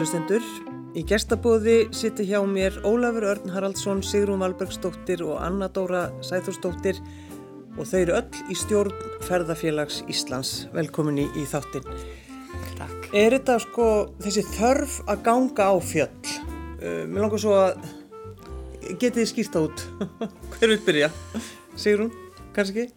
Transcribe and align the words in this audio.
Góður 0.00 0.08
hlustendur, 0.08 0.44
í 0.96 1.02
gestabóði 1.04 1.74
sittir 1.92 2.24
hjá 2.24 2.38
mér 2.48 2.78
Ólafur 2.88 3.26
Örn 3.34 3.50
Haraldsson, 3.52 3.98
Sigrún 4.00 4.40
Valbergsdóttir 4.40 5.20
og 5.26 5.34
Anna 5.44 5.66
Dóra 5.68 6.06
Sæþórsdóttir 6.24 6.96
og 7.76 7.84
þau 7.84 7.98
eru 7.98 8.14
öll 8.16 8.38
í 8.48 8.56
stjórn 8.56 8.94
Ferðafélags 9.28 9.98
Íslands. 10.08 10.54
Velkomin 10.72 11.20
í, 11.20 11.26
í 11.36 11.44
þáttin. 11.44 11.84
Takk. 12.78 13.10
Er 13.12 13.36
þetta 13.36 13.58
sko 13.66 13.90
þessi 14.24 14.46
þörf 14.54 14.96
að 15.04 15.20
ganga 15.28 15.68
á 15.68 15.76
fjöll? 15.84 16.32
Uh, 16.80 17.04
mér 17.04 17.26
langar 17.26 17.44
svo 17.44 17.60
að 17.60 17.84
getið 18.94 19.20
þið 19.20 19.30
skýrta 19.34 19.66
út. 19.68 19.84
Hver 20.56 20.72
vil 20.78 20.80
byrja? 20.88 21.12
Sigrún, 21.76 22.14
kannski? 22.56 22.88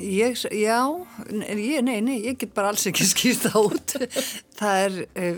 Ég, 0.00 0.36
já, 0.52 0.84
ég, 1.32 1.80
nei, 1.84 1.98
nei, 2.04 2.20
ég 2.28 2.36
get 2.40 2.52
bara 2.56 2.74
alls 2.74 2.84
ekki 2.92 3.08
skýrt 3.08 3.48
það 3.48 3.72
út. 3.72 3.96
Er, 4.60 4.96
uh, 5.16 5.36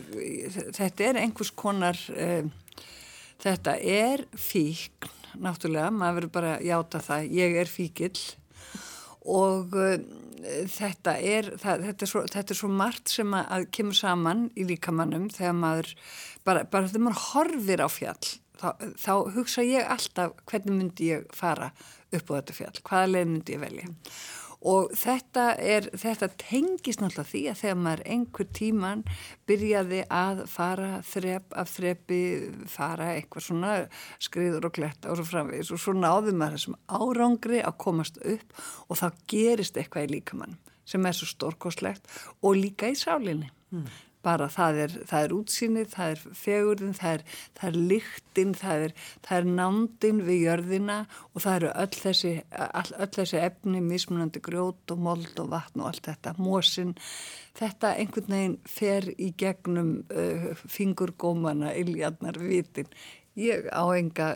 þetta 0.74 1.04
er 1.06 1.20
einhvers 1.22 1.52
konar, 1.54 1.98
uh, 2.16 2.42
þetta 3.42 3.76
er 3.78 4.24
fíkn, 4.34 5.10
náttúrulega, 5.42 5.92
maður 5.94 6.18
verður 6.18 6.32
bara 6.34 6.56
að 6.56 6.66
játa 6.66 7.02
það, 7.06 7.28
ég 7.38 7.54
er 7.62 7.70
fíkill 7.70 8.18
og 9.22 9.76
uh, 9.78 9.94
þetta, 10.66 11.16
er, 11.22 11.52
það, 11.62 11.86
þetta, 11.86 12.04
er 12.04 12.10
svo, 12.10 12.24
þetta 12.34 12.54
er 12.54 12.58
svo 12.58 12.70
margt 12.82 13.14
sem 13.14 13.38
að, 13.38 13.48
að 13.56 13.66
kemur 13.78 13.98
saman 13.98 14.44
í 14.58 14.66
líkamannum 14.68 15.30
þegar 15.32 15.58
maður, 15.58 15.94
bara, 16.46 16.66
bara 16.66 16.90
þegar 16.90 17.06
maður 17.06 17.24
horfir 17.28 17.86
á 17.86 17.88
fjall, 17.92 18.32
þá, 18.58 18.68
þá 18.98 19.12
hugsa 19.38 19.66
ég 19.66 19.90
alltaf 19.94 20.34
hvernig 20.50 20.78
myndi 20.78 21.12
ég 21.12 21.30
fara 21.36 21.70
upp 22.12 22.30
á 22.30 22.32
þetta 22.40 22.56
fjall, 22.58 22.76
hvaða 22.82 23.10
leið 23.14 23.28
myndi 23.30 23.54
ég 23.54 23.62
velja. 23.62 23.90
Og 24.68 24.92
þetta, 24.94 25.46
er, 25.58 25.88
þetta 25.98 26.28
tengis 26.38 27.00
náttúrulega 27.00 27.30
því 27.32 27.42
að 27.50 27.60
þegar 27.62 27.80
maður 27.82 28.02
einhver 28.14 28.48
tíman 28.54 29.02
byrjaði 29.50 30.02
að 30.06 30.44
fara 30.52 30.90
þrepp 31.08 31.56
af 31.58 31.72
þreppi, 31.72 32.20
fara 32.70 33.08
eitthvað 33.16 33.46
svona 33.48 33.72
skriður 34.22 34.68
og 34.68 34.76
gletta 34.78 35.10
og 35.10 35.18
svo 35.18 35.26
framvegis 35.32 35.72
og 35.74 35.82
svo 35.82 35.96
náði 35.98 36.36
maður 36.36 36.60
þessum 36.60 36.78
árangri 36.86 37.64
að 37.64 37.80
komast 37.82 38.22
upp 38.22 38.62
og 38.86 39.02
þá 39.02 39.08
gerist 39.34 39.80
eitthvað 39.80 40.08
í 40.08 40.14
líkamann 40.16 40.56
sem 40.86 41.04
er 41.06 41.18
svo 41.18 41.26
stórkoslegt 41.30 42.06
og 42.42 42.58
líka 42.58 42.90
í 42.90 42.98
sálinni. 42.98 43.50
Mm 43.74 43.90
bara 44.22 44.48
það 44.52 44.80
er, 44.84 44.96
það 45.10 45.26
er 45.26 45.34
útsýnið, 45.36 45.88
það 45.92 46.12
er 46.14 46.22
fegurðin, 46.38 46.96
það 46.98 47.14
er, 47.16 47.24
það 47.58 47.68
er 47.68 47.78
lyktinn, 47.92 48.52
það 48.58 48.84
er, 48.86 48.94
er 49.36 49.48
nándin 49.58 50.20
við 50.26 50.38
jörðina 50.46 50.98
og 51.32 51.44
það 51.44 51.56
eru 51.58 51.72
öll 51.84 51.96
þessi, 51.96 52.34
all, 52.68 52.92
öll 52.98 53.10
þessi 53.16 53.40
efni, 53.42 53.82
mismunandi 53.86 54.42
grjót 54.44 54.94
og 54.94 55.02
mold 55.08 55.42
og 55.42 55.50
vatn 55.54 55.82
og 55.82 55.90
allt 55.90 56.06
þetta, 56.10 56.36
mósin, 56.38 56.94
þetta 57.58 57.96
einhvern 57.98 58.36
veginn 58.36 58.60
fer 58.68 59.10
í 59.16 59.32
gegnum 59.38 59.96
uh, 60.12 60.52
fingurgómana, 60.62 61.74
iljarnar, 61.78 62.38
vitin. 62.42 62.88
Ég 63.38 63.64
á 63.72 63.88
enga 63.96 64.34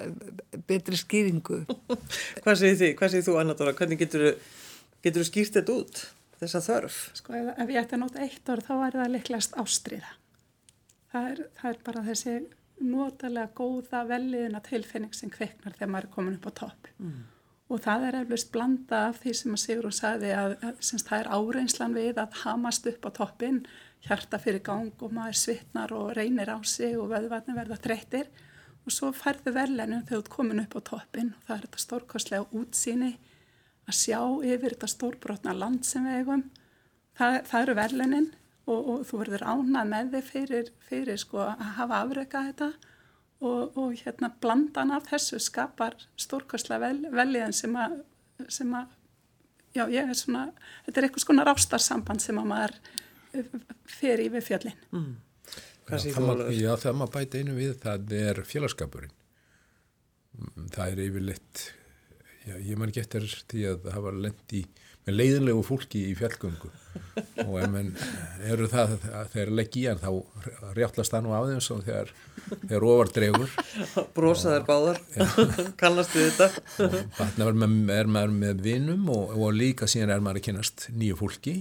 betri 0.67 0.97
skýringu. 0.97 1.67
Hvað 2.43 2.63
segir 2.63 2.79
þið? 2.81 2.93
Hvað 2.97 3.11
segir 3.13 3.27
þú, 3.27 3.41
Anna 3.43 3.57
Dóra? 3.59 3.77
Hvernig 3.77 4.01
getur 4.01 4.33
þú 5.05 5.27
skýrt 5.29 5.59
þetta 5.59 5.75
út? 5.77 6.07
Þessa 6.41 6.63
þörf? 6.67 7.01
Sko 7.21 7.37
ef, 7.39 7.51
ef 7.57 7.73
ég 7.73 7.81
ætti 7.83 7.97
að 7.97 8.03
nota 8.05 8.23
eitt 8.25 8.53
orð 8.53 8.69
þá 8.69 8.75
er 8.77 8.99
það 9.01 9.13
liklegast 9.15 9.59
ástriða. 9.63 10.13
Það 11.13 11.31
er, 11.31 11.43
það 11.61 11.71
er 11.71 11.81
bara 11.87 12.05
þessi 12.11 12.37
notalega 12.85 13.53
góða 13.57 14.03
velliðuna 14.11 14.61
tilfinning 14.67 15.17
sem 15.17 15.33
kveiknar 15.33 15.77
þegar 15.77 15.93
maður 15.93 16.09
er 16.09 16.15
komin 16.17 16.37
upp 16.37 16.49
á 16.51 16.53
topp. 16.61 16.91
Mm. 17.01 17.25
Og 17.67 17.83
það 17.83 18.05
er 18.07 18.19
eflust 18.21 18.51
blanda 18.55 19.01
af 19.09 19.23
því 19.23 19.33
sem 19.35 19.55
að 19.57 19.63
Sigur 19.63 19.89
og 19.89 19.95
sagði 19.97 20.33
að, 20.39 20.57
að 20.63 20.83
það 21.09 21.17
er 21.19 21.31
áreinslan 21.35 21.97
við 21.97 22.21
að 22.23 22.37
hamast 22.45 22.87
upp 22.93 23.09
á 23.09 23.11
toppin, 23.17 23.63
hjarta 24.07 24.39
fyrir 24.39 24.63
gang 24.63 25.03
og 25.03 25.15
maður 25.15 25.41
svitnar 25.41 25.95
og 25.97 26.13
reynir 26.15 26.53
á 26.53 26.59
sig 26.63 26.95
og 27.01 27.09
vöðvarnir 27.11 27.59
verða 27.59 27.81
dreytir 27.83 28.29
og 28.87 28.95
svo 28.95 29.11
færðu 29.17 29.51
verðlennum 29.57 30.05
þegar 30.07 30.21
þú 30.21 30.23
ert 30.23 30.35
komin 30.37 30.63
upp 30.63 30.77
á 30.79 30.81
toppin 30.93 31.33
og 31.35 31.49
það 31.49 31.57
er 31.57 31.65
þetta 31.65 31.83
stórkostlega 31.83 32.61
útsýni 32.61 33.11
að 33.87 33.99
sjá 34.01 34.19
yfir 34.47 34.75
þetta 34.75 34.91
stórbrotna 34.91 35.55
land 35.57 35.87
sem 35.87 36.07
við 36.07 36.21
eigum. 36.23 36.45
Það, 37.17 37.39
það 37.49 37.63
eru 37.63 37.77
verlenin 37.79 38.29
og, 38.67 38.81
og 38.81 39.07
þú 39.09 39.23
verður 39.23 39.47
ánað 39.47 39.91
með 39.93 40.13
þig 40.17 40.29
fyrir, 40.31 40.71
fyrir 40.89 41.21
sko, 41.23 41.43
að 41.47 41.73
hafa 41.79 42.03
afreikað 42.03 42.51
þetta 42.51 42.71
og, 43.41 43.79
og 43.79 43.95
hérna 44.01 44.31
blandan 44.43 44.93
af 44.97 45.09
þessu 45.11 45.41
skapar 45.43 45.97
stórkostlega 46.21 46.89
vel, 46.89 47.11
veljiðan 47.15 47.57
sem 47.57 47.77
að, 47.81 47.99
sem 48.53 48.75
að, 48.77 48.97
já 49.77 49.85
ég 49.93 50.11
er 50.11 50.19
svona, 50.19 50.49
þetta 50.87 51.01
er 51.01 51.09
eitthvað 51.09 51.27
svona 51.27 51.47
rástarsamband 51.49 52.25
sem 52.25 52.43
að 52.43 52.51
maður 52.53 52.77
fer 53.97 54.23
í 54.25 54.29
við 54.33 54.47
fjöllin. 54.51 54.85
Mm. 54.97 55.15
Já, 55.87 55.99
það, 56.03 56.47
já, 56.57 56.71
það 56.83 56.97
maður 56.99 57.15
bæti 57.15 57.41
einu 57.41 57.57
við, 57.57 57.75
það 57.85 58.15
er 58.19 58.41
félagskapurinn. 58.49 59.13
Það 60.75 60.89
er 60.91 61.03
yfirleitt 61.05 61.67
Já, 62.47 62.55
ég 62.63 62.79
man 62.79 62.93
ekki 62.93 63.03
eftir 63.03 63.25
því 63.51 63.63
að 63.73 63.87
það 63.89 64.05
var 64.05 64.19
lendi 64.23 64.61
með 65.07 65.17
leiðinlegu 65.21 65.63
fólki 65.67 66.03
í 66.11 66.15
fjallgöngu. 66.19 66.71
Og 67.45 67.53
ef 67.61 67.69
mann 67.71 67.93
eru 68.47 68.67
það 68.71 68.95
að 69.11 69.29
þeir 69.35 69.53
leggi 69.59 69.83
í 69.83 69.87
hann 69.91 70.03
þá 70.03 70.73
rjáttlast 70.79 71.15
nú 71.23 71.35
á 71.35 71.43
þeim 71.47 71.63
svo 71.63 71.79
þegar 71.87 72.11
þeir 72.71 72.87
ofar 72.91 73.13
dregur. 73.15 73.55
Brosaðar 74.17 74.67
báðar 74.67 75.03
kallastu 75.83 76.27
þetta. 76.27 76.51
Þannig 77.19 77.95
er 77.97 78.11
maður 78.15 78.37
með 78.39 78.67
vinum 78.67 79.11
og, 79.15 79.35
og 79.35 79.55
líka 79.55 79.91
síðan 79.91 80.17
er 80.17 80.27
maður 80.27 80.43
að 80.43 80.49
kynast 80.51 80.89
nýju 80.95 81.19
fólki 81.23 81.57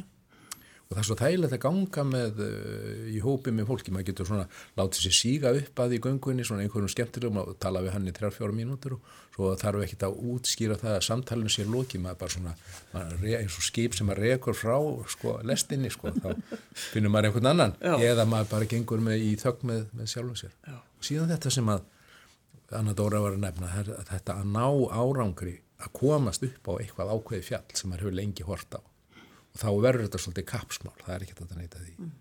og 0.86 0.94
það 0.94 1.02
er 1.02 1.08
svo 1.08 1.16
þægilegt 1.18 1.56
að 1.56 1.62
ganga 1.64 2.04
með 2.06 2.42
uh, 2.46 3.06
í 3.10 3.20
hópi 3.24 3.54
með 3.56 3.70
fólki, 3.72 3.94
maður 3.94 4.08
getur 4.12 4.28
svona 4.30 4.46
látið 4.78 5.06
sér 5.08 5.16
síga 5.18 5.54
upp 5.58 5.82
að 5.82 5.96
í 5.98 6.00
göngunni 6.04 6.46
svona 6.46 6.66
einhverjum 6.66 6.92
skemmtilegum 6.94 7.40
og 7.42 7.56
tala 7.62 7.82
við 7.82 7.96
hann 7.96 8.06
í 8.12 8.14
3-4 8.14 8.54
mínútur 8.54 8.98
og 9.00 9.10
svo 9.34 9.50
þarf 9.60 9.86
ekki 9.88 9.98
að 10.06 10.20
útskýra 10.36 10.78
það 10.80 10.94
að 11.00 11.06
samtalenu 11.08 11.52
sér 11.52 11.72
loki, 11.74 12.02
maður 12.02 12.22
bara 12.22 12.36
svona 12.36 12.54
maður 12.94 13.26
eins 13.42 13.58
og 13.58 13.66
skip 13.66 13.98
sem 13.98 14.10
maður 14.10 14.24
rekur 14.30 14.58
frá 14.60 14.78
sko, 15.16 15.36
lestinni, 15.50 15.92
sko, 15.92 16.14
þá 16.14 16.30
finnur 16.94 17.14
maður 17.16 17.32
einhvern 17.32 17.52
annan, 17.52 17.76
Já. 17.82 17.98
eða 18.14 18.30
maður 18.30 18.54
bara 18.54 18.70
gengur 18.76 19.04
með 19.04 19.26
í 19.26 19.36
þögg 19.42 19.68
með, 19.68 19.84
með 19.98 20.14
sjálfum 20.14 20.40
sér. 20.40 20.56
Já. 20.70 20.78
og 20.78 21.10
síðan 21.10 21.34
þetta 21.34 21.56
sem 21.58 21.74
að 21.74 21.92
Anna 22.76 22.96
Dóra 22.98 23.20
var 23.22 23.36
að 23.36 23.44
nefna, 23.44 23.70
þetta 24.10 24.40
að 24.40 24.48
ná 24.54 24.66
árangri 24.98 25.60
að 25.84 25.92
komast 26.00 26.46
upp 26.48 26.70
á 26.72 26.74
eitthvað 26.80 27.12
ákveði 27.14 27.48
fjall 27.50 27.66
sem 27.74 27.92
maður 27.92 28.08
hefur 28.08 28.20
lengi 28.22 28.46
hort 28.48 28.78
á 28.78 28.82
og 29.56 29.62
þá 29.62 29.68
verður 29.86 30.06
þetta 30.06 30.22
svolítið 30.22 30.48
kapsmál, 30.52 30.96
það 31.02 31.14
er 31.16 31.26
ekki 31.26 31.38
þetta 31.40 31.56
að 31.56 31.62
neyta 31.62 31.82
því. 31.82 31.94
Mm. 31.98 32.14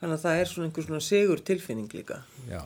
Þannig 0.00 0.16
að 0.16 0.22
það 0.24 0.40
er 0.40 0.48
svona 0.50 0.66
einhver 0.66 0.86
svona 0.86 1.02
segur 1.04 1.42
tilfinning 1.44 1.92
líka. 1.94 2.22
Já. 2.48 2.60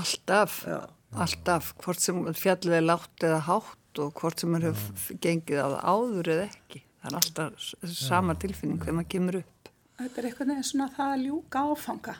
Alltaf, 0.00 0.56
Já. 0.66 0.78
alltaf, 1.26 1.74
hvort 1.84 2.02
sem 2.02 2.20
fjallið 2.40 2.76
er 2.78 2.86
látt 2.86 3.26
eða 3.26 3.40
hátt 3.46 4.00
og 4.00 4.14
hvort 4.16 4.40
sem 4.42 4.50
maður 4.50 4.70
hefur 4.70 5.18
gengið 5.22 5.60
á 5.60 5.66
það 5.66 5.82
áður 5.92 6.30
eða 6.34 6.46
ekki. 6.48 6.82
Það 7.00 7.10
er 7.10 7.18
alltaf 7.20 7.68
sama 8.00 8.36
tilfinning 8.40 8.80
þegar 8.80 8.96
maður 8.98 9.12
kemur 9.14 9.38
upp. 9.42 9.70
Þetta 10.00 10.20
er 10.20 10.28
eitthvað 10.30 10.50
neðið 10.50 10.68
svona 10.70 10.88
það 10.96 11.14
að 11.14 11.24
ljúka 11.26 11.64
áfanga. 11.70 12.16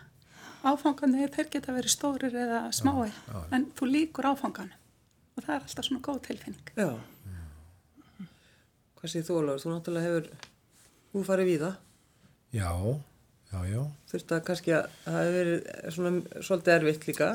Áfanganir 0.60 1.32
þeir 1.32 1.48
geta 1.54 1.72
verið 1.72 1.94
stórir 1.94 2.36
eða 2.36 2.60
smáir, 2.76 3.16
en 3.56 3.64
þú 3.78 3.88
líkur 3.88 4.28
áfangan 4.28 4.74
og 5.32 5.46
það 5.46 5.54
er 5.54 5.62
alltaf 5.64 5.86
svona 5.86 6.04
góð 6.04 6.20
tilfinning. 6.26 6.72
Já. 6.76 6.90
Hvað 9.00 9.14
séð 9.14 9.30
þú 9.30 9.38
alveg? 9.40 9.62
Þú 9.62 9.70
náttúrulega 9.72 10.08
hefur 10.10 10.49
Þú 11.10 11.22
farið 11.26 11.48
við 11.50 11.62
það? 11.64 11.78
Já, 12.54 12.70
já, 13.50 13.58
já. 13.70 13.80
Þurfti 14.10 14.36
að 14.36 14.44
kannski 14.46 14.74
að 14.76 14.92
það 15.06 15.16
hefur 15.20 15.38
verið 15.38 15.96
svona 15.96 16.44
svolítið 16.46 16.76
erfitt 16.76 17.08
líka? 17.10 17.30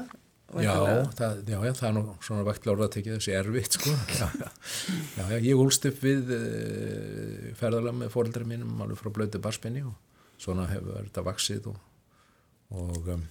Já 0.62 0.72
það, 1.18 1.40
já, 1.50 1.58
já, 1.66 1.72
það 1.74 1.88
er 1.88 1.94
nú 1.98 2.02
svona 2.24 2.44
vektlára 2.46 2.86
að 2.86 2.92
tekja 2.94 3.16
þessi 3.18 3.34
erfitt, 3.36 3.76
sko. 3.76 3.92
Já, 4.20 4.28
já, 5.18 5.24
já, 5.34 5.38
ég 5.42 5.60
úlst 5.60 5.88
upp 5.90 6.04
við 6.06 6.30
uh, 6.36 7.48
ferðarlega 7.60 7.98
með 7.98 8.12
fóröldri 8.14 8.48
mínum 8.48 8.84
alveg 8.86 9.00
frá 9.02 9.10
blödu 9.16 9.42
barspenni 9.42 9.82
og 9.90 9.96
svona 10.40 10.68
hefur 10.70 11.02
þetta 11.02 11.24
vaksið 11.26 11.72
og, 11.72 11.80
og 12.78 13.10
um, 13.16 13.26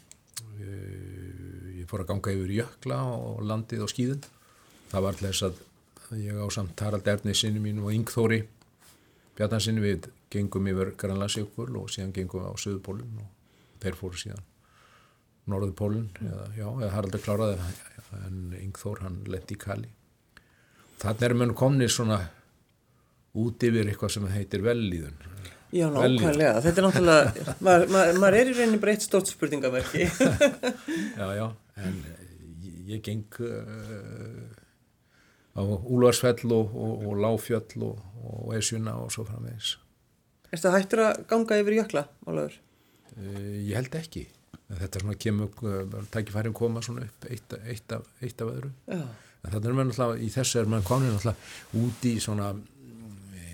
ég, 0.58 1.78
ég 1.78 1.88
fór 1.88 2.02
að 2.02 2.10
ganga 2.10 2.34
yfir 2.34 2.56
jökla 2.58 2.98
og 3.14 3.40
landið 3.46 3.86
og 3.86 3.94
skýðun. 3.94 4.26
Það 4.90 5.06
var 5.06 5.14
alltaf 5.14 5.30
þess 5.30 5.46
að 5.48 6.20
ég 6.26 6.42
á 6.44 6.46
samt 6.52 6.84
Harald 6.84 7.08
Erni 7.14 7.38
sinni 7.38 7.62
mín 7.62 7.80
og 7.80 7.94
Yngþóri 7.94 8.42
Bjarnarsinni 9.38 9.82
við 9.82 10.10
gengum 10.34 10.68
yfir 10.72 10.92
Grænlandsjökul 11.00 11.70
og 11.80 11.90
síðan 11.94 12.14
gengum 12.16 12.44
við 12.44 12.50
á 12.50 12.54
Suðupólun 12.60 13.24
og 13.24 13.80
þeir 13.82 13.98
fóru 13.98 14.20
síðan 14.20 14.46
Norðupólun 15.50 16.08
eða, 16.24 16.46
já, 16.56 16.66
eða 16.68 16.92
Haraldur 16.94 17.24
kláraði 17.24 17.58
en 18.24 18.38
Yngþór 18.56 19.02
hann 19.04 19.16
lendi 19.26 19.56
í 19.56 19.60
Kali. 19.60 19.90
Þannig 21.02 21.24
er 21.26 21.34
mönn 21.36 21.52
komni 21.58 21.88
svona 21.90 22.20
út 23.34 23.66
yfir 23.66 23.90
eitthvað 23.90 24.14
sem 24.14 24.26
heitir 24.30 24.62
velíðun 24.64 25.16
Já, 25.74 25.88
nákvæmlega, 25.90 26.60
þetta 26.62 26.80
er 26.80 26.86
náttúrulega 26.86 27.54
maður 27.66 27.88
ma 27.90 28.02
ma 28.22 28.28
er 28.30 28.50
í 28.52 28.54
reyni 28.54 28.78
breytt 28.82 29.02
stórt 29.02 29.30
spurningaverki 29.32 30.06
Já, 31.18 31.26
já, 31.34 31.46
en 31.82 31.96
ég, 32.86 33.00
geng 33.02 33.40
uh, 33.42 34.44
á 35.58 35.62
Úlvarsfell 35.66 36.46
og, 36.54 36.76
og, 36.78 37.08
og 37.08 37.18
Láfjöll 37.24 37.88
og, 37.88 38.04
og 38.22 38.54
Esjuna 38.54 38.94
og 39.02 39.10
svo 39.14 39.26
framvegis 39.26 39.74
Er 40.54 40.60
þetta 40.60 40.78
hættur 40.78 41.04
að 41.08 41.24
ganga 41.30 41.58
yfir 41.58 41.78
jökla, 41.80 42.06
Málaður? 42.28 42.60
Uh, 43.14 43.52
ég 43.66 43.74
held 43.74 43.94
ekki 43.98 44.28
þetta 44.72 44.98
er 44.98 45.04
svona 45.04 45.16
kemur, 45.20 46.04
tækifærin 46.12 46.54
koma 46.56 46.82
svona 46.84 47.04
upp 47.06 47.26
eitt, 47.30 47.56
eitt, 47.68 47.92
af, 47.92 48.06
eitt 48.24 48.40
af 48.40 48.52
öðru 48.52 48.70
Já. 48.88 49.00
en 49.02 49.50
þannig 49.52 49.68
er 49.68 49.76
maður 49.78 49.90
náttúrulega, 49.90 50.20
í 50.24 50.30
þessu 50.34 50.60
er 50.60 50.70
maður 50.72 50.86
komin 50.88 51.12
náttúrulega 51.12 51.82
út 51.82 52.06
í 52.08 52.12
svona 52.24 52.50
e, 53.36 53.48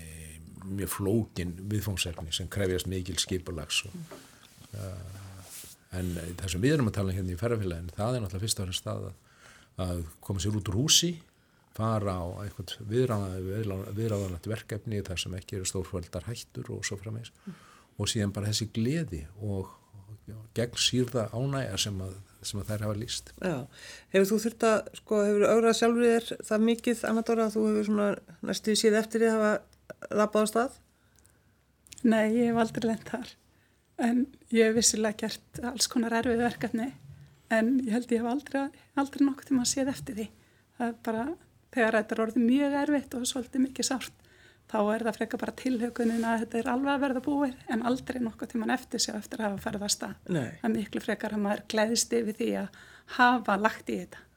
mjög 0.69 0.93
flókin 0.95 1.55
viðfóngsefni 1.71 2.35
sem 2.35 2.49
krefjast 2.51 2.89
mikil 2.91 3.17
skipulags 3.21 3.81
og, 3.89 3.97
uh, 4.77 5.19
en 5.99 6.13
það 6.39 6.53
sem 6.55 6.63
við 6.63 6.77
erum 6.77 6.91
að 6.91 6.97
tala 6.99 7.11
um 7.11 7.19
hérna 7.19 7.35
í 7.35 7.41
ferðarfélagin 7.41 7.91
það 7.97 8.15
er 8.15 8.25
náttúrulega 8.25 8.45
fyrst 8.45 8.63
og 8.63 8.69
fremst 8.69 8.85
stað 8.85 9.09
að, 9.09 9.19
að 9.87 10.05
koma 10.23 10.43
sér 10.43 10.61
út 10.61 10.71
úr 10.71 10.79
húsi 10.79 11.11
fara 11.75 12.17
á 12.19 12.25
eitthvað 12.43 12.73
viðráðanlegt 12.91 14.49
verkefni 14.51 15.01
þar 15.07 15.21
sem 15.23 15.35
ekki 15.37 15.59
eru 15.59 15.69
stórföldar 15.69 16.27
hættur 16.27 16.71
og 16.75 16.83
svo 16.87 16.97
frammeins 16.99 17.31
mm. 17.45 17.55
og 17.97 18.11
síðan 18.11 18.33
bara 18.35 18.51
þessi 18.51 18.67
gleði 18.75 19.21
og, 19.39 19.71
og 20.35 20.43
gegn 20.57 20.79
sýrða 20.79 21.29
ánægja 21.31 21.79
sem 21.85 22.01
að, 22.03 22.15
sem 22.43 22.61
að 22.61 22.71
þær 22.71 22.85
hafa 22.87 22.97
líst. 22.99 23.33
Já, 23.39 23.57
hefur 24.15 24.29
þú 24.31 24.39
þurft 24.45 24.65
að, 24.67 24.79
sko, 24.99 25.19
hefur 25.27 25.45
augrað 25.47 25.77
sjálfur 25.79 26.07
þér 26.07 26.47
það 26.49 26.65
mikið, 26.69 27.03
Anna-Dóra, 27.11 27.45
að 27.47 27.55
þú 27.55 27.67
hefur 27.69 27.87
svona 27.89 28.09
næstu 28.49 28.75
síð 28.79 28.97
eftir 28.99 29.23
því 29.23 29.29
að 29.29 29.37
hafa 29.37 29.53
rappað 30.21 30.43
á 30.43 30.51
stað? 30.51 30.79
Nei, 32.01 32.25
ég 32.33 32.49
hef 32.49 32.59
aldrei 32.63 32.89
lent 32.89 33.13
þar, 33.13 33.31
en 34.09 34.25
ég 34.49 34.67
hef 34.67 34.75
vissilega 34.79 35.23
gert 35.23 35.63
alls 35.71 35.87
konar 35.91 36.17
erfið 36.19 36.43
verkefni, 36.43 36.89
en 37.53 37.71
ég 37.85 37.93
held 37.95 38.11
ég 38.11 38.23
hef 38.23 38.31
aldrei, 38.33 38.65
aldrei 38.99 39.23
nokkuð 39.27 39.51
tíma 39.51 39.63
að 39.63 39.71
séð 39.71 39.93
eftir 39.93 40.17
því. 40.17 40.27
Það 40.79 40.87
er 40.87 40.95
bara 41.05 41.25
þegar 41.71 41.99
þetta 41.99 42.15
er 42.15 42.23
orðið 42.25 42.49
mjög 42.49 42.77
erfitt 42.81 43.15
og 43.17 43.29
svolítið 43.29 43.65
mikið 43.67 43.89
sárt 43.91 44.27
þá 44.71 44.79
er 44.93 45.05
það 45.05 45.19
freka 45.19 45.41
bara 45.41 45.57
tilhaukunin 45.61 46.25
að 46.25 46.43
þetta 46.45 46.59
er 46.61 46.71
alveg 46.71 46.93
að 46.93 47.05
verða 47.05 47.25
búið 47.27 47.69
en 47.73 47.85
aldrei 47.89 48.19
nokkuð 48.23 48.53
tíman 48.53 48.73
eftir 48.77 49.03
sig 49.03 49.15
eftir 49.17 49.41
að 49.41 49.49
hafa 49.49 49.63
ferðast 49.67 50.07
að. 50.07 50.17
Það 50.31 50.67
er 50.69 50.75
miklu 50.77 51.03
frekar 51.03 51.35
að 51.35 51.45
maður 51.45 51.63
gleðist 51.73 52.19
yfir 52.19 52.37
því 52.39 52.51
að 52.63 52.83
hafa 53.17 53.57
lagt 53.59 53.91
í 53.91 54.01
þetta. 54.03 54.27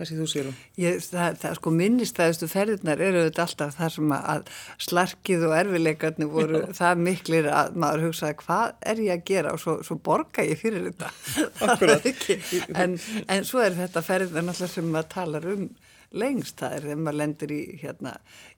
Hvað 0.00 0.08
sé 0.08 0.16
þú 0.16 0.26
sérum? 0.32 0.58
Ég, 0.80 0.98
það, 1.04 1.34
það 1.42 1.56
sko 1.58 1.70
minnistæðustu 1.76 2.46
ferðirnar 2.48 3.02
eru 3.04 3.24
þetta 3.26 3.44
alltaf 3.44 3.74
þar 3.76 3.94
sem 3.96 4.14
að 4.16 4.46
slarkið 4.86 5.42
og 5.44 5.56
erfileikarnir 5.58 6.30
voru 6.32 6.62
Já. 6.62 6.70
það 6.78 7.02
miklir 7.08 7.48
að 7.52 7.76
maður 7.84 8.06
hugsaði 8.06 8.38
hvað 8.40 8.86
er 8.92 9.02
ég 9.04 9.18
að 9.18 9.26
gera 9.28 9.52
og 9.52 9.60
svo, 9.60 9.74
svo 9.84 9.98
borga 10.00 10.46
ég 10.46 10.60
fyrir 10.60 10.88
þetta. 10.88 11.10
Akkurat. 11.68 12.08
en, 12.80 12.96
en 13.28 13.48
svo 13.48 13.60
er 13.64 13.76
þetta 13.76 14.04
ferðirnar 14.06 14.48
náttúrulega 14.48 14.76
sem 14.78 14.88
maður 14.94 15.12
talar 15.16 15.50
um 15.52 15.68
lengst, 16.10 16.58
það 16.58 16.76
er 16.76 16.86
þegar 16.88 17.02
maður 17.04 17.18
lendir 17.20 17.54
í, 17.54 17.62
hérna, 17.80 18.14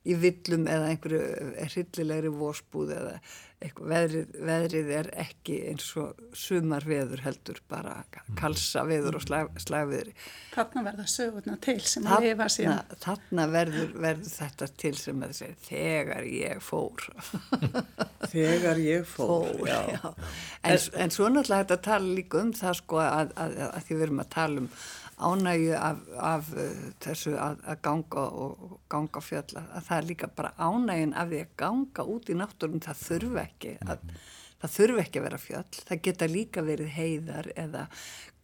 í 0.09 0.19
villum 0.19 0.69
eða 0.71 0.93
einhverju 0.93 1.23
hryllilegri 1.69 2.31
vósbúð 2.33 2.95
eða 2.97 3.17
eitthvað, 3.63 3.89
veðrið, 3.93 4.37
veðrið 4.49 4.91
er 4.97 5.09
ekki 5.23 5.57
eins 5.71 5.89
og 6.01 6.23
sumar 6.37 6.87
veður 6.89 7.23
heldur, 7.27 7.61
bara 7.71 7.99
kalsa 8.39 8.85
veður 8.89 9.19
og 9.19 9.25
slag, 9.27 9.53
slagveðri. 9.63 10.15
Þarna 10.55 10.85
verða 10.89 11.07
sögurna 11.13 11.59
til 11.63 11.77
sem 11.87 12.09
að 12.09 12.27
lifa 12.27 12.49
síðan. 12.53 12.97
Þarna 13.05 13.47
verður, 13.53 13.93
verður 14.07 14.33
þetta 14.33 14.71
til 14.83 14.95
sem 14.99 15.23
að 15.27 15.37
segja, 15.39 15.59
þegar 15.69 16.29
ég 16.33 16.65
fór. 16.65 17.07
þegar 18.33 18.83
ég 18.83 19.07
fór, 19.09 19.53
fór 19.53 19.71
já. 19.71 19.79
já. 19.95 20.11
En, 20.63 20.83
en 21.05 21.15
svo 21.15 21.31
náttúrulega 21.31 21.67
þetta 21.67 21.81
tala 21.91 22.19
líka 22.19 22.43
um 22.43 22.53
það 22.57 22.81
sko 22.81 23.03
að, 23.05 23.37
að, 23.37 23.57
að, 23.61 23.65
að 23.69 23.87
því 23.87 23.99
við 24.01 24.07
erum 24.09 24.25
að 24.25 24.35
tala 24.39 24.65
um 24.65 24.73
ánægju 25.23 25.79
af, 25.79 26.03
af 26.33 26.51
uh, 26.57 26.85
þessu 27.05 27.35
að, 27.39 27.63
að 27.69 27.81
ganga 27.87 28.27
og 28.45 28.77
ganga 28.93 29.23
fjölla 29.25 29.65
að 29.71 29.89
það 29.89 29.97
er 29.99 30.09
líka 30.11 30.31
bara 30.37 30.53
ánægin 30.59 31.17
af 31.17 31.31
því 31.31 31.43
að 31.45 31.57
ganga 31.65 32.07
út 32.15 32.31
í 32.33 32.39
náttúrun 32.39 32.85
það 32.85 33.03
þurfi 33.07 33.43
ekki 33.45 33.73
að, 33.87 34.05
mm. 34.05 34.21
það 34.65 34.77
þurfi 34.77 35.05
ekki 35.05 35.23
að 35.23 35.27
vera 35.29 35.41
fjöll 35.47 35.65
það 35.79 36.05
geta 36.09 36.31
líka 36.33 36.67
verið 36.67 36.93
heiðar 36.99 37.51
eða 37.55 37.87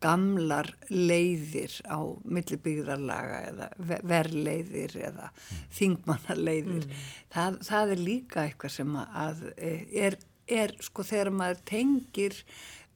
gamlar 0.03 0.71
leiðir 0.93 1.75
á 1.91 1.99
millibyggðarlaga 2.23 3.39
eða 3.51 3.69
verleiðir 4.07 4.95
eða 5.09 5.31
mm. 5.33 5.63
þingmannaleiðir 5.79 6.87
mm. 6.87 7.07
það, 7.35 7.63
það 7.71 7.95
er 7.95 8.05
líka 8.11 8.45
eitthvað 8.45 8.77
sem 8.77 8.99
að 9.03 9.43
e, 9.57 9.73
er, 10.07 10.19
er 10.47 10.77
sko 10.87 11.07
þegar 11.07 11.33
maður 11.35 11.65
tengir 11.73 12.39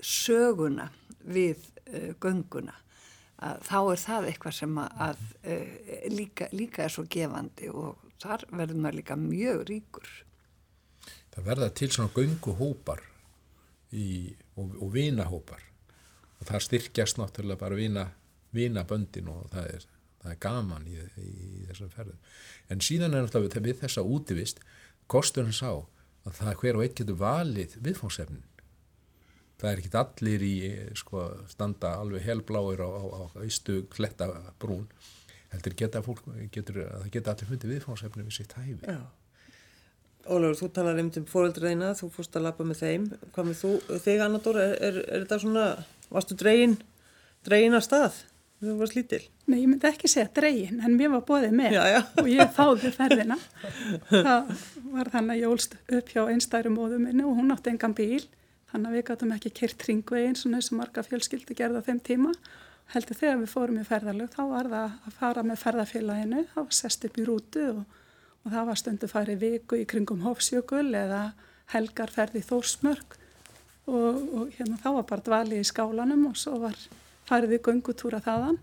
söguna 0.03 0.91
við 1.23 1.59
uh, 1.87 2.13
gönguna 2.23 2.75
þá 3.43 3.79
er 3.81 4.01
það 4.03 4.29
eitthvað 4.31 4.57
sem 4.57 4.79
að, 4.79 4.99
að 5.07 5.23
e, 5.43 5.57
líka, 6.13 6.49
líka 6.55 6.85
er 6.85 6.95
svo 6.95 7.05
gefandi 7.11 7.71
og 7.73 8.03
þar 8.23 8.45
verður 8.53 8.83
maður 8.85 8.99
líka 9.01 9.17
mjög 9.19 9.65
ríkur. 9.71 10.11
Það 11.33 11.49
verða 11.49 11.71
til 11.75 11.89
svona 11.91 12.15
gönguhópar 12.15 13.03
og, 13.93 14.77
og 14.79 14.93
vinahópar 14.95 15.65
og 16.39 16.47
það 16.49 16.67
styrkjast 16.67 17.19
náttúrulega 17.19 17.61
bara 17.61 17.79
vina, 17.79 18.07
vinaböndin 18.55 19.31
og 19.33 19.49
það 19.53 19.73
er, 19.77 19.89
það 20.23 20.35
er 20.35 20.41
gaman 20.47 20.87
í, 20.91 21.01
í 21.23 21.67
þessum 21.71 21.93
ferðum. 21.97 22.23
En 22.71 22.85
síðan 22.85 23.17
er 23.17 23.27
náttúrulega 23.27 23.67
við 23.67 23.83
þessa 23.83 24.07
útivist 24.07 24.63
kosturinn 25.11 25.57
sá 25.57 25.71
að 26.23 26.39
það 26.39 26.59
hver 26.63 26.79
og 26.79 26.87
einn 26.87 26.99
getur 27.01 27.19
valið 27.19 27.79
viðfóngsefnin 27.83 28.47
það 29.63 29.71
er 29.71 29.83
ekki 29.83 29.99
allir 30.01 30.45
í 30.47 30.55
sko, 30.99 31.25
standa 31.51 31.97
alveg 32.03 32.25
helbláir 32.27 32.83
á, 32.83 32.89
á, 32.91 33.03
á 33.15 33.23
austu 33.45 33.83
kletta 33.93 34.29
brún 34.63 34.89
heldur 35.53 35.77
geta 35.79 36.03
fólk, 36.05 36.23
getur, 36.53 36.83
það 36.89 37.11
geta 37.15 37.35
allir 37.35 37.51
fundið 37.51 37.75
viðfáðsefni 37.77 38.27
við 38.27 38.39
sitt 38.39 38.57
hæfi 38.57 38.79
Já. 38.83 39.03
Ólafur, 40.23 40.59
þú 40.61 40.69
talar 40.71 41.01
um 41.03 41.09
fóröldreina, 41.27 41.95
þú 41.99 42.09
fórst 42.15 42.37
að 42.39 42.45
lappa 42.47 42.67
með 42.67 42.83
þeim 42.85 43.07
hvað 43.35 43.49
með 43.49 43.57
þú, 43.59 43.71
þig 44.05 44.21
Anna-Dóra 44.27 44.67
er, 44.69 44.77
er, 44.79 44.99
er 45.09 45.25
þetta 45.25 45.41
svona, 45.43 45.65
varstu 46.15 46.39
dregin 46.39 46.77
dregin 47.47 47.79
að 47.79 47.87
stað 47.89 48.21
þú 48.63 48.77
varst 48.79 48.95
lítil? 48.95 49.23
Nei, 49.51 49.57
ég 49.65 49.67
myndi 49.67 49.89
ekki 49.91 50.11
segja 50.11 50.31
dregin 50.37 50.79
en 50.87 50.95
mér 50.99 51.11
var 51.17 51.25
bóðið 51.27 51.57
með 51.59 51.75
já, 51.75 51.83
já. 51.91 52.01
og 52.23 52.29
ég 52.31 52.53
þáði 52.55 52.93
ferðina 52.95 53.39
það 54.13 54.53
var 54.93 55.11
þannig 55.17 55.35
að 55.35 55.41
ég 55.41 55.57
ólst 55.57 55.75
upp 55.99 56.15
hjá 56.15 56.23
einstærum 56.29 56.79
móðu 56.79 57.03
minni 57.03 57.27
og 57.27 57.41
hún 57.41 57.55
átti 57.55 57.75
engan 57.75 57.97
bíl 57.99 58.23
Þannig 58.73 58.89
að 58.89 58.97
við 58.97 59.07
gáttum 59.09 59.33
ekki 59.35 59.51
kert 59.53 59.83
ringveginn 59.85 60.37
svona 60.39 60.59
eins 60.59 60.71
og 60.73 60.79
marga 60.79 61.05
fjölskyldi 61.05 61.57
gerða 61.59 61.83
þeim 61.85 61.99
tíma. 62.01 62.33
Heldur 62.93 63.19
þegar 63.19 63.41
við 63.43 63.51
fórum 63.53 63.81
í 63.81 63.85
ferðarlög 63.89 64.33
þá 64.33 64.43
var 64.49 64.71
það 64.73 64.95
að 65.09 65.19
fara 65.19 65.45
með 65.45 65.61
ferðarfélaginu, 65.63 66.45
það 66.55 66.67
var 66.67 66.77
sest 66.77 67.05
upp 67.09 67.19
í 67.21 67.27
rútu 67.29 67.67
og, 67.69 67.83
og 68.43 68.55
það 68.55 68.67
var 68.71 68.81
stundu 68.81 69.11
farið 69.13 69.45
viku 69.45 69.81
í 69.81 69.87
kringum 69.89 70.25
Hofsjökul 70.25 70.89
eða 70.97 71.23
helgarferði 71.73 72.43
Þórsmörk. 72.49 73.17
Og, 73.93 74.19
og 74.39 74.53
hérna 74.57 74.81
þá 74.81 74.91
var 74.99 75.09
bara 75.09 75.27
dvalið 75.29 75.63
í 75.63 75.69
skálanum 75.69 76.29
og 76.31 76.37
svo 76.41 76.59
var 76.63 76.77
farið 77.29 77.57
við 77.57 77.65
gungutúra 77.69 78.21
þaðan. 78.25 78.61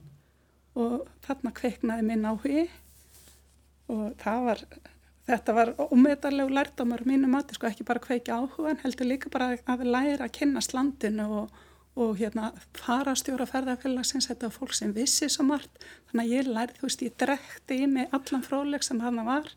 Og 0.79 1.03
þarna 1.25 1.53
kveiknaði 1.57 2.05
minn 2.07 2.25
á 2.25 2.33
hugi 2.33 2.65
og 3.89 4.13
það 4.21 4.45
var 4.45 4.63
Þetta 5.29 5.53
var 5.53 5.69
ómetarlegu 5.93 6.49
lærdomar 6.49 7.03
mínu 7.05 7.27
mati, 7.29 7.53
sko 7.53 7.67
ekki 7.69 7.85
bara 7.85 8.01
kveiki 8.01 8.33
áhugan, 8.33 8.79
heldur 8.81 9.05
líka 9.05 9.29
bara 9.29 9.51
að 9.69 9.83
læra 9.85 10.25
að 10.25 10.33
kynast 10.39 10.73
landinu 10.73 11.27
og, 11.43 11.59
og 11.93 12.15
hérna 12.17 12.47
fara 12.73 13.13
stjóra 13.19 13.45
ferðarfélagsins, 13.45 14.25
þetta 14.31 14.49
var 14.49 14.55
fólk 14.55 14.73
sem 14.73 14.95
vissi 14.95 15.29
svo 15.29 15.45
margt, 15.45 15.85
þannig 16.09 16.23
að 16.25 16.33
ég 16.33 16.49
lærði, 16.49 16.79
þú 16.79 16.87
veist, 16.87 17.05
ég 17.05 17.17
drekti 17.21 17.77
í 17.83 17.89
mig 17.93 18.09
allan 18.17 18.47
fróðleg 18.47 18.87
sem 18.87 19.05
hann 19.05 19.21
var. 19.27 19.53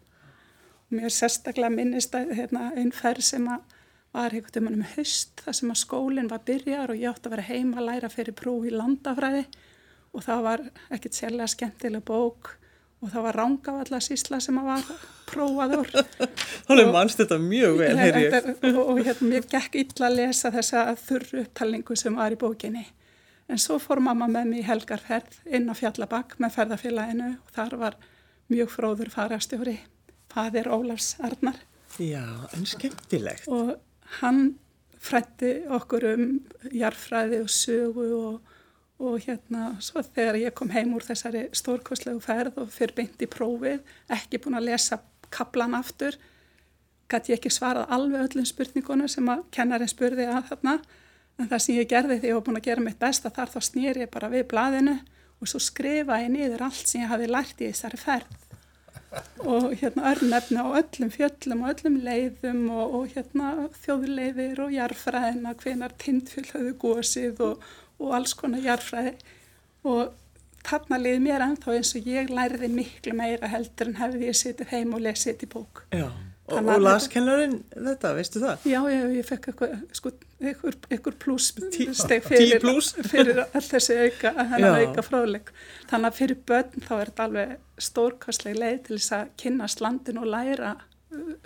Mér 0.92 1.08
er 1.08 1.16
sérstaklega 1.16 1.72
minnist 1.72 2.20
að 2.20 2.36
hérna, 2.36 2.68
einn 2.76 2.92
ferð 2.92 3.24
sem 3.30 3.48
var 3.48 4.36
einhvern 4.36 4.68
veginn 4.68 4.82
um 4.82 4.88
höst, 4.92 5.38
þar 5.40 5.56
sem 5.56 5.72
að 5.72 5.84
skólinn 5.86 6.28
var 6.28 6.44
byrjar 6.44 6.92
og 6.92 7.00
ég 7.00 7.14
átti 7.14 7.30
að 7.30 7.38
vera 7.38 7.48
heima 7.48 7.80
að 7.80 7.88
læra 7.88 8.12
fyrir 8.12 8.36
pró 8.36 8.58
í 8.60 8.76
landafræði. 8.76 9.46
Og 10.12 10.26
það 10.26 10.44
var 10.44 10.70
ekkert 10.92 11.16
sérlega 11.16 11.48
skemmtileg 11.48 12.04
bók 12.04 12.58
og 13.02 13.10
það 13.10 13.26
var 13.26 13.38
rángavallasísla 13.40 14.38
sem 14.42 14.58
að 14.60 14.68
var 14.70 14.88
prófaður. 15.32 15.90
Þannig 16.68 16.90
mannst 16.94 17.20
þetta 17.22 17.38
mjög 17.42 17.78
vel 17.80 17.92
þetta, 17.98 18.56
og, 18.72 18.80
og 18.84 19.00
hérna 19.06 19.30
mér 19.32 19.48
gekk 19.50 19.78
illa 19.82 20.08
að 20.08 20.18
lesa 20.20 20.52
þessa 20.54 20.84
þurru 21.02 21.42
upptalningu 21.42 21.98
sem 21.98 22.18
var 22.18 22.34
í 22.34 22.38
bókinni. 22.40 22.84
En 23.50 23.60
svo 23.60 23.76
fór 23.82 24.00
mamma 24.00 24.28
með 24.30 24.52
mig 24.52 24.62
í 24.62 24.68
helgarferð 24.68 25.40
inn 25.50 25.66
á 25.68 25.74
Fjallabakk 25.76 26.38
með 26.40 26.54
ferðarfélaginu 26.56 27.32
og 27.34 27.56
þar 27.56 27.78
var 27.80 27.98
mjög 28.52 28.70
fróður 28.72 29.10
farastjóri 29.12 29.76
fadir 30.32 30.70
Ólafs 30.72 31.16
Arnar. 31.20 31.58
Já, 32.00 32.24
en 32.54 32.64
skemmtilegt. 32.68 33.48
Og 33.52 33.74
hann 34.20 34.54
frætti 35.02 35.56
okkur 35.72 36.06
um 36.12 36.26
jarfræði 36.70 37.42
og 37.42 37.50
sögu 37.52 38.06
og 38.16 38.51
og 39.02 39.18
hérna 39.24 39.72
svo 39.82 40.02
þegar 40.06 40.38
ég 40.38 40.54
kom 40.54 40.70
heim 40.70 40.94
úr 40.96 41.04
þessari 41.04 41.48
stórkoslegu 41.56 42.20
ferð 42.22 42.60
og 42.62 42.70
fyrir 42.70 42.94
beint 43.00 43.24
í 43.24 43.28
prófið, 43.30 43.80
ekki 44.14 44.40
búin 44.42 44.58
að 44.60 44.68
lesa 44.70 45.00
kaplan 45.32 45.74
aftur, 45.74 46.18
gæti 47.10 47.32
ég 47.32 47.40
ekki 47.40 47.52
svarað 47.52 47.90
alveg 47.92 48.28
öllum 48.28 48.46
spurningunum 48.48 49.10
sem 49.10 49.28
að 49.32 49.42
kennarinn 49.54 49.90
spurði 49.90 50.28
að 50.30 50.52
þarna, 50.52 50.76
en 51.40 51.50
það 51.50 51.64
sem 51.64 51.80
ég 51.80 51.90
gerði 51.90 52.20
því 52.20 52.30
ég 52.30 52.38
var 52.38 52.46
búin 52.46 52.60
að 52.60 52.68
gera 52.68 52.84
mitt 52.84 53.00
besta 53.00 53.32
þar 53.34 53.52
þá 53.56 53.58
snýr 53.68 54.04
ég 54.04 54.12
bara 54.12 54.30
við 54.32 54.46
blaðinu 54.52 54.96
og 55.42 55.50
svo 55.50 55.58
skrifa 55.62 56.20
ég 56.22 56.30
niður 56.36 56.68
allt 56.68 56.86
sem 56.86 57.02
ég 57.02 57.10
hafi 57.10 57.28
lært 57.30 57.60
í 57.60 57.72
þessari 57.72 57.98
ferð. 57.98 58.38
Og 59.44 59.74
hérna 59.76 60.12
örnefni 60.14 60.62
á 60.62 60.68
öllum 60.78 61.10
fjöllum 61.12 61.64
og 61.66 61.72
öllum 61.74 61.98
leiðum 62.06 62.62
og, 62.72 62.94
og 62.96 63.10
hérna 63.12 63.48
þjóðleiðir 63.82 64.62
og 64.64 64.72
jarfræðina, 64.72 65.52
hvenar 65.60 65.92
tindfjöld 66.00 66.52
höfðu 66.54 66.72
gósið 66.80 67.42
og, 67.44 67.66
og 68.02 68.16
alls 68.18 68.34
konar 68.38 68.64
jarfræði 68.64 69.14
og 69.88 70.12
þarna 70.66 70.98
liði 71.02 71.22
mér 71.22 71.46
ennþá 71.46 71.78
eins 71.78 71.94
og 71.98 72.10
ég 72.10 72.30
læriði 72.32 72.68
miklu 72.72 73.14
meira 73.18 73.50
heldur 73.50 73.90
en 73.90 73.98
hefði 73.98 74.28
ég 74.28 74.38
setið 74.38 74.76
heim 74.76 74.94
og 74.96 75.02
lesið 75.06 75.32
þetta 75.32 75.48
í 75.48 75.50
bók. 75.56 75.82
Já. 75.94 76.10
Og, 76.52 76.58
og 76.58 76.82
laskennarinn 76.82 77.60
þetta, 77.70 78.10
veistu 78.16 78.40
það? 78.42 78.64
Já, 78.66 78.78
ég, 78.90 79.04
ég 79.16 79.26
fekk 79.26 79.46
eitthvað, 79.52 79.74
sko, 79.94 80.10
eitthvað, 80.42 80.78
eitthvað 80.90 81.18
plusssteg 81.22 82.26
fyrir, 82.26 82.66
fyrir 83.08 83.40
all 83.44 83.62
þessi 83.62 83.98
auka, 84.02 84.32
auka 84.58 85.04
fráleik. 85.06 85.52
Þannig 85.90 86.10
að 86.10 86.18
fyrir 86.18 86.40
börn 86.50 86.84
þá 86.88 86.92
er 86.96 87.12
þetta 87.12 87.28
alveg 87.28 87.54
stórkastleg 87.88 88.58
leið 88.58 88.80
til 88.88 88.98
þess 88.98 89.14
að 89.20 89.30
kynast 89.44 89.84
landin 89.84 90.20
og 90.20 90.28
læra 90.34 90.74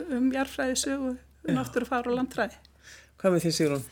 um 0.09 0.33
jarfræðisögu, 0.33 1.13
náttúrufár 1.53 2.09
og 2.11 2.19
landfræði. 2.19 2.59
Hvað 3.17 3.33
með 3.33 3.45
því 3.47 3.53
Sigrun? 3.57 3.85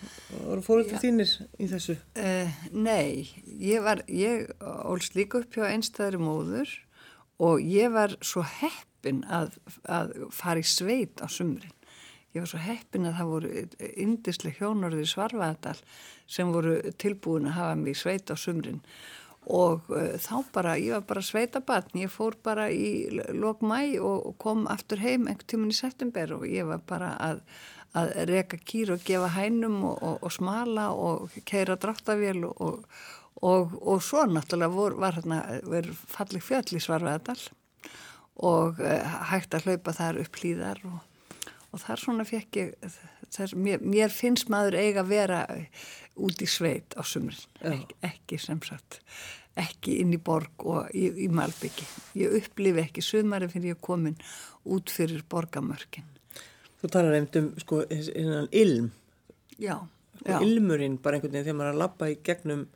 Voru 0.44 0.62
fóröldur 0.64 1.00
þínir 1.00 1.30
í 1.56 1.68
þessu? 1.70 1.94
Uh, 2.20 2.58
nei, 2.76 3.30
ég 3.56 3.84
var, 3.84 4.02
ég 4.12 4.50
ólst 4.60 5.16
líka 5.16 5.40
upp 5.40 5.56
hjá 5.56 5.64
einstæðri 5.70 6.20
móður 6.20 6.74
og 7.40 7.64
ég 7.64 7.94
var 7.94 8.18
svo 8.20 8.44
heppin 8.44 9.22
að, 9.32 9.56
að 9.88 10.12
fara 10.34 10.60
í 10.60 10.68
sveit 10.68 11.24
á 11.24 11.26
sumrin. 11.32 11.72
Ég 12.34 12.44
var 12.44 12.50
svo 12.50 12.60
heppin 12.66 13.08
að 13.08 13.16
það 13.20 13.32
voru 13.32 13.64
indislega 14.04 14.60
hjónorði 14.60 15.08
svarfaðadal 15.08 15.76
sem 16.26 16.52
voru 16.52 16.78
tilbúin 17.00 17.48
að 17.48 17.60
hafa 17.60 17.76
mig 17.80 17.94
í 17.94 18.00
sveit 18.04 18.28
á 18.28 18.36
sumrin 18.36 18.82
og 19.44 19.88
uh, 19.92 20.16
þá 20.20 20.36
bara, 20.52 20.76
ég 20.80 20.96
var 20.96 21.04
bara 21.08 21.22
sveitabatn, 21.24 22.00
ég 22.00 22.12
fór 22.12 22.36
bara 22.44 22.70
í 22.72 23.08
lok 23.36 23.64
mæ 23.64 24.00
og, 24.00 24.30
og 24.30 24.36
kom 24.40 24.64
aftur 24.72 25.02
heim 25.04 25.28
einhvern 25.28 25.48
tímun 25.48 25.72
í 25.72 25.76
september 25.76 26.32
og 26.38 26.46
ég 26.48 26.68
var 26.68 26.80
bara 26.88 27.12
að 27.20 27.42
að 27.94 28.12
reka 28.30 28.58
kýr 28.58 28.94
og 28.94 29.04
gefa 29.06 29.30
hænum 29.36 29.82
og, 29.90 29.98
og, 30.02 30.16
og 30.26 30.32
smala 30.34 30.90
og 30.92 31.34
keira 31.46 31.76
dráttavél 31.80 32.44
og, 32.50 32.86
og 33.42 34.02
svo 34.02 34.24
náttúrulega 34.26 34.72
vor, 34.74 34.96
var 34.98 35.18
hérna 35.18 35.42
falleg 36.10 36.42
fjöll 36.42 36.78
í 36.78 36.82
Svarveðadal 36.82 37.38
og 38.42 38.80
uh, 38.82 39.18
hægt 39.30 39.54
að 39.54 39.68
hlaupa 39.68 39.94
þar 39.94 40.22
upp 40.24 40.40
hlýðar 40.40 40.82
og 40.90 41.82
þar 41.82 42.02
svona 42.02 42.26
fekk 42.26 42.60
ég 42.60 42.74
þess, 43.34 43.54
mér, 43.54 43.82
mér 43.82 44.12
finnst 44.14 44.50
maður 44.50 44.78
eiga 44.80 45.04
að 45.04 45.14
vera 45.14 45.44
út 46.14 46.42
í 46.42 46.46
sveit 46.46 46.94
á 46.94 47.02
sumrin. 47.06 47.40
Ek, 47.66 47.94
ekki 48.06 48.38
sem 48.42 48.60
sagt 48.62 49.00
ekki 49.58 50.00
inn 50.02 50.14
í 50.14 50.20
borg 50.22 50.64
og 50.66 50.90
í, 50.96 51.08
í 51.26 51.28
Malbyggi 51.30 51.86
ég 52.18 52.34
upplifi 52.40 52.82
ekki 52.82 53.04
sumari 53.04 53.48
fyrir 53.50 53.74
ég 53.74 53.82
komin 53.82 54.16
út 54.66 54.90
fyrir 54.90 55.22
borgamörkin 55.30 56.08
Þú 56.84 56.88
talar 56.92 57.14
einmitt 57.16 57.36
um 57.40 57.46
sko 57.56 57.78
innan 57.88 58.50
ilm. 58.52 58.90
Já. 59.56 59.78
Sko 60.18 60.28
já. 60.28 60.40
ilmurinn 60.44 60.98
bara 61.00 61.16
einhvern 61.16 61.32
veginn 61.32 61.46
þegar 61.46 61.56
maður 61.56 61.70
er 61.70 61.76
að 61.78 61.80
lappa 61.80 62.08
í 62.12 62.18
gegnum, 62.26 62.66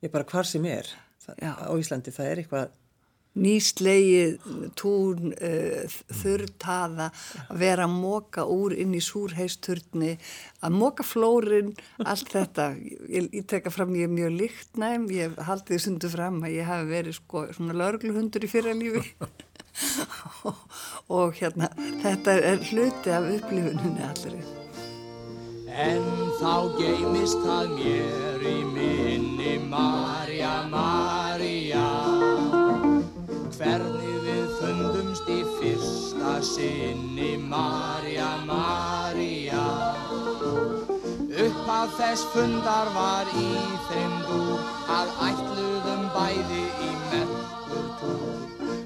ég 0.00 0.12
bara 0.14 0.24
hvar 0.30 0.48
sem 0.48 0.64
er 0.64 0.88
það, 1.20 1.42
á 1.44 1.72
Íslandi, 1.76 2.14
það 2.14 2.30
er 2.30 2.40
eitthvað 2.40 2.72
nýslegið, 3.34 4.36
tún, 4.78 5.32
uh, 5.34 5.96
þurrtaða, 6.20 7.10
að 7.48 7.62
vera 7.64 7.88
að 7.88 7.96
móka 7.98 8.46
úr 8.50 8.76
inn 8.78 8.94
í 8.94 9.02
súrheisturni, 9.02 10.14
að 10.64 10.76
móka 10.78 11.06
flórin, 11.06 11.72
allt 12.04 12.30
þetta. 12.34 12.70
Ég, 13.10 13.30
ég 13.34 13.48
teka 13.50 13.72
fram, 13.74 13.94
ég 13.98 14.08
er 14.08 14.14
mjög 14.14 14.38
líktnæm, 14.38 15.08
ég 15.14 15.38
haldi 15.48 15.74
því 15.74 15.80
sundu 15.86 16.12
fram 16.12 16.42
að 16.44 16.58
ég 16.60 16.70
hafi 16.70 16.90
verið 16.92 17.18
sko 17.18 17.46
svona 17.56 17.78
lörgluhundur 17.82 18.46
í 18.46 18.50
fyrralífi 18.50 19.04
og, 20.44 20.54
og 21.18 21.34
hérna, 21.40 21.70
þetta 22.04 22.38
er 22.52 22.62
hluti 22.70 23.14
af 23.14 23.30
upplifuninni 23.34 24.06
allir. 24.10 24.38
En 25.74 26.04
þá 26.38 26.70
geimist 26.78 27.40
það 27.42 27.72
mér 27.80 28.46
í 28.46 28.56
minni 28.76 29.56
Marja, 29.66 30.60
Marja 30.70 31.23
hvernig 33.58 34.14
við 34.24 34.46
fundumst 34.58 35.28
í 35.30 35.40
fyrsta 35.58 36.34
sinni 36.42 37.34
Marja, 37.50 38.30
Marja 38.48 39.64
upp 41.44 41.68
af 41.70 41.94
þess 41.98 42.24
fundar 42.32 42.90
var 42.94 43.30
í 43.38 43.50
þeim 43.88 44.14
dúr 44.28 44.60
að 44.94 45.12
ætluðum 45.28 46.04
bæði 46.14 46.62
í 46.86 46.90
merkur 47.10 47.88
túr. 48.00 48.44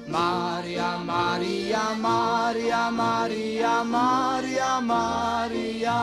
Marja, 0.09 0.89
Marja, 1.05 1.83
Marja, 2.05 2.81
Marja, 3.01 3.75
Marja, 3.93 4.71
Marja 4.89 5.99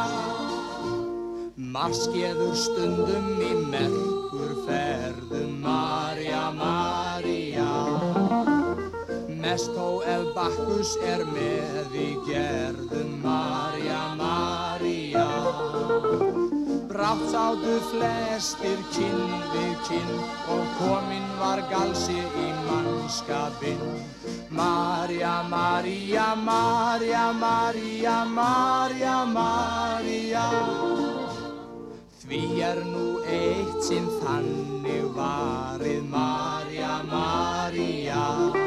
Marskeður 1.76 2.54
stundum 2.62 3.42
í 3.42 3.52
merkur 3.74 4.54
ferðum 4.68 5.58
Marja, 5.66 6.46
Marja 6.54 7.05
Ef 9.46 10.32
Bakkus 10.34 10.96
er 11.06 11.20
með 11.30 11.92
í 11.94 12.06
gerðum 12.26 13.12
Marja, 13.22 14.00
Marja 14.18 15.26
Brátt 16.90 17.22
sátu 17.30 17.76
flestir 17.92 18.82
kinn 18.96 19.36
við 19.52 19.76
kinn 19.86 20.10
og 20.50 20.66
kominn 20.80 21.30
var 21.38 21.62
galsi 21.70 22.18
í 22.18 22.48
mannskapinn. 22.66 23.86
Marja, 24.50 25.36
Marja, 25.46 26.26
Marja, 26.34 27.24
Marja, 27.38 28.18
Marja, 28.34 29.16
Marja 29.30 30.46
Því 32.18 32.44
er 32.66 32.82
nú 32.90 33.08
eitt 33.22 33.78
sinn 33.86 34.10
þannig 34.24 35.06
varið 35.14 36.02
Marja, 36.10 36.96
Marja 37.06 38.65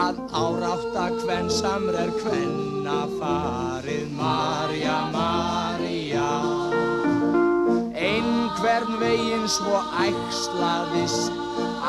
að 0.00 0.20
árátta 0.32 1.06
hvenn 1.20 1.50
samr 1.52 1.96
er 2.02 2.12
hvenna 2.22 3.00
farið 3.18 4.06
Marja, 4.16 4.96
Marja. 5.14 6.28
Einhvern 8.10 8.96
veginn 9.02 9.48
svo 9.56 9.82
ægslaðist 10.06 11.36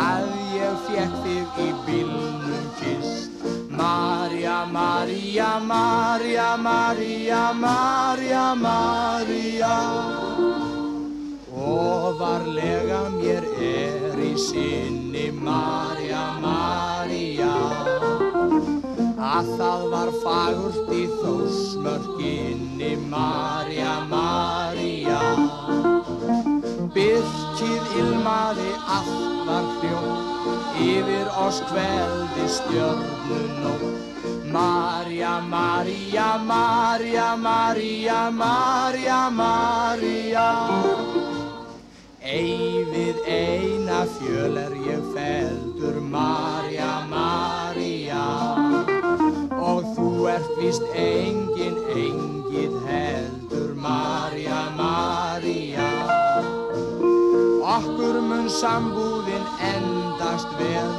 að 0.01 0.27
ég 0.57 0.83
fekk 0.87 1.15
þig 1.23 1.61
í 1.67 1.69
bílnum 1.85 2.67
kist 2.81 3.47
Marja, 3.81 4.57
Marja, 4.75 5.53
Marja, 5.71 6.49
Marja, 6.67 7.45
Marja, 7.63 8.45
Marja 8.65 9.77
og 11.61 12.19
varlega 12.19 13.01
mér 13.15 13.45
er 13.61 14.17
í 14.25 14.33
sinni 14.39 15.29
Marja, 15.37 16.23
Marja 16.43 17.55
að 19.31 19.51
það 19.57 19.83
var 19.93 20.11
fagurt 20.23 20.89
í 20.97 21.03
þósmörkinni 21.21 22.95
Marja, 23.11 23.93
Marja 24.11 25.19
Byrkið 26.91 27.93
ilmaði 28.01 28.71
allt 28.97 29.45
var 29.47 29.67
hljótt. 29.79 30.27
Yfir 30.81 31.29
oss 31.39 31.61
kveldi 31.69 32.47
stjörnunótt 32.51 34.11
Marja, 34.51 35.39
Marja, 35.39 36.37
Marja, 36.43 37.35
Marja, 37.37 38.21
Marja, 38.31 39.29
Marja 39.29 40.47
Ei 42.21 42.85
við 42.85 43.17
eina 43.25 44.03
fjöl 44.05 44.57
er 44.61 44.73
ég 44.85 45.05
feldur 45.09 45.95
Marja, 46.05 46.89
Marja 47.09 48.25
og 49.57 49.87
þú 49.95 50.09
ert 50.29 50.51
vist 50.59 50.85
engin, 50.93 51.79
engin 51.89 52.75
heldur 52.85 53.71
Marja, 53.73 54.59
Marja 54.77 55.87
Okkur 57.71 58.21
mun 58.27 58.45
sambúðin 58.53 59.47
endast 59.71 60.53
vel 60.61 60.93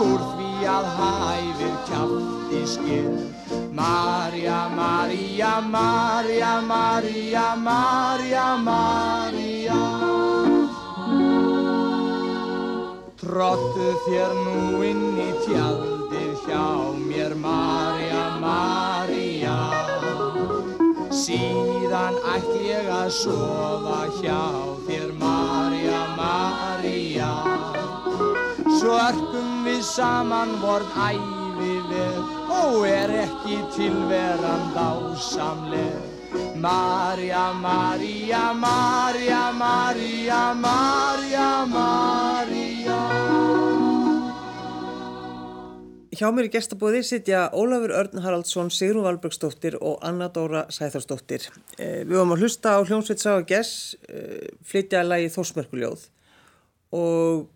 úr 0.00 0.24
því 0.30 0.70
að 0.72 0.88
hæfir 0.96 1.76
kjátt 1.90 2.56
í 2.56 2.62
skil. 2.76 3.12
Marja, 3.76 4.62
Marja, 4.72 5.52
Marja, 5.68 6.54
Marja, 6.64 7.46
Marja, 7.60 8.48
Marja 8.56 10.11
Trottu 13.32 13.84
þér 14.04 14.32
nú 14.44 14.82
inn 14.84 15.14
í 15.16 15.30
tjaldið 15.40 16.42
hjá 16.44 16.64
mér 17.00 17.32
Marja, 17.40 18.24
Marja 18.42 19.54
Síðan 21.16 22.18
ætti 22.28 22.58
ég 22.66 22.90
að 22.92 23.08
sofa 23.16 24.02
hjá 24.18 24.42
þér 24.84 25.14
Marja, 25.22 26.02
Marja 26.18 27.30
Svo 28.76 28.98
örkum 29.00 29.64
við 29.64 29.80
saman 29.94 30.52
vorn 30.60 30.92
æfi 30.92 31.78
vel 31.88 32.20
og 32.58 32.84
er 32.90 33.14
ekki 33.22 33.62
tilveran 33.78 34.68
dásamleg. 34.76 36.04
Marja, 36.60 37.48
Marja, 37.64 38.44
Marja, 38.60 39.42
Marja, 39.56 40.44
Marja, 40.66 41.48
Marja. 41.72 42.71
Hjá 46.12 46.26
mér 46.28 46.44
í 46.44 46.52
gestabóði 46.52 46.98
sitja 47.08 47.46
Ólafur 47.56 47.94
Örn 47.96 48.20
Haraldsson, 48.20 48.68
Sigrun 48.68 49.06
Valbergsdóttir 49.06 49.78
og 49.80 50.02
Anna 50.04 50.26
Dóra 50.28 50.66
Sæþórsdóttir. 50.68 51.46
Eh, 51.78 52.02
við 52.04 52.18
varum 52.18 52.34
að 52.34 52.42
hlusta 52.44 52.74
á 52.76 52.84
hljómsveit 52.84 53.24
og 53.32 53.46
Gess, 53.48 53.96
eh, 54.08 54.52
flytja 54.60 55.00
lagi 55.08 55.30
Þórsmörkuljóð 55.32 56.02
og 56.92 57.48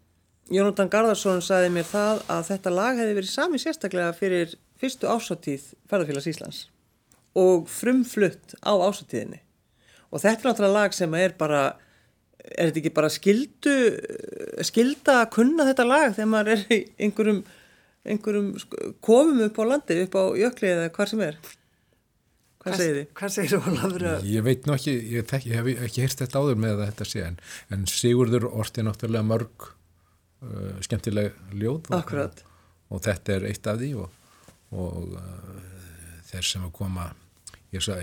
Jónatan 0.48 0.88
Garðarsson 0.88 1.42
saði 1.44 1.68
mér 1.68 1.84
það 1.84 2.22
að 2.32 2.48
þetta 2.48 2.72
lag 2.72 2.96
hefði 2.96 3.18
verið 3.18 3.28
sami 3.28 3.58
sérstaklega 3.58 4.14
fyrir 4.16 4.54
fyrstu 4.80 5.04
ásáttíð 5.04 5.74
ferðarfélags 5.90 6.30
Íslands 6.32 6.62
og 7.36 7.68
frumflutt 7.68 8.56
á 8.64 8.72
ásáttíðinni. 8.72 9.42
Og 10.08 10.22
þetta 10.22 10.40
er 10.40 10.48
náttúrulega 10.48 10.72
lag 10.72 10.94
sem 10.94 11.14
er 11.14 11.36
bara, 11.36 11.76
er 12.56 12.70
þetta 12.70 12.80
ekki 12.80 12.94
bara 12.94 13.12
skildu, 13.12 13.76
skilda 14.64 15.20
að 15.26 15.30
kunna 15.36 15.68
þetta 15.68 15.84
lag 15.84 16.16
þegar 16.16 16.32
maður 16.32 16.52
er 16.56 16.66
í 16.72 16.80
einhverjum 17.04 17.44
einhverjum 18.06 18.50
sko, 18.62 18.90
komum 19.04 19.44
upp 19.46 19.60
á 19.60 19.64
landi, 19.72 20.00
upp 20.06 20.18
á 20.18 20.24
jökli 20.38 20.72
eða 20.72 20.90
hvað 20.94 21.12
sem 21.12 21.22
er. 21.26 21.38
Hvað 22.66 22.80
segir 22.80 22.96
þið? 22.98 23.08
Hvað 23.20 23.32
segir 23.36 23.60
Ólafur? 23.60 24.04
Ég 24.26 24.46
veit 24.46 24.66
nú 24.66 24.74
ekki, 24.74 24.94
ég, 25.14 25.26
þekki, 25.30 25.52
ég 25.52 25.60
hef 25.60 25.84
ekki 25.86 26.02
heyrst 26.02 26.22
þetta 26.24 26.42
áður 26.42 26.62
með 26.64 26.80
að 26.80 26.88
þetta 26.90 27.08
sé 27.12 27.22
en, 27.26 27.36
en 27.74 27.84
Sigurður 27.90 28.48
orti 28.50 28.82
náttúrulega 28.86 29.26
mörg 29.26 29.68
uh, 29.68 30.72
skemmtileg 30.86 31.36
ljóð 31.54 31.92
og, 31.92 31.94
Akkurat. 32.00 32.42
og 32.90 33.04
þetta 33.06 33.36
er 33.36 33.46
eitt 33.52 33.70
af 33.70 33.78
því 33.82 33.92
og, 34.02 34.18
og 34.74 35.14
uh, 35.14 35.62
þeir 36.32 36.50
sem 36.50 36.66
að 36.66 36.74
koma 36.80 37.06
ég 37.74 37.82
sa, 37.82 37.96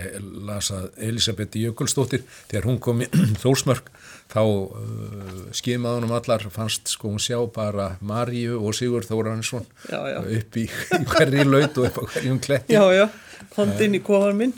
las 0.44 0.70
að 0.74 0.90
Elisabeth 1.08 1.56
Jökulstóttir 1.58 2.24
þegar 2.50 2.68
hún 2.68 2.80
kom 2.84 3.02
í 3.04 3.08
Þórsmörk 3.42 3.90
þá 4.32 4.40
uh, 4.44 5.38
skimaði 5.56 6.00
hún 6.00 6.08
um 6.08 6.16
allar 6.18 6.44
fannst 6.52 6.92
sko 6.92 7.12
hún 7.12 7.22
sjá 7.22 7.38
bara 7.54 7.94
Maríu 8.04 8.60
og 8.60 8.76
Sigur 8.76 9.06
Þóransson 9.08 9.64
upp 9.64 10.58
í, 10.60 10.66
í 11.00 11.04
hverri 11.14 11.46
laut 11.48 11.78
og 11.80 11.88
upp 11.90 12.00
á 12.00 12.04
hverjum 12.14 12.40
kletti 12.44 12.76
Já, 12.76 12.84
já, 12.94 13.06
komdu 13.54 13.86
inn 13.86 13.96
í 13.98 14.02
kofan 14.04 14.38
minn. 14.38 14.54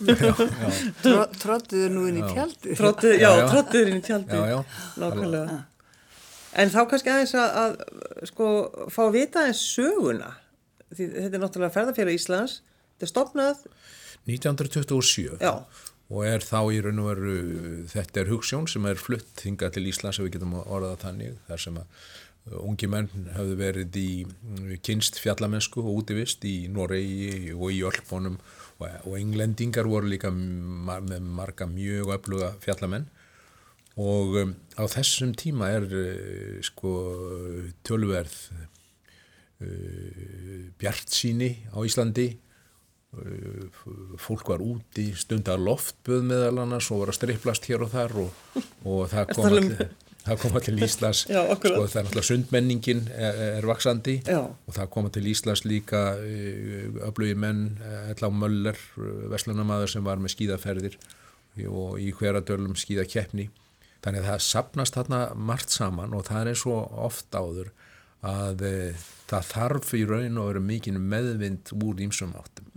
Tróttuðu 1.42 1.88
nú 1.92 2.06
inn 2.10 2.20
í 2.20 2.26
tjaldi? 2.26 2.76
Tróttið, 2.78 3.16
já, 3.20 3.30
tróttið 3.50 3.90
inn 3.90 4.00
í 4.00 4.04
tjaldi. 4.04 4.38
Já, 4.38 4.54
já. 4.54 4.78
Nákvæmlega. 5.02 5.58
En 6.56 6.72
þá 6.72 6.78
kannski 6.88 7.12
aðeins 7.12 7.34
að, 7.36 7.58
að 7.62 8.30
sko, 8.30 8.50
fá 8.92 9.02
að 9.06 9.16
vita 9.18 9.42
aðeins 9.42 9.62
söguna. 9.74 10.30
Því 10.94 11.08
þetta 11.12 11.38
er 11.38 11.42
náttúrulega 11.42 11.74
ferðarfélag 11.74 12.16
Íslands. 12.16 12.60
Þetta 12.94 13.06
er 13.08 13.12
stopnað, 13.12 13.64
1927 14.26 15.38
já, 15.40 15.52
og 16.06 16.22
er 16.26 16.44
þá 16.44 16.60
í 16.70 16.82
raun 16.84 17.02
og 17.02 17.08
veru 17.10 17.34
þetta 17.90 18.22
er 18.22 18.30
hugssjón 18.30 18.68
sem 18.70 18.86
er 18.86 19.00
flutt 19.00 19.42
hingað 19.46 19.76
til 19.76 19.88
Íslands 19.90 20.20
ef 20.20 20.26
við 20.26 20.36
getum 20.36 20.54
orðað 20.62 21.02
þannig 21.02 21.40
þar 21.48 21.62
sem 21.64 21.80
að 21.80 21.88
uh, 21.88 22.60
ungi 22.62 22.90
menn 22.90 23.10
hafðu 23.34 23.56
verið 23.58 23.98
í 23.98 24.10
mm, 24.26 24.70
kynst 24.86 25.18
fjallamennsku 25.22 25.82
og 25.82 26.02
útivist 26.02 26.46
í 26.46 26.56
Noregi 26.70 27.54
og 27.56 27.74
í 27.74 27.82
Ölpunum. 27.86 28.38
Og, 28.76 28.86
og 29.08 29.14
englendingar 29.18 29.88
voru 29.88 30.10
líka 30.12 30.28
með 30.30 31.20
marga 31.24 31.66
mjög 31.70 32.12
öfluga 32.18 32.52
fjallamenn. 32.62 33.06
Og 33.96 34.36
um, 34.42 34.50
á 34.76 34.84
þessum 34.92 35.32
tíma 35.38 35.72
er 35.72 35.86
uh, 35.88 36.58
sko 36.66 36.90
tölverð 37.86 38.34
uh, 39.64 40.66
bjart 40.78 41.14
síni 41.16 41.54
á 41.72 41.80
Íslandi 41.82 42.34
fólk 44.20 44.50
var 44.52 44.64
úti 44.64 45.10
stundar 45.18 45.60
loftböð 45.62 46.26
meðal 46.28 46.64
annars 46.64 46.90
og 46.92 47.04
var 47.04 47.12
að 47.12 47.20
striplast 47.20 47.68
hér 47.70 47.86
og 47.86 47.92
þar 47.94 48.18
og, 48.24 48.42
og 48.84 49.06
það 49.12 49.32
kom 49.32 49.48
allir 49.50 49.88
það 50.26 50.40
koma 50.42 50.62
til 50.64 50.80
Íslands. 50.82 51.22
Já, 51.30 51.40
sko, 51.54 51.72
það 51.86 52.00
er 52.00 52.06
náttúrulega 52.06 52.28
sundmenningin 52.30 53.04
er, 53.14 53.38
er 53.58 53.68
vaksandi 53.68 54.16
Já. 54.26 54.40
og 54.42 54.74
það 54.76 54.90
koma 54.96 55.12
til 55.14 55.28
Íslands 55.30 55.64
líka 55.66 56.02
öflugi 57.06 57.36
menn 57.38 57.62
Ella 58.10 58.32
Möller, 58.32 58.80
verslunamaður 59.32 59.94
sem 59.94 60.06
var 60.06 60.22
með 60.22 60.36
skíðaferðir 60.36 60.98
og 61.70 62.00
í 62.02 62.10
hveradölum 62.16 62.76
skíðakeppni. 62.78 63.48
Þannig 64.04 64.22
að 64.22 64.30
það 64.30 64.44
sapnast 64.46 64.98
þarna 64.98 65.20
margt 65.34 65.72
saman 65.74 66.14
og 66.14 66.26
það 66.28 66.52
er 66.52 66.66
og 66.70 66.98
oft 67.06 67.38
áður 67.38 67.72
að 68.26 68.66
það 69.30 69.48
þarf 69.52 69.94
í 69.94 70.04
raun 70.08 70.38
og 70.40 70.50
veru 70.50 70.62
mikið 70.64 71.00
meðvind 71.00 71.72
úr 71.76 72.02
ímsum 72.06 72.34
áttum 72.38 72.68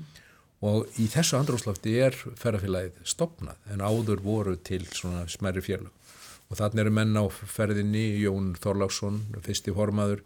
og 0.65 0.99
í 0.99 1.07
þessu 1.11 1.37
andróslofti 1.39 1.95
er 2.03 2.17
ferðarfélagið 2.17 2.99
stopnað 3.07 3.71
en 3.71 3.83
áður 3.83 4.23
voru 4.25 4.57
til 4.59 4.81
svona 4.87 5.23
smerri 5.31 5.63
félög. 5.63 5.93
Og 6.49 6.57
þannig 6.57 6.83
eru 6.83 6.93
menn 6.97 7.15
á 7.15 7.25
ferðinni 7.29 8.05
Jón 8.23 8.55
Þorláksson, 8.59 9.21
fyrsti 9.45 9.73
formaður 9.75 10.23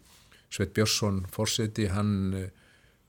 Sveit 0.54 0.72
Björnsson, 0.74 1.24
fórseti 1.34 1.88
hann 1.90 2.12
eh, 2.38 2.50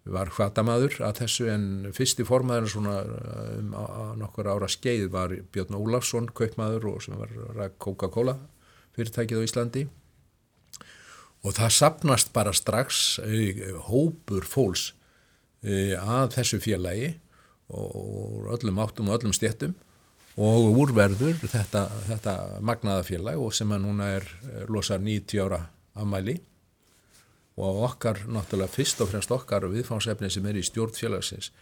var 0.05 0.29
hvatamaður 0.33 0.99
að 1.05 1.21
þessu 1.21 1.47
en 1.49 1.67
fyrsti 1.93 2.25
formaður 2.25 2.69
svona 2.73 2.95
um, 3.05 3.71
á, 3.73 3.83
á 3.85 4.03
nokkur 4.17 4.49
ára 4.49 4.69
skeið 4.69 5.07
var 5.13 5.33
Björn 5.53 5.77
Ólafsson, 5.77 6.29
kaupmaður 6.33 6.89
og 6.93 7.05
sem 7.05 7.17
var 7.17 7.71
Coca-Cola 7.81 8.37
fyrirtækið 8.95 9.41
á 9.41 9.45
Íslandi. 9.45 9.85
Og 11.45 11.53
það 11.57 11.73
sapnast 11.77 12.31
bara 12.33 12.53
strax 12.55 13.19
eh, 13.25 13.73
hópur 13.89 14.45
fólks 14.49 14.89
eh, 14.91 15.04
að 15.65 16.35
þessu 16.35 16.59
félagi 16.61 17.15
og 17.73 18.51
öllum 18.53 18.79
áttum 18.83 19.09
og 19.09 19.19
öllum 19.19 19.33
stjettum 19.33 19.73
og 20.35 20.75
úrverður 20.81 21.37
þetta, 21.47 21.85
þetta 22.09 22.33
magnaða 22.65 23.05
félag 23.07 23.39
og 23.39 23.53
sem 23.55 23.71
að 23.71 23.85
núna 23.85 24.09
er 24.17 24.27
eh, 24.27 24.65
losar 24.67 24.99
90 24.99 25.45
ára 25.45 25.61
afmæli. 25.95 26.35
Og 27.55 27.85
okkar, 27.87 28.25
náttúrulega 28.27 28.73
fyrst 28.73 28.99
og 28.99 29.13
fremst 29.13 29.31
okkar 29.31 29.63
viðfánsefni 29.71 30.27
sem 30.31 30.45
er 30.49 30.59
í 30.59 30.63
stjórn 30.65 30.91
félagsins 30.91 31.53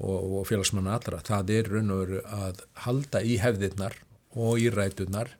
og, 0.00 0.40
og 0.40 0.46
félagsmanna 0.48 0.96
allra, 0.96 1.20
það 1.20 1.52
er 1.52 1.68
raun 1.68 1.92
og 1.92 2.00
veru 2.00 2.22
að 2.24 2.62
halda 2.86 3.20
í 3.20 3.36
hefðirnar 3.42 3.98
og 4.34 4.62
í 4.62 4.70
ræturnar 4.72 5.34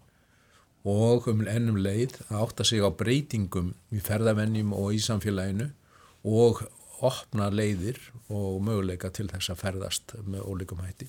og 0.84 1.30
um 1.32 1.40
ennum 1.48 1.80
leið 1.80 2.18
að 2.28 2.42
átta 2.42 2.68
sig 2.68 2.84
á 2.84 2.92
breytingum 2.92 3.72
í 3.96 4.02
ferðavennjum 4.04 4.76
og 4.76 4.92
í 4.92 5.00
samfélaginu 5.00 5.70
og 6.28 6.60
opna 7.04 7.50
leiðir 7.50 7.98
og 8.28 8.60
möguleika 8.64 9.10
til 9.14 9.26
þess 9.32 9.50
að 9.52 9.62
ferðast 9.62 10.14
með 10.24 10.44
ólíkum 10.46 10.84
hætti 10.84 11.08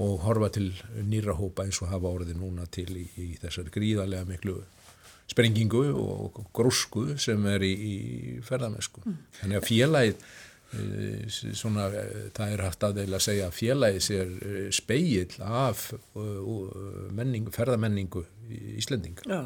og 0.00 0.22
horfa 0.24 0.48
til 0.54 0.70
nýra 1.04 1.34
hópa 1.36 1.66
eins 1.66 1.82
og 1.84 1.90
hafa 1.92 2.12
orðið 2.12 2.38
núna 2.40 2.64
til 2.72 2.88
í, 2.96 3.04
í 3.20 3.26
þessari 3.42 3.72
gríðarlega 3.74 4.28
miklu 4.28 4.62
sprengingu 5.32 5.82
og 5.96 6.40
grúsku 6.54 7.12
sem 7.20 7.44
er 7.50 7.64
í, 7.64 7.72
í 7.72 7.96
ferðamennsku. 8.44 9.04
Þannig 9.40 9.60
að 9.60 9.68
félagið, 9.68 10.24
eh, 10.76 11.36
svona, 11.56 11.88
eh, 11.88 12.30
það 12.36 12.54
er 12.54 12.64
hægt 12.66 12.86
aðeila 12.88 13.20
að 13.20 13.26
segja 13.26 13.48
að 13.48 13.58
félagið 13.58 14.06
sér 14.08 14.72
speill 14.74 15.36
af 15.46 15.92
eh, 15.92 17.10
menning, 17.12 17.52
ferðamenningu 17.54 18.24
í 18.48 18.78
Íslendinga. 18.82 19.28
já. 19.28 19.42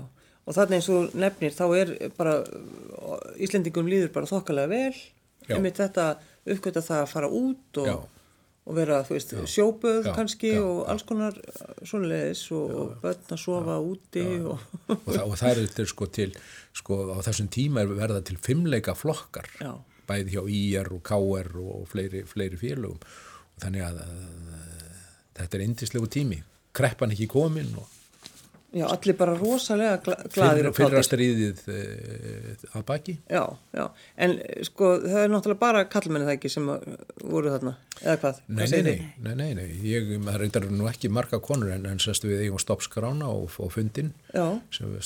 Og 0.47 0.55
þannig 0.55 0.79
eins 0.79 0.89
og 0.95 1.15
nefnir, 1.19 1.55
þá 1.59 1.65
er 1.75 1.89
bara, 2.15 2.37
Íslendingum 3.43 3.89
líður 3.91 4.13
bara 4.15 4.31
þokkalega 4.31 4.71
vel. 4.71 5.01
Einmitt 5.55 5.81
þetta 5.81 6.11
uppgötta 6.47 6.83
það 6.85 7.03
að 7.03 7.11
fara 7.11 7.31
út 7.31 7.81
og, 7.83 8.07
og 8.67 8.77
vera, 8.77 9.01
veist, 9.09 9.35
sjóböð 9.51 10.09
Já, 10.09 10.13
kannski 10.17 10.53
já, 10.55 10.63
og 10.63 10.85
alls 10.93 11.07
konar 11.09 11.39
svoleiðis 11.87 12.45
og, 12.57 12.77
og 12.83 12.95
börn 13.03 13.35
að 13.37 13.43
sofa 13.43 13.79
úti 13.83 14.25
og... 14.43 14.65
og, 14.95 15.35
það, 15.39 15.63
er 15.63 15.91
sko 15.91 16.11
til, 16.19 16.31
sko 16.77 17.01
á 17.15 17.19
þessum 17.27 17.51
tíma 17.53 17.83
er 17.83 17.95
verða 17.95 18.23
til 18.27 18.39
fimmleika 18.43 18.97
flokkar, 18.99 19.51
Já. 19.63 19.73
bæði 20.09 20.37
hjá 20.37 20.43
IR 20.61 20.93
og 20.99 21.03
KR 21.07 21.53
og 21.63 21.87
fleiri, 21.91 22.25
fleiri 22.29 22.61
félögum. 22.61 23.03
Og 23.57 23.65
þannig 23.65 23.87
að, 23.87 24.03
að 24.05 24.65
þetta 25.41 25.59
er 25.59 25.67
indislegu 25.67 26.11
tími, 26.13 26.41
kreppan 26.77 27.15
ekki 27.15 27.31
komin 27.33 27.75
og 27.81 27.96
Já, 28.77 28.85
allir 28.93 29.17
bara 29.17 29.33
rosalega 29.39 29.97
gla 30.05 30.15
gladir 30.35 30.67
og 30.69 30.75
fyrra 30.77 30.99
kátir. 30.99 31.07
stríðið 31.09 31.61
e, 31.73 31.77
að 32.77 32.83
baki. 32.91 33.15
Já, 33.33 33.43
já, 33.73 33.85
en 34.27 34.35
eh, 34.43 34.65
sko 34.69 34.91
það 35.01 35.21
er 35.23 35.33
náttúrulega 35.33 35.63
bara 35.63 35.85
kallmenni 35.89 36.29
það 36.29 36.35
ekki 36.35 36.51
sem 36.53 36.69
að 36.75 36.85
voru 37.23 37.55
þarna, 37.55 37.73
eða 38.03 38.17
hvað? 38.25 38.43
Nei, 38.51 38.67
nei, 38.67 38.83
nei, 38.83 38.95
nei, 39.25 39.35
nei, 39.41 39.49
nei, 39.57 39.67
ég, 39.89 40.13
reyndar 40.43 40.69
nú 40.69 40.91
ekki 40.91 41.09
marga 41.09 41.41
konur 41.41 41.73
en, 41.73 41.89
en 41.89 42.03
sérstu 42.03 42.29
við 42.35 42.45
eigum 42.45 42.61
stoppskrána 42.61 43.33
og, 43.33 43.57
og 43.65 43.73
fundin, 43.73 44.13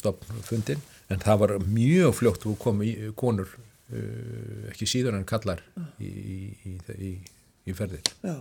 stoppfundin, 0.02 0.82
en 1.12 1.22
það 1.22 1.42
var 1.44 1.58
mjög 1.68 2.16
fljótt 2.18 2.50
að 2.50 2.58
koma 2.64 2.88
í, 2.88 2.94
konur, 3.18 3.54
uh, 3.94 4.70
ekki 4.72 4.90
síður 4.90 5.20
en 5.20 5.28
kallar 5.28 5.62
í, 6.02 6.10
í, 6.10 6.40
í, 6.72 6.78
í, 6.98 7.12
í 7.70 7.76
ferðir. 7.78 8.16
já, 8.26 8.40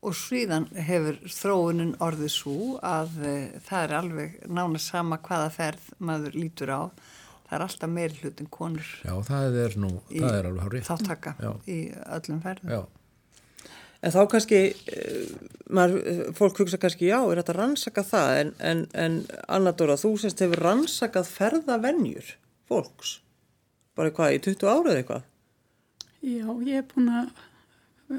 Og 0.00 0.14
síðan 0.16 0.64
hefur 0.72 1.18
þróunin 1.28 1.90
orðið 2.00 2.30
svo 2.32 2.78
að 2.80 3.18
e, 3.20 3.32
það 3.66 3.82
er 3.84 3.92
alveg 3.98 4.38
nána 4.48 4.78
sama 4.80 5.18
hvaða 5.20 5.50
ferð 5.52 5.90
maður 5.98 6.38
lítur 6.40 6.72
á. 6.72 6.82
það 7.50 7.56
er 7.58 7.64
alltaf 7.66 7.90
meiri 7.90 8.16
hlutin 8.22 8.48
konur 8.48 8.86
Já, 9.04 9.12
það 9.26 9.58
er 9.64 9.76
nú, 9.82 9.90
það 10.08 10.36
er 10.38 10.48
alveg 10.48 10.64
hárið. 10.64 10.86
þáttaka 10.88 11.34
Já. 11.42 11.50
í 11.66 11.78
öllum 12.16 12.40
ferðum. 12.46 12.70
Já, 12.72 12.80
En 14.00 14.12
þá 14.14 14.22
kannski, 14.32 14.58
uh, 14.96 15.32
maður, 15.76 15.98
eh, 16.08 16.20
fólk 16.32 16.56
hugsa 16.62 16.78
kannski, 16.80 17.10
já, 17.10 17.18
er 17.20 17.36
þetta 17.42 17.52
að 17.52 17.58
rannsaka 17.58 18.04
það, 18.08 18.30
en, 18.40 18.52
en, 18.70 18.78
en 18.96 19.18
Anna 19.52 19.74
Dóra, 19.76 19.98
þú 20.00 20.14
semst 20.22 20.40
hefur 20.40 20.62
rannsakað 20.64 21.28
ferðavennjur 21.28 22.30
fólks, 22.70 23.18
bara 23.98 24.08
hvað, 24.16 24.38
í 24.38 24.40
20 24.46 24.70
árið 24.72 25.02
eitthvað? 25.02 25.26
Já, 26.24 26.48
ég 26.64 26.80
er 26.80 26.86
búin 26.94 27.12
að 27.12 27.28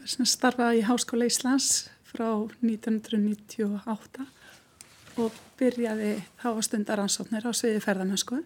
sem 0.05 0.27
starfa 0.27 0.71
í 0.77 0.83
Háskóla 0.87 1.27
Íslands 1.27 1.89
frá 2.07 2.27
1998 2.63 4.25
og 5.19 5.35
byrjaði 5.59 6.13
þá 6.41 6.47
að 6.53 6.65
stunda 6.67 6.97
rannsóknir 6.99 7.47
á 7.47 7.51
sviði 7.55 7.81
ferðamennsku 7.83 8.39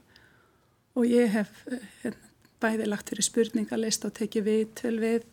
og 0.96 1.08
ég 1.10 1.34
hef 1.36 1.52
hérna, 2.02 2.32
bæði 2.64 2.90
lagt 2.90 3.12
fyrir 3.12 3.28
spurningalist 3.28 4.06
og 4.08 4.16
tekið 4.18 4.48
viðtöl 4.50 4.96
við 5.02 5.26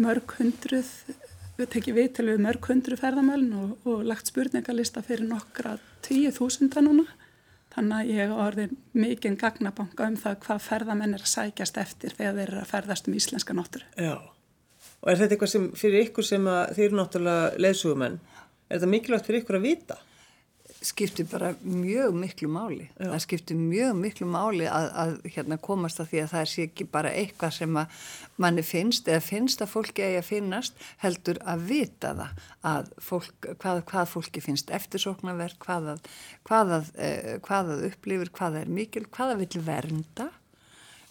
mörg 0.00 0.34
hundruð, 0.38 0.90
við 1.58 1.70
tekið 1.74 1.98
viðtöl 1.98 2.28
við 2.32 2.42
mörg 2.46 2.70
hundruð 2.72 3.02
ferðamæln 3.02 3.50
og, 3.60 3.72
og 3.86 4.04
lagt 4.08 4.30
spurningalista 4.32 5.04
fyrir 5.06 5.28
nokkra 5.28 5.76
tíu 6.06 6.32
þúsunda 6.34 6.82
núna. 6.84 7.06
Þannig 7.70 7.96
að 8.00 8.08
ég 8.10 8.24
hef 8.24 8.32
orðið 8.42 8.72
mikinn 8.98 9.38
gagnabanka 9.38 10.08
um 10.10 10.16
það 10.18 10.40
hvað 10.42 10.64
ferðamenn 10.64 11.14
er 11.14 11.22
að 11.22 11.32
sækjast 11.36 11.78
eftir 11.78 12.16
þegar 12.16 12.38
þeir 12.40 12.46
eru 12.48 12.62
að 12.64 12.70
ferðast 12.72 13.06
um 13.06 13.18
íslenska 13.20 13.54
náttúru. 13.54 13.86
Já. 13.94 14.16
Og 15.00 15.10
er 15.10 15.20
þetta 15.20 15.36
eitthvað 15.36 15.52
sem, 15.54 15.66
fyrir 15.80 16.06
ykkur 16.06 16.26
sem 16.26 16.46
að 16.50 16.76
þið 16.76 16.86
eru 16.86 16.98
náttúrulega 16.98 17.64
leðsugumenn, 17.64 18.20
er 18.68 18.78
þetta 18.78 18.90
mikilvægt 18.94 19.28
fyrir 19.30 19.42
ykkur 19.42 19.60
að 19.60 19.68
vita? 19.68 20.00
skiptir 20.80 21.26
bara 21.28 21.54
mjög 21.62 22.14
miklu 22.16 22.48
máli 22.48 22.86
Já. 22.96 23.10
það 23.10 23.22
skiptir 23.24 23.58
mjög 23.58 23.96
miklu 24.00 24.26
máli 24.30 24.66
að, 24.68 24.86
að 25.02 25.12
hérna, 25.34 25.58
komast 25.60 26.00
að 26.00 26.12
því 26.12 26.22
að 26.22 26.30
það 26.32 26.46
sé 26.52 26.66
ekki 26.68 26.86
bara 26.94 27.12
eitthvað 27.12 27.54
sem 27.58 27.78
að 27.82 27.98
manni 28.40 28.64
finnst 28.64 29.10
eða 29.10 29.22
finnst 29.24 29.64
að 29.64 29.72
fólki 29.74 30.06
eigi 30.06 30.20
að 30.22 30.28
finnast 30.30 30.86
heldur 31.02 31.40
að 31.44 31.66
vita 31.68 32.14
það 32.16 32.48
að 32.72 32.90
fólk, 33.10 33.50
hvað, 33.60 33.82
hvað 33.92 34.12
fólki 34.14 34.44
finnst 34.44 34.72
eftirsóknarverk, 34.80 35.60
hvað 35.66 35.94
að, 35.94 36.10
hvað 36.48 36.74
að, 36.78 36.92
eh, 36.96 37.32
hvað 37.44 37.74
að 37.76 37.86
upplifir, 37.90 38.32
hvað 38.40 38.60
er 38.62 38.74
mikil, 38.80 39.06
hvað 39.12 39.34
að 39.34 39.44
vil 39.44 39.64
vernda 39.68 40.30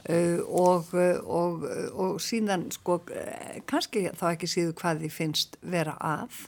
og, 0.08 0.94
og, 1.28 1.66
og 1.92 2.22
síðan 2.24 2.70
sko 2.72 3.02
eh, 3.12 3.60
kannski 3.68 4.08
þá 4.16 4.30
ekki 4.32 4.48
síðu 4.48 4.76
hvað 4.80 5.04
því 5.04 5.10
finnst 5.12 5.58
vera 5.60 5.98
að 6.00 6.46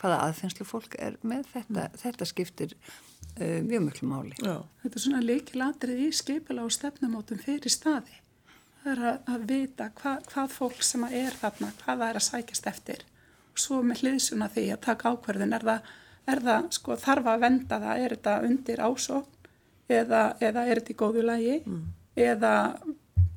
hvaða 0.00 0.22
aðfinnslu 0.26 0.66
fólk 0.68 0.96
er 1.00 1.18
með 1.24 1.46
þetta, 1.52 1.88
þetta 2.00 2.28
skiptir 2.28 2.72
uh, 2.76 3.60
mjög 3.64 3.86
mjög 3.86 4.00
máli. 4.08 4.34
Já. 4.40 4.56
Þetta 4.82 4.98
er 4.98 5.04
svona 5.06 5.24
leikilatrið 5.24 6.02
í 6.04 6.08
skipila 6.16 6.64
og 6.66 6.74
stefnumótum 6.74 7.40
fyrir 7.40 7.72
staði. 7.72 8.18
Það 8.82 8.90
er 8.92 9.04
að, 9.10 9.20
að 9.32 9.46
vita 9.50 9.90
hva, 10.00 10.16
hvað 10.28 10.56
fólk 10.56 10.82
sem 10.84 11.06
er 11.08 11.36
þarna, 11.40 11.70
hvað 11.82 12.02
það 12.02 12.08
er 12.08 12.20
að 12.20 12.26
sækjast 12.28 12.68
eftir. 12.72 13.06
Og 13.54 13.62
svo 13.62 13.80
með 13.82 14.04
hliðsuna 14.04 14.50
því 14.52 14.66
að 14.74 14.82
taka 14.84 15.14
ákverðin, 15.14 15.56
er 15.56 15.64
það, 15.70 15.94
er 16.32 16.44
það 16.50 16.68
sko, 16.76 16.98
þarf 17.06 17.32
að 17.32 17.46
venda 17.46 17.80
það, 17.86 18.02
er 18.04 18.16
þetta 18.16 18.36
undir 18.50 18.84
ásókn 18.84 19.50
eða, 19.88 20.22
eða 20.44 20.66
er 20.66 20.82
þetta 20.82 20.92
í 20.92 21.00
góðu 21.00 21.24
lagi 21.24 21.56
eða, 22.16 22.54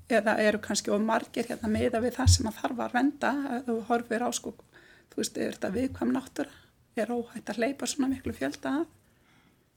eða 0.10 0.38
eru 0.44 0.62
kannski 0.64 0.94
of 0.96 1.04
margir 1.04 1.50
hérna 1.50 1.72
meða 1.72 2.02
við 2.04 2.16
það 2.20 2.32
sem 2.36 2.50
að 2.50 2.62
þarf 2.62 2.86
að 2.86 2.96
venda 2.96 3.34
þú 3.68 3.76
horfir 3.90 4.26
á 4.26 4.30
sko, 4.36 4.54
þú 5.12 5.22
veist, 5.22 5.38
er 5.38 5.58
þetta 5.58 5.74
viðkvæm 5.76 6.16
náttúra, 6.16 6.56
er 7.00 7.12
óhætt 7.14 7.52
að 7.52 7.62
hleypa 7.62 7.90
svona 7.90 8.12
miklu 8.14 8.36
fjölda 8.36 8.80
að 8.82 8.88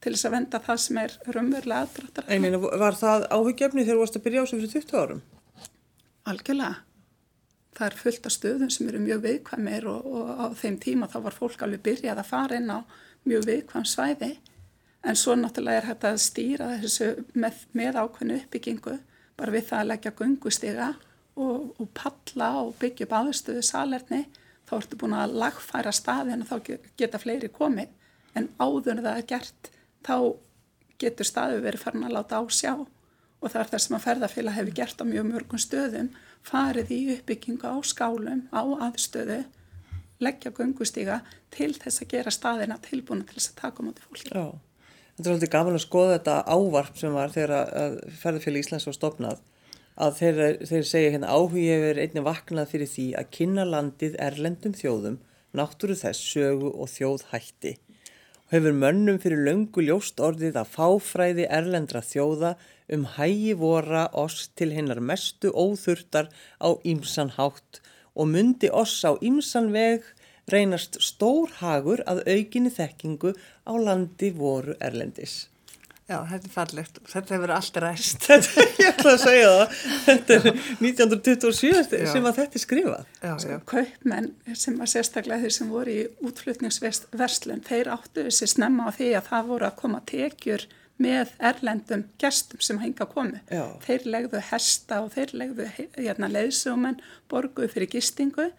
til 0.03 0.11
þess 0.15 0.27
að 0.27 0.33
venda 0.35 0.59
það 0.63 0.79
sem 0.83 0.97
er 0.99 1.13
raunverulega 1.31 1.83
aðdráttar. 1.85 2.25
Ég 2.27 2.41
meina, 2.43 2.59
var 2.59 2.97
það 2.99 3.27
áhyggjefni 3.31 3.85
þegar 3.85 3.95
þú 3.95 4.01
varst 4.01 4.17
að 4.19 4.25
byrja 4.25 4.41
á 4.41 4.43
þessu 4.43 4.57
fyrir 4.59 4.73
20 4.73 4.97
árum? 4.99 5.21
Algjörlega. 6.31 6.81
Það 7.73 7.87
er 7.87 7.95
fullt 7.97 8.27
af 8.27 8.33
stöðum 8.35 8.71
sem 8.73 8.89
eru 8.91 8.99
mjög 9.01 9.21
viðkvæmir 9.23 9.87
og, 9.89 10.09
og 10.13 10.27
á 10.43 10.45
þeim 10.59 10.75
tíma 10.83 11.07
þá 11.09 11.15
var 11.23 11.37
fólk 11.37 11.63
alveg 11.65 11.85
byrjað 11.87 12.19
að 12.21 12.29
fara 12.29 12.59
inn 12.59 12.69
á 12.69 12.79
mjög 13.23 13.47
viðkvæm 13.47 13.87
svæði 13.89 14.29
en 15.03 15.15
svo 15.19 15.35
náttúrulega 15.35 15.81
er 15.81 15.89
hægt 15.91 16.05
að 16.07 16.21
stýra 16.23 16.69
þessu 16.83 17.09
með, 17.33 17.57
með 17.75 17.99
ákveðnu 18.03 18.37
uppbyggingu 18.43 18.95
bara 19.37 19.51
við 19.55 19.67
það 19.69 19.79
að 19.81 19.89
leggja 19.91 20.13
gungustiga 20.21 20.87
og, 21.35 21.73
og 21.81 21.87
palla 21.97 22.49
og 22.61 22.73
byggja 22.79 23.07
upp 23.07 23.15
aðstöðu 23.19 23.63
salerni 23.65 24.21
þá 24.69 24.73
ertu 24.77 24.99
búin 25.01 25.15
að 25.17 25.33
lagfæra 25.43 25.91
staðin 25.93 26.45
og 26.45 26.49
þá 26.51 26.57
ge- 26.69 26.79
geta 27.01 27.19
fleiri 27.19 27.49
komið 27.51 27.89
en 28.39 28.47
áður 28.61 29.01
það 29.03 29.17
er 29.17 29.27
gert 29.33 29.71
þá 30.07 30.15
getur 31.03 31.27
staðu 31.27 31.59
verið 31.65 31.83
farin 31.83 32.05
að 32.07 32.15
láta 32.19 32.39
á 32.39 32.43
sjá 32.53 32.73
og 32.77 33.49
það 33.51 33.59
er 33.65 33.71
það 33.73 33.81
sem 33.83 33.97
að 33.97 34.05
ferðarfélag 34.05 34.55
hefur 34.55 34.75
gert 34.77 35.01
á 35.03 35.05
mjög 35.09 35.25
mörgum 35.27 35.59
stöðum, 35.59 36.05
farið 36.47 36.91
í 36.95 36.99
uppbyggingu 37.17 37.67
á 37.67 37.75
skálum, 37.83 38.45
á 38.55 38.63
aðstöðu, 38.87 39.41
leggja 40.23 40.53
göngustíga 40.55 41.17
til 41.51 41.73
þess 41.75 42.05
að 42.05 42.13
gera 42.13 42.31
staðina 42.31 42.77
tilbúna 42.85 43.25
til 43.27 43.35
þess 43.41 43.51
að 43.51 43.57
taka 43.59 43.83
á 43.83 43.85
móti 43.89 44.05
fólki. 44.05 44.31
Já. 44.31 44.45
Þetta 45.13 45.29
er 45.29 45.33
svolítið 45.33 45.53
gaman 45.53 45.77
að 45.77 45.83
skoða 45.83 46.13
þetta 46.17 46.35
ávarp 46.49 46.95
sem 46.97 47.13
var 47.13 47.33
þegar 47.33 47.51
að 47.69 47.97
ferðarfélag 48.21 48.63
Íslands 48.63 48.87
var 48.89 48.95
stopnað 48.97 49.41
að 49.93 50.15
þeir, 50.17 50.39
þeir 50.65 50.85
segja 50.89 51.13
hérna 51.13 51.33
áhugi 51.33 51.67
hefur 51.69 52.01
einnig 52.01 52.25
vaknað 52.25 52.71
fyrir 52.71 52.89
því 52.89 53.05
að 53.19 53.29
kynna 53.37 53.65
landið 53.69 54.15
erlendum 54.27 54.73
þjóðum, 54.77 55.19
náttúru 55.53 55.97
þess, 55.99 56.23
sögu 56.33 56.71
og 56.73 56.89
þjóð 56.89 57.27
hætti. 57.29 57.75
Og 58.47 58.55
hefur 58.57 58.77
mönnum 58.77 59.19
fyrir 59.21 59.45
löngu 59.45 59.85
ljóst 59.85 60.21
orðið 60.21 60.57
að 60.61 60.73
fáfræði 60.73 61.45
erlendra 61.59 62.01
þjóða 62.05 62.55
um 62.93 63.05
hægi 63.15 63.53
vora 63.57 64.07
oss 64.17 64.49
til 64.57 64.71
hinnar 64.73 65.01
mestu 65.01 65.53
óþurftar 65.53 66.33
á 66.57 66.69
ímsan 66.81 67.35
hátt 67.37 67.83
og 68.17 68.29
myndi 68.33 68.69
oss 68.73 68.97
á 69.05 69.13
ímsan 69.21 69.71
veg 69.73 70.05
reynast 70.51 70.97
stór 71.01 71.51
hagur 71.61 72.03
að 72.09 72.23
aukinni 72.27 72.71
þekkingu 72.73 73.31
á 73.63 73.73
landi 73.79 74.31
voru 74.35 74.75
erlendis. 74.83 75.47
Já, 76.03 76.17
þetta 76.27 76.49
er 76.49 76.51
fallegt. 76.51 76.97
Þetta 77.07 77.33
hefur 77.37 77.51
allt 77.55 77.77
ræst. 77.79 78.17
Þetta, 78.27 78.63
ég 78.75 78.89
ætla 78.89 79.13
að 79.13 79.21
segja 79.23 79.51
það, 79.53 79.77
þetta 80.03 80.35
er 80.35 80.47
1927 80.83 81.95
Já. 82.03 82.09
sem 82.11 82.27
að 82.27 82.39
þetta 82.41 82.59
er 82.59 82.63
skrifað. 82.65 83.05
Já, 83.23 83.31
Sko, 83.39 83.53
já. 83.53 83.59
kaupmenn 83.71 84.27
sem 84.59 84.75
var 84.81 84.91
sérstaklega 84.91 85.45
þeir 85.45 85.55
sem 85.55 85.71
voru 85.71 85.93
í 85.95 86.03
útflutningsverslun, 86.27 87.63
þeir 87.67 87.89
áttu 87.95 88.25
þessi 88.27 88.49
snemma 88.51 88.89
á 88.89 88.95
því 88.97 89.09
að 89.17 89.29
það 89.31 89.47
voru 89.53 89.67
að 89.69 89.77
koma 89.79 90.01
tekjur 90.11 90.65
með 91.03 91.31
erlendum 91.39 92.03
gestum 92.21 92.61
sem 92.63 92.83
henga 92.83 93.07
komu. 93.09 93.39
Já. 93.51 93.63
Þeir 93.87 94.05
legðu 94.13 94.43
hesta 94.51 94.99
og 95.05 95.09
þeir 95.15 95.33
legðu 95.39 95.69
hérna, 95.97 96.29
leiðsugumenn, 96.35 96.99
borguðu 97.31 97.71
fyrir 97.73 97.89
gistingu, 97.95 98.49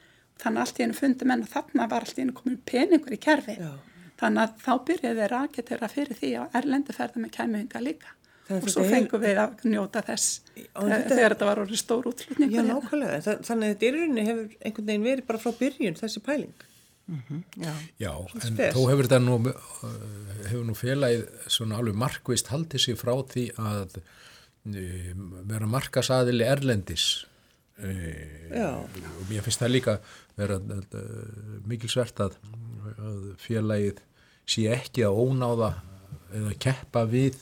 þannig 0.42 0.58
að 0.58 0.64
allt 0.66 0.78
í 0.80 0.84
einu 0.86 0.94
fundi 0.98 1.24
menn 1.30 1.42
að 1.46 1.52
þarna 1.54 1.88
var 1.90 2.04
allt 2.06 2.18
í 2.18 2.22
einu 2.24 2.32
komin 2.36 2.58
peningur 2.66 3.14
í 3.16 3.20
kerfi. 3.20 3.56
Já. 3.60 3.72
Þannig 4.20 4.42
að 4.44 4.58
þá 4.64 4.72
byrjuði 4.88 5.16
þeir 5.20 5.32
raketera 5.34 5.88
fyrir 5.90 6.18
því 6.20 6.30
að 6.40 6.58
erlendu 6.60 6.92
ferðar 6.94 7.22
með 7.24 7.32
kæmuhinga 7.38 7.80
líka. 7.82 8.12
Og 8.52 8.66
svo 8.68 8.82
er- 8.84 8.90
fengum 8.92 9.22
við 9.24 9.38
að 9.40 9.62
njóta 9.72 10.02
þess 10.04 10.40
Og 10.76 10.84
eh, 10.84 10.90
þetta- 10.98 11.14
þegar 11.16 11.32
þetta 11.34 11.46
var 11.48 11.60
orðið 11.64 11.80
stór 11.80 12.04
útflutningur. 12.10 12.52
Já, 12.54 12.60
hérna. 12.60 12.74
nákvæmlega. 12.76 13.20
Þa, 13.24 13.32
þannig 13.48 13.64
að 13.64 13.72
þetta 13.74 13.86
í 13.88 13.92
rauninni 13.94 14.24
hefur 14.28 14.48
einhvern 14.68 14.86
veginn 14.90 15.06
verið 15.08 15.26
bara 15.26 15.38
frá 15.38 15.52
byrjun 15.58 15.96
þessi 16.02 16.20
pæling. 16.26 16.54
já. 17.60 17.72
Já, 18.00 18.12
en 18.44 18.56
þó 18.56 18.80
hefur 18.90 19.08
þetta 19.08 19.20
nú, 19.24 19.34
uh, 19.48 19.88
hefur 20.48 20.64
nú 20.68 20.74
félagið 20.76 21.24
svona 21.52 21.76
alveg 21.80 21.94
markvist 22.00 22.46
haldið 22.52 22.80
sig 22.80 22.96
frá 23.00 23.12
því 23.32 23.46
að 23.60 23.98
uh, 23.98 25.12
vera 25.48 25.66
markasaðili 25.68 26.44
erlendis. 26.48 27.24
Og 27.82 29.26
mér 29.30 29.42
finnst 29.42 29.62
það 29.62 29.72
líka 29.72 29.96
vera 30.38 30.58
uh, 30.58 31.62
mikilsvert 31.66 32.20
að, 32.22 32.36
að 32.94 33.24
félagið 33.42 34.02
sé 34.46 34.68
ekki 34.70 35.06
að 35.06 35.18
ónáða 35.24 35.72
eða 36.34 36.54
keppa 36.62 37.04
við 37.10 37.40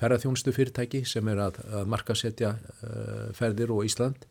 ferðarþjónustu 0.00 0.54
fyrirtæki 0.54 1.02
sem 1.06 1.28
er 1.30 1.42
að, 1.48 1.58
að 1.70 1.90
markasetja 1.90 2.54
uh, 2.58 3.32
ferðir 3.36 3.74
og 3.74 3.86
Ísland. 3.86 4.28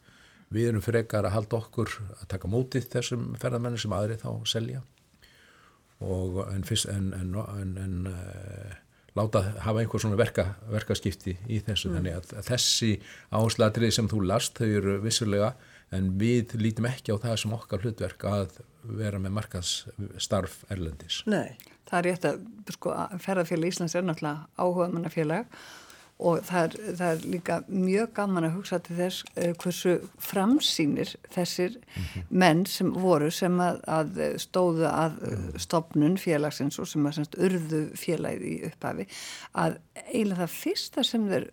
Við 0.51 0.71
erum 0.71 0.83
frekar 0.83 1.27
að 1.27 1.35
halda 1.37 1.59
okkur 1.61 1.93
að 2.17 2.25
taka 2.33 2.49
mótið 2.51 2.89
þessum 2.91 3.29
ferðarmennir 3.39 3.79
sem 3.79 3.93
aðri 3.95 4.17
þá 4.19 4.31
selja. 4.51 4.81
Og 6.03 6.41
en, 6.47 6.65
fyrst, 6.67 6.89
en, 6.91 7.11
en, 7.15 7.35
en, 7.37 7.77
en 7.79 8.09
láta 9.17 9.43
hafa 9.65 9.81
einhver 9.81 10.01
svona 10.03 10.19
verka, 10.19 10.45
verkaskipti 10.71 11.35
í 11.51 11.59
þessu 11.65 11.91
þannig 11.91 12.17
að, 12.19 12.31
að 12.39 12.49
þessi 12.53 12.91
áherslatrið 13.33 13.95
sem 13.97 14.09
þú 14.11 14.23
last 14.29 14.59
þau 14.61 14.69
eru 14.69 14.97
vissulega 15.03 15.53
en 15.91 16.13
við 16.19 16.55
lítum 16.61 16.87
ekki 16.87 17.11
á 17.11 17.19
það 17.19 17.37
sem 17.43 17.55
okkar 17.57 17.83
hlutverk 17.83 18.25
að 18.29 18.61
vera 18.97 19.19
með 19.21 19.35
markaðsstarf 19.37 20.61
erlendis. 20.71 21.21
Nei. 21.29 21.57
Það 21.91 21.97
er 21.97 22.07
rétt 22.07 22.25
að 22.29 22.43
sko, 22.71 22.93
ferðarfélag 23.19 23.73
Íslands 23.73 23.95
er 23.99 24.05
náttúrulega 24.07 24.47
áhuga 24.55 24.87
mannafélag 24.93 25.57
og 26.21 26.43
það 26.45 26.63
er, 26.63 26.75
það 26.99 27.11
er 27.11 27.23
líka 27.33 27.57
mjög 27.67 28.13
gaman 28.17 28.47
að 28.47 28.55
hugsa 28.59 28.79
til 28.85 28.97
þess 28.99 29.23
uh, 29.31 29.51
hversu 29.63 29.95
framsýnir 30.21 31.15
þessir 31.33 31.77
menn 32.29 32.65
sem 32.69 32.91
voru 32.93 33.31
sem 33.33 33.57
að, 33.63 33.81
að 33.89 34.21
stóðu 34.41 34.87
að 34.89 35.17
stopnun 35.61 36.19
félagsins 36.21 36.79
og 36.81 36.89
sem 36.89 37.09
að 37.09 37.17
semst 37.19 37.39
urðu 37.41 37.83
félagið 37.97 38.47
í 38.47 38.55
upphafi 38.69 39.07
að 39.57 39.79
eiginlega 40.07 40.43
það 40.43 40.55
fyrsta 40.59 41.05
sem 41.07 41.27
þeir 41.31 41.49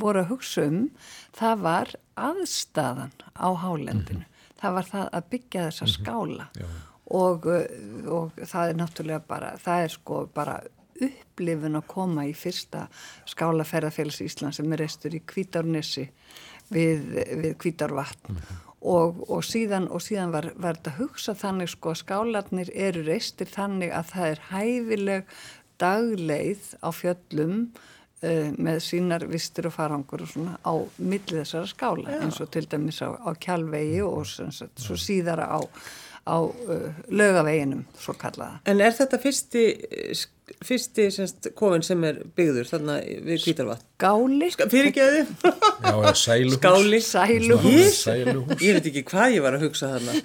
voru 0.00 0.22
að 0.22 0.30
hugsa 0.34 0.68
um 0.68 0.80
það 1.36 1.66
var 1.66 1.94
aðstæðan 2.20 3.14
á 3.32 3.48
hálendinu. 3.62 4.26
Það 4.60 4.76
var 4.76 4.88
það 4.90 5.06
að 5.18 5.28
byggja 5.32 5.66
þessa 5.68 5.88
skála. 5.90 6.48
Og, 7.12 7.48
og 8.08 8.38
það 8.46 8.70
er 8.70 8.78
náttúrulega 8.78 9.24
bara, 9.28 9.50
það 9.60 9.86
er 9.86 9.94
sko 9.96 10.20
bara 10.32 10.60
upplifun 11.00 11.78
að 11.78 11.88
koma 11.90 12.26
í 12.28 12.34
fyrsta 12.36 12.86
skálaferðarfélags 13.30 14.20
Ísland 14.24 14.56
sem 14.56 14.74
er 14.74 14.84
reistur 14.84 15.16
í 15.16 15.22
Kvítárnessi 15.26 16.08
við, 16.72 17.08
við 17.42 17.56
Kvítárvatn 17.62 18.34
mm. 18.34 18.60
og, 18.92 19.22
og 19.28 19.46
síðan, 19.46 19.88
og 19.92 20.04
síðan 20.04 20.34
var, 20.34 20.50
var 20.56 20.80
þetta 20.80 20.96
hugsa 20.98 21.36
þannig 21.38 21.72
sko 21.72 21.94
að 21.94 22.02
skálarnir 22.02 22.74
eru 22.74 23.06
reistir 23.06 23.50
þannig 23.50 23.94
að 23.96 24.12
það 24.12 24.28
er 24.34 24.44
hæfileg 24.52 25.34
dagleið 25.82 26.70
á 26.84 26.88
fjöllum 26.94 27.58
uh, 27.66 28.48
með 28.56 28.80
sínar 28.86 29.26
vistur 29.30 29.70
og 29.70 29.76
farangur 29.78 30.24
og 30.26 30.32
svona 30.34 30.56
á 30.62 30.74
millið 30.98 31.42
þessara 31.42 31.72
skála 31.72 32.14
Já. 32.14 32.22
eins 32.22 32.40
og 32.44 32.52
til 32.54 32.64
dæmis 32.70 33.02
á, 33.02 33.10
á 33.18 33.30
kjálvegi 33.34 34.00
og 34.06 34.24
sagt, 34.28 34.82
svo 34.82 34.98
síðara 35.00 35.50
á 35.50 35.60
á 36.22 36.38
uh, 36.38 36.94
lögaveginum, 37.10 37.84
svo 37.98 38.14
kallaða. 38.14 38.60
En 38.70 38.80
er 38.80 38.94
þetta 38.94 39.18
fyrsti 39.18 39.64
fyrsti 40.66 41.06
semst, 41.14 41.48
kofin 41.58 41.84
sem 41.86 42.02
er 42.06 42.20
byggður 42.36 42.68
þarna 42.70 42.96
við 43.26 43.44
Kvítarvatn? 43.46 43.86
Eða 45.88 46.12
sæluhús. 46.18 46.58
Skáli. 46.58 47.00
Sæluhús. 47.06 47.98
Sæluhús. 48.02 48.62
Ég 48.62 48.78
veit 48.78 48.88
ekki 48.90 49.04
hvað 49.08 49.36
ég 49.36 49.46
var 49.46 49.58
að 49.58 49.66
hugsa 49.68 49.92
þarna. 49.94 50.16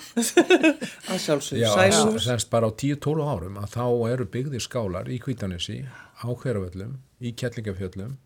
að 1.11 1.21
sjálfsög. 1.25 1.61
Já, 1.61 1.69
sæluhús. 1.75 2.25
semst 2.27 2.51
bara 2.53 2.69
á 2.69 2.71
10-12 2.71 3.27
árum 3.33 3.59
að 3.61 3.75
þá 3.77 3.85
eru 4.13 4.29
byggðir 4.37 4.65
skálar 4.65 5.11
í 5.11 5.19
Kvítanessi 5.23 5.83
á 5.87 6.27
hverjaföllum, 6.27 6.97
í 7.21 7.33
Kjellingafjöllum 7.37 8.17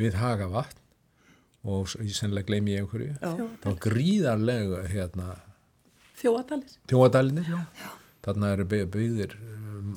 við 0.00 0.18
Hagavatn 0.20 0.80
og 1.64 1.88
sennilega 1.88 2.50
gleymi 2.50 2.74
ég 2.74 2.84
einhverju. 2.84 3.14
Já. 3.16 3.30
Það 3.34 3.68
var 3.70 3.82
gríðarlega 3.86 4.86
hérna 4.92 5.28
Þjóadalir. 6.88 7.48
Já. 7.48 7.90
Þarna 8.24 8.50
eru 8.54 8.64
byggðir 8.70 9.34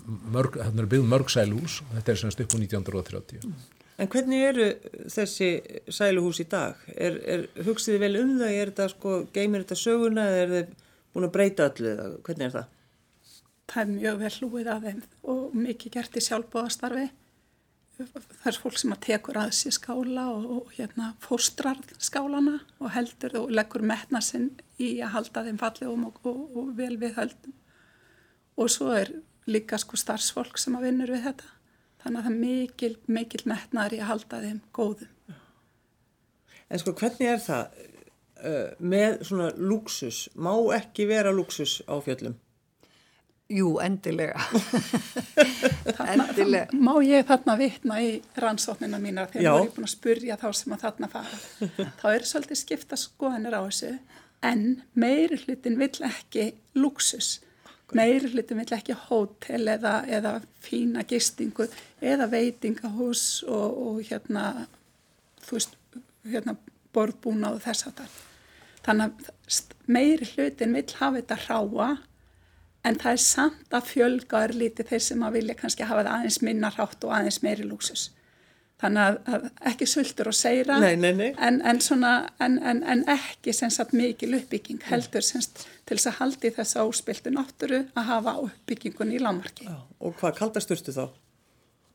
mörg, 0.06 0.60
þarna 0.60 0.84
eru 0.84 0.92
byggð 0.94 1.10
mörg 1.12 1.34
sæluhús 1.34 1.82
og 1.86 1.98
þetta 1.98 2.14
er 2.14 2.22
semst 2.22 2.44
upp 2.44 2.56
á 2.56 2.58
1930. 2.58 3.52
En 3.98 4.10
hvernig 4.14 4.44
eru 4.46 4.66
þessi 5.10 5.52
sæluhús 5.90 6.42
í 6.44 6.48
dag? 6.50 6.82
Er, 6.94 7.16
er 7.26 7.46
hugsiði 7.66 8.02
vel 8.04 8.20
um 8.20 8.36
það? 8.38 8.52
Er 8.54 8.72
þetta 8.72 8.90
sko, 8.94 9.14
geymir 9.34 9.64
þetta 9.64 9.78
söguna 9.82 10.26
eða 10.30 10.42
er 10.44 10.52
þið 10.54 10.74
búin 11.16 11.28
að 11.28 11.34
breyta 11.34 11.70
öllu 11.72 11.94
eða 11.94 12.10
hvernig 12.28 12.46
er 12.48 12.54
það? 12.58 12.68
Það 13.68 13.82
er 13.82 13.96
mjög 13.96 14.20
vel 14.22 14.34
hlúið 14.36 14.70
af 14.74 14.84
þeim 14.86 15.00
og 15.34 15.56
mikið 15.64 15.96
gert 15.98 16.20
í 16.20 16.24
sjálfbóðastarfi. 16.28 17.08
Það 17.98 18.52
er 18.52 18.60
fólk 18.62 18.78
sem 18.78 18.94
að 18.94 19.02
tekur 19.08 19.40
að 19.42 19.56
sér 19.58 19.74
skála 19.74 20.28
og, 20.30 20.46
og 20.60 20.76
hérna 20.76 21.10
fóstrar 21.24 21.82
skálana 21.98 22.60
og 22.78 22.94
heldur 22.94 23.40
og 23.42 23.50
leggur 23.50 23.82
metna 23.82 24.22
sinn 24.22 24.52
í 24.78 25.00
að 25.02 25.16
halda 25.16 25.44
þeim 25.48 25.58
fallegum 25.64 26.06
og, 26.12 26.22
og, 26.22 26.44
og 26.54 26.70
vel 26.78 26.94
við 27.02 27.18
höldum. 27.18 27.58
Og 28.62 28.70
svo 28.70 28.94
er 28.94 29.10
líka 29.48 29.80
sko 29.82 30.00
starfsfólk 30.00 30.60
sem 30.62 30.76
að 30.78 30.90
vinnur 30.90 31.14
við 31.16 31.28
þetta. 31.30 31.52
Þannig 32.04 32.20
að 32.20 32.26
það 32.28 32.32
er 32.32 32.40
mikil, 32.42 32.94
mikil 33.12 33.44
metnaður 33.50 33.98
í 33.98 34.02
að 34.02 34.10
halda 34.12 34.42
þeim 34.44 34.60
góðum. 34.76 35.14
En 36.68 36.82
sko 36.82 36.94
hvernig 37.00 37.30
er 37.32 37.40
það 37.44 37.78
uh, 38.44 38.68
með 38.80 39.22
svona 39.30 39.48
luxus? 39.56 40.28
Má 40.36 40.52
ekki 40.76 41.08
vera 41.10 41.32
luxus 41.36 41.80
á 41.88 41.96
fjöllum? 42.04 42.36
Jú, 43.48 43.78
endilega. 43.80 44.42
þarna, 45.98 46.26
endilega. 46.28 46.68
Má 46.76 46.98
ég 47.08 47.24
þarna 47.30 47.56
vitna 47.60 48.00
í 48.04 48.10
rannsóknina 48.36 49.00
mína 49.00 49.24
þegar 49.32 49.46
ég 49.48 49.70
er 49.70 49.76
búin 49.78 49.88
að 49.88 49.94
spurja 49.94 50.36
þá 50.42 50.48
sem 50.60 50.76
að 50.76 50.84
þarna 50.84 51.12
fara. 51.14 51.40
þá 52.02 52.08
er 52.12 52.28
svolítið 52.28 52.60
skipta 52.60 53.00
skoðanir 53.00 53.56
á 53.56 53.64
þessu 53.64 53.94
en 54.46 54.66
meiri 55.00 55.40
hlutin 55.46 55.80
vill 55.80 55.96
ekki 56.06 56.50
luxus 56.78 57.38
meiri 57.96 58.32
hlutum 58.34 58.60
vill 58.62 58.76
ekki 58.76 58.96
hótel 59.08 59.70
eða, 59.72 60.02
eða 60.12 60.34
fína 60.64 61.06
gistingu 61.08 61.70
eða 62.04 62.28
veitingahús 62.32 63.44
og, 63.48 63.78
og 63.88 64.02
hérna, 64.10 64.68
þú 65.46 65.60
veist, 65.60 65.78
hérna 66.28 66.58
borðbúna 66.96 67.54
og 67.56 67.64
þess 67.64 67.88
að 67.88 68.02
það. 68.02 68.20
Þannig 68.88 69.24
að 69.30 69.74
meiri 69.88 70.30
hlutin 70.34 70.76
vill 70.76 70.90
hafa 71.00 71.22
þetta 71.22 71.40
ráa 71.46 71.90
en 72.88 73.00
það 73.00 73.14
er 73.14 73.24
samt 73.24 73.74
að 73.76 73.90
fjölga 73.92 74.44
er 74.48 74.56
lítið 74.56 74.92
þeir 74.92 75.04
sem 75.04 75.24
að 75.24 75.40
vilja 75.40 75.58
kannski 75.60 75.88
hafa 75.88 76.06
það 76.06 76.14
aðeins 76.18 76.42
minna 76.44 76.72
rátt 76.76 77.04
og 77.04 77.16
aðeins 77.16 77.42
meiri 77.44 77.68
lúksus 77.68 78.10
þannig 78.82 79.04
að, 79.04 79.18
að 79.34 79.46
ekki 79.72 79.88
sultur 79.90 80.30
og 80.32 80.38
seira 80.38 80.78
nei, 80.82 80.96
nei, 81.00 81.12
nei. 81.18 81.30
En, 81.42 81.60
en, 81.66 81.82
svona, 81.82 82.14
en, 82.44 82.60
en 82.62 83.04
ekki 83.10 83.56
sagt, 83.56 83.96
mikil 83.98 84.36
uppbygging 84.38 84.84
heldur 84.90 85.26
sagt, 85.26 85.66
til 85.88 85.98
þess 85.98 86.12
að 86.12 86.20
haldi 86.22 86.54
þess 86.58 86.78
að 86.78 86.92
óspiltu 86.92 87.34
náttúru 87.34 87.84
að 87.98 88.12
hafa 88.12 88.36
uppbyggingun 88.48 89.16
í 89.16 89.22
lámarki. 89.24 89.70
Og 90.00 90.18
hvað 90.20 90.38
kaldasturstu 90.44 90.94
þá? 90.94 91.08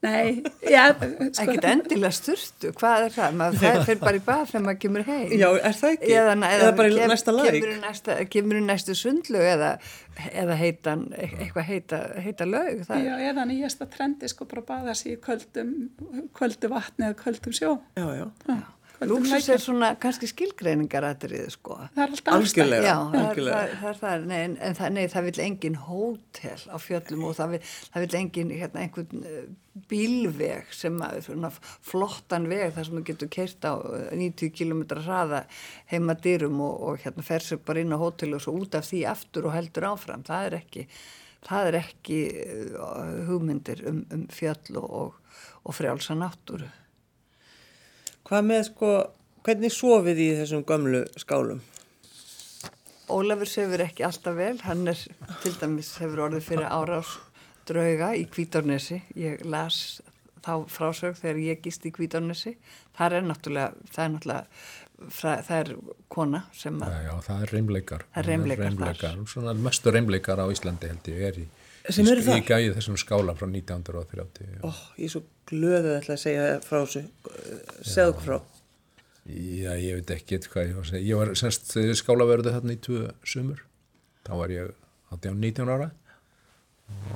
Nei, 0.02 0.42
já, 0.66 0.88
sko. 0.98 1.44
Ekkert 1.44 1.66
endilega 1.70 2.10
sturtu, 2.16 2.72
hvað 2.74 3.04
er 3.06 3.12
það? 3.14 3.36
Maður 3.38 3.60
fer, 3.60 3.76
fer 3.86 4.00
bara 4.00 4.18
í 4.18 4.22
bað 4.26 4.40
þegar 4.50 4.64
maður 4.64 4.80
kemur 4.82 5.04
heim. 5.06 5.28
Já, 5.38 5.46
er 5.54 5.76
það 5.78 5.94
ekki? 5.94 6.08
Eða, 6.16 6.32
eða, 6.34 6.50
eða 6.56 6.72
bara 6.80 6.90
í 6.90 6.96
kem, 6.96 7.12
næsta 7.12 7.34
lag? 7.36 8.26
Kemur 8.32 8.58
í 8.58 8.64
næstu 8.66 8.96
sundlu 8.98 9.44
eða, 9.46 9.70
eða 10.42 10.58
heitan, 10.58 11.06
eitthvað 11.14 11.68
heita, 11.70 12.02
heita 12.26 12.50
lög. 12.50 12.82
Já, 12.90 13.14
eða 13.30 13.46
nýjasta 13.52 13.86
trendi 13.94 14.30
sko 14.32 14.48
bara 14.50 14.66
baða 14.72 14.98
sér 14.98 15.14
í 15.14 15.20
köldum, 15.22 15.72
köldu 16.34 16.72
vatni 16.74 17.06
eða 17.06 17.20
köldum 17.22 17.54
sjó. 17.54 17.76
Já, 17.94 18.08
já. 18.18 18.26
já. 18.50 18.60
Lúksus 19.08 19.48
er 19.52 19.60
svona 19.62 19.92
kannski 20.00 20.28
skilgreiningar 20.30 21.04
aðrið 21.06 21.48
sko. 21.54 21.76
Það 21.94 22.02
er 22.04 22.14
alltaf 22.14 22.36
algjörlega. 22.36 22.86
Já, 22.86 22.96
algjörlega. 23.22 23.60
Það, 23.62 23.72
það, 23.82 23.98
það 24.00 24.14
er, 24.14 24.26
nei, 24.30 24.40
en 24.68 24.76
það, 24.78 24.92
nei, 24.96 25.02
það 25.12 25.26
vil 25.28 25.34
engin 25.46 25.78
hótel 25.86 26.64
á 26.68 26.76
fjöllum 26.82 27.24
og 27.28 27.36
það 27.38 27.54
vil, 27.54 27.60
það 27.94 28.04
vil 28.04 28.18
engin 28.20 28.52
hérna, 28.56 28.84
einhvern 28.84 29.24
uh, 29.30 29.40
bílveg 29.92 30.74
sem 30.76 30.98
að, 31.06 31.18
svona 31.26 31.52
flottan 31.58 32.50
veg 32.50 32.74
þar 32.76 32.88
sem 32.88 32.98
þú 32.98 33.04
getur 33.08 33.32
kert 33.38 33.66
á 33.68 33.74
90 34.12 34.52
km 34.58 34.84
hraða 35.00 35.42
heima 35.92 36.16
dyrum 36.18 36.60
og, 36.64 36.76
og 36.90 37.02
hérna 37.06 37.26
fer 37.26 37.46
sér 37.46 37.62
bara 37.64 37.82
inn 37.82 37.96
á 37.96 38.02
hótel 38.02 38.36
og 38.36 38.44
svo 38.44 38.54
út 38.60 38.76
af 38.78 38.86
því 38.90 39.06
aftur 39.12 39.48
og 39.48 39.56
heldur 39.56 39.88
áfram. 39.94 40.26
Það 40.28 40.50
er 40.50 40.58
ekki, 40.60 40.86
það 41.48 41.72
er 41.72 41.80
ekki 41.80 42.20
uh, 42.76 43.26
hugmyndir 43.30 43.82
um, 43.90 44.04
um 44.12 44.28
fjöll 44.32 44.78
og, 44.82 44.94
og, 45.02 45.42
og 45.66 45.78
frjálsa 45.80 46.18
náttúru. 46.18 46.70
Hvað 48.32 48.46
með 48.48 48.62
sko, 48.64 48.90
hvernig 49.44 49.72
sofið 49.76 50.20
í 50.24 50.26
þessum 50.38 50.62
gömlu 50.64 51.02
skálum? 51.20 51.58
Ólafur 53.12 53.50
sefur 53.50 53.82
ekki 53.84 54.06
alltaf 54.06 54.38
vel, 54.38 54.54
hann 54.64 54.88
er 54.88 55.02
til 55.42 55.52
dæmis 55.60 55.90
hefur 56.00 56.22
orðið 56.30 56.46
fyrir 56.46 56.70
árás 56.72 57.10
drauga 57.68 58.14
í 58.16 58.22
Kvítárnesi, 58.32 59.02
ég 59.20 59.44
las 59.44 60.00
þá 60.40 60.64
frásög 60.72 61.20
þegar 61.20 61.42
ég 61.44 61.60
gist 61.66 61.84
í 61.84 61.92
Kvítárnesi, 61.92 62.54
það 62.96 63.18
er 63.18 63.28
náttúrulega, 63.28 63.84
það 63.92 64.04
er 64.06 64.14
náttúrulega, 64.14 64.64
það 65.20 65.54
er 65.58 65.74
kona 66.16 66.44
sem 66.56 66.80
að... 66.80 66.96
Já, 66.96 67.04
já, 67.10 67.14
það 67.28 67.44
er 67.44 67.54
reymleikar. 67.58 68.06
Það 68.14 68.22
er 68.22 68.30
reymleikar, 68.32 68.64
reymleikar 68.70 69.02
þar. 69.04 69.28
Svona 69.34 69.58
mestu 69.68 69.92
reymleikar 69.92 70.40
á 70.40 70.48
Íslandi 70.48 70.88
held 70.88 71.12
ég 71.12 71.28
er 71.28 71.42
í, 71.44 71.46
sem 71.88 72.08
eru 72.08 72.24
það? 72.24 72.38
Í 72.38 72.46
gæði 72.46 72.74
þessum 72.76 72.98
skála 73.00 73.34
frá 73.38 73.46
1930. 73.48 74.58
Ó, 74.62 74.68
oh, 74.70 74.82
ég 74.98 75.08
er 75.08 75.14
svo 75.14 75.22
glöðuð 75.50 75.96
að 75.98 76.20
segja 76.22 76.44
frá 76.64 76.78
þessu, 76.82 77.04
segðu 77.82 78.26
frá. 78.26 78.36
Já, 79.22 79.72
ég 79.78 80.00
veit 80.00 80.12
ekki 80.16 80.38
eitthvað 80.38 80.68
ég 80.68 80.76
var 80.78 80.86
að 80.86 80.92
segja. 80.92 81.06
Ég 81.06 81.20
var 81.20 81.32
semst 81.38 81.74
skálaverðu 82.00 82.54
þarna 82.56 82.74
í 82.74 82.80
tvö 82.82 83.02
sumur. 83.34 83.64
Þá 84.26 84.32
var 84.38 84.54
ég 84.54 84.70
18-19 85.14 85.72
ára 85.72 85.90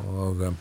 og 0.06 0.42
um, 0.48 0.56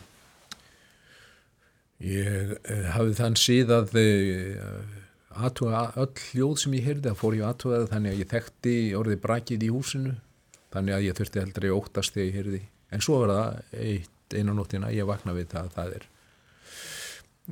ég 2.04 2.54
uh, 2.58 2.86
hafði 2.96 3.18
þann 3.20 3.38
síðað 3.40 3.96
uh, 4.02 4.96
aðtuga 5.36 5.88
öll 6.02 6.12
hljóð 6.30 6.56
sem 6.64 6.78
ég 6.78 6.88
heyrði, 6.90 7.10
það 7.10 7.20
fór 7.22 7.38
ég 7.38 7.50
aðtugaði 7.50 7.90
þannig 7.92 8.14
að 8.14 8.22
ég 8.22 8.32
þekkti 8.32 8.76
orðið 9.00 9.22
brakið 9.26 9.66
í 9.68 9.72
húsinu 9.74 10.16
þannig 10.76 10.98
að 10.98 11.06
ég 11.08 11.18
þurfti 11.20 11.44
heldur 11.44 11.68
að 11.68 11.78
óttast 11.80 12.16
þegar 12.16 12.28
ég 12.28 12.38
heyrði 12.40 12.62
en 12.94 13.04
svo 13.04 13.22
eitt 13.26 14.36
einan 14.36 14.58
nóttina 14.58 14.92
ég 14.94 15.08
vakna 15.08 15.36
við 15.36 15.50
það 15.54 15.68
að 15.68 15.74
það 15.76 15.96
er 15.98 16.06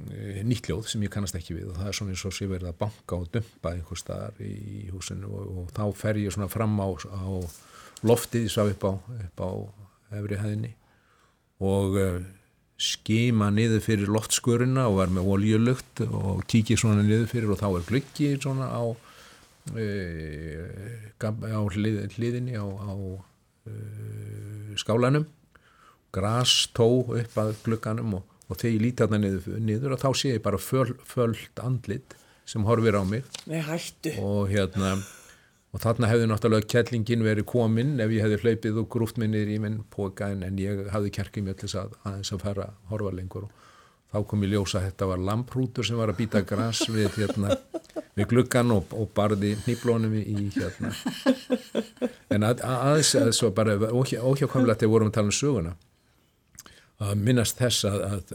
e, 0.04 0.43
nýtt 0.48 0.69
ljóð 0.69 0.88
sem 0.89 1.06
ég 1.06 1.13
kannast 1.13 1.38
ekki 1.38 1.58
við 1.58 1.72
og 1.72 1.80
það 1.80 1.89
er 1.89 1.98
svona 1.98 2.15
eins 2.15 2.26
og 2.28 2.36
sé 2.36 2.50
verið 2.50 2.72
að 2.72 2.80
banka 2.82 3.19
og 3.19 3.32
dumpa 3.34 3.74
einhver 3.74 4.00
staðar 4.00 4.39
í 4.46 4.88
húsinu 4.93 5.30
og, 5.30 5.50
og 5.63 5.74
þá 5.76 5.84
fer 6.00 6.22
ég 6.22 6.34
svona 6.34 6.52
fram 6.52 6.78
á, 6.82 6.88
á 6.89 7.26
loftið, 8.04 8.50
sá 8.52 8.63
upp 8.65 8.88
á, 8.89 8.93
upp 8.98 9.43
á 9.43 9.52
efri 10.19 10.39
hæðinni 10.41 10.74
og 11.63 11.96
uh, 11.96 12.17
skima 12.82 13.48
niður 13.54 13.84
fyrir 13.86 14.12
loftskurina 14.12 14.88
og 14.89 14.98
var 15.00 15.13
með 15.13 15.30
oljulugt 15.36 16.02
og 16.04 16.43
kíkja 16.50 16.78
svona 16.80 17.06
niður 17.06 17.30
fyrir 17.32 17.54
og 17.54 17.62
þá 17.62 17.67
er 17.69 17.86
gluggi 17.88 18.32
svona 18.41 18.67
á, 18.74 18.84
e, 19.78 19.86
á 21.24 21.62
hlið, 21.62 22.02
hliðinni 22.17 22.58
á, 22.60 22.65
á 22.65 22.93
skálanum 24.80 25.26
gras 26.13 26.67
tó 26.78 26.88
upp 27.08 27.39
að 27.41 27.56
glugganum 27.65 28.19
og, 28.19 28.38
og 28.49 28.60
þegar 28.60 28.76
ég 28.76 28.84
líti 28.84 29.02
þarna 29.02 29.19
niður, 29.23 29.58
niður 29.60 29.95
og 29.95 30.04
þá 30.04 30.10
sé 30.19 30.36
ég 30.36 30.45
bara 30.45 30.62
föl, 30.62 30.93
föld 31.10 31.63
andlit 31.63 32.15
sem 32.45 32.65
horfir 32.67 32.99
á 32.99 33.04
mig. 33.08 33.23
Og 34.21 34.52
hérna 34.52 34.97
og 35.73 35.82
þarna 35.82 36.10
hefði 36.12 36.30
náttúrulega 36.30 36.69
kettlingin 36.69 37.26
verið 37.26 37.47
kominn 37.49 37.95
ef 38.04 38.12
ég 38.13 38.21
hefði 38.21 38.41
hlaupið 38.43 38.80
og 38.84 38.89
grúft 38.93 39.17
minnir 39.21 39.49
í 39.49 39.58
minn 39.62 39.80
póka 39.93 40.30
en, 40.30 40.43
en 40.45 40.60
ég 40.62 40.86
hafði 40.93 41.13
kerkið 41.17 41.47
mjög 41.47 41.62
til 41.62 41.69
þess 41.69 41.80
að 41.82 41.95
aðeins 42.04 42.34
að 42.36 42.43
fara 42.45 42.67
að 42.67 42.91
horfa 42.91 43.13
lengur 43.17 43.47
og 43.47 43.63
þá 44.13 44.19
kom 44.30 44.45
ég 44.45 44.54
ljósa 44.54 44.80
að 44.80 44.89
þetta 44.89 45.10
var 45.10 45.23
lamprútur 45.30 45.88
sem 45.88 45.97
var 45.97 46.13
að 46.13 46.19
býta 46.21 46.43
græs 46.45 46.84
við 46.93 47.17
hérna 47.17 47.58
við 48.13 48.30
gluggan 48.30 48.73
og, 48.76 48.93
og 48.93 49.10
barði 49.17 49.56
nýblónum 49.65 50.13
í 50.21 50.49
hérna. 50.54 50.93
En 52.34 52.45
að, 52.45 52.62
aðeins 52.62 53.15
að 53.17 53.32
svo 53.38 53.49
bara 53.56 53.76
óhjákvæmlega 53.89 54.84
þegar 54.84 54.93
vorum 54.93 55.10
að 55.10 55.17
tala 55.17 55.32
um 55.32 55.38
söguna 55.38 55.73
að 57.04 57.23
minnast 57.26 57.60
þess 57.60 57.88
að, 57.89 58.02
að 58.06 58.34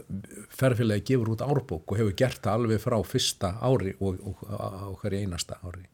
ferðfélagi 0.59 1.05
gefur 1.13 1.31
út 1.33 1.43
árbók 1.45 1.93
og 1.93 1.99
hefur 1.99 2.17
gert 2.19 2.41
það 2.43 2.57
alveg 2.57 2.81
frá 2.83 2.97
fyrsta 3.07 3.53
ári 3.65 3.95
og, 3.99 4.19
og, 4.19 4.43
og, 4.51 4.97
hverju 5.01 5.23
einasta 5.23 5.59
ári. 5.63 5.85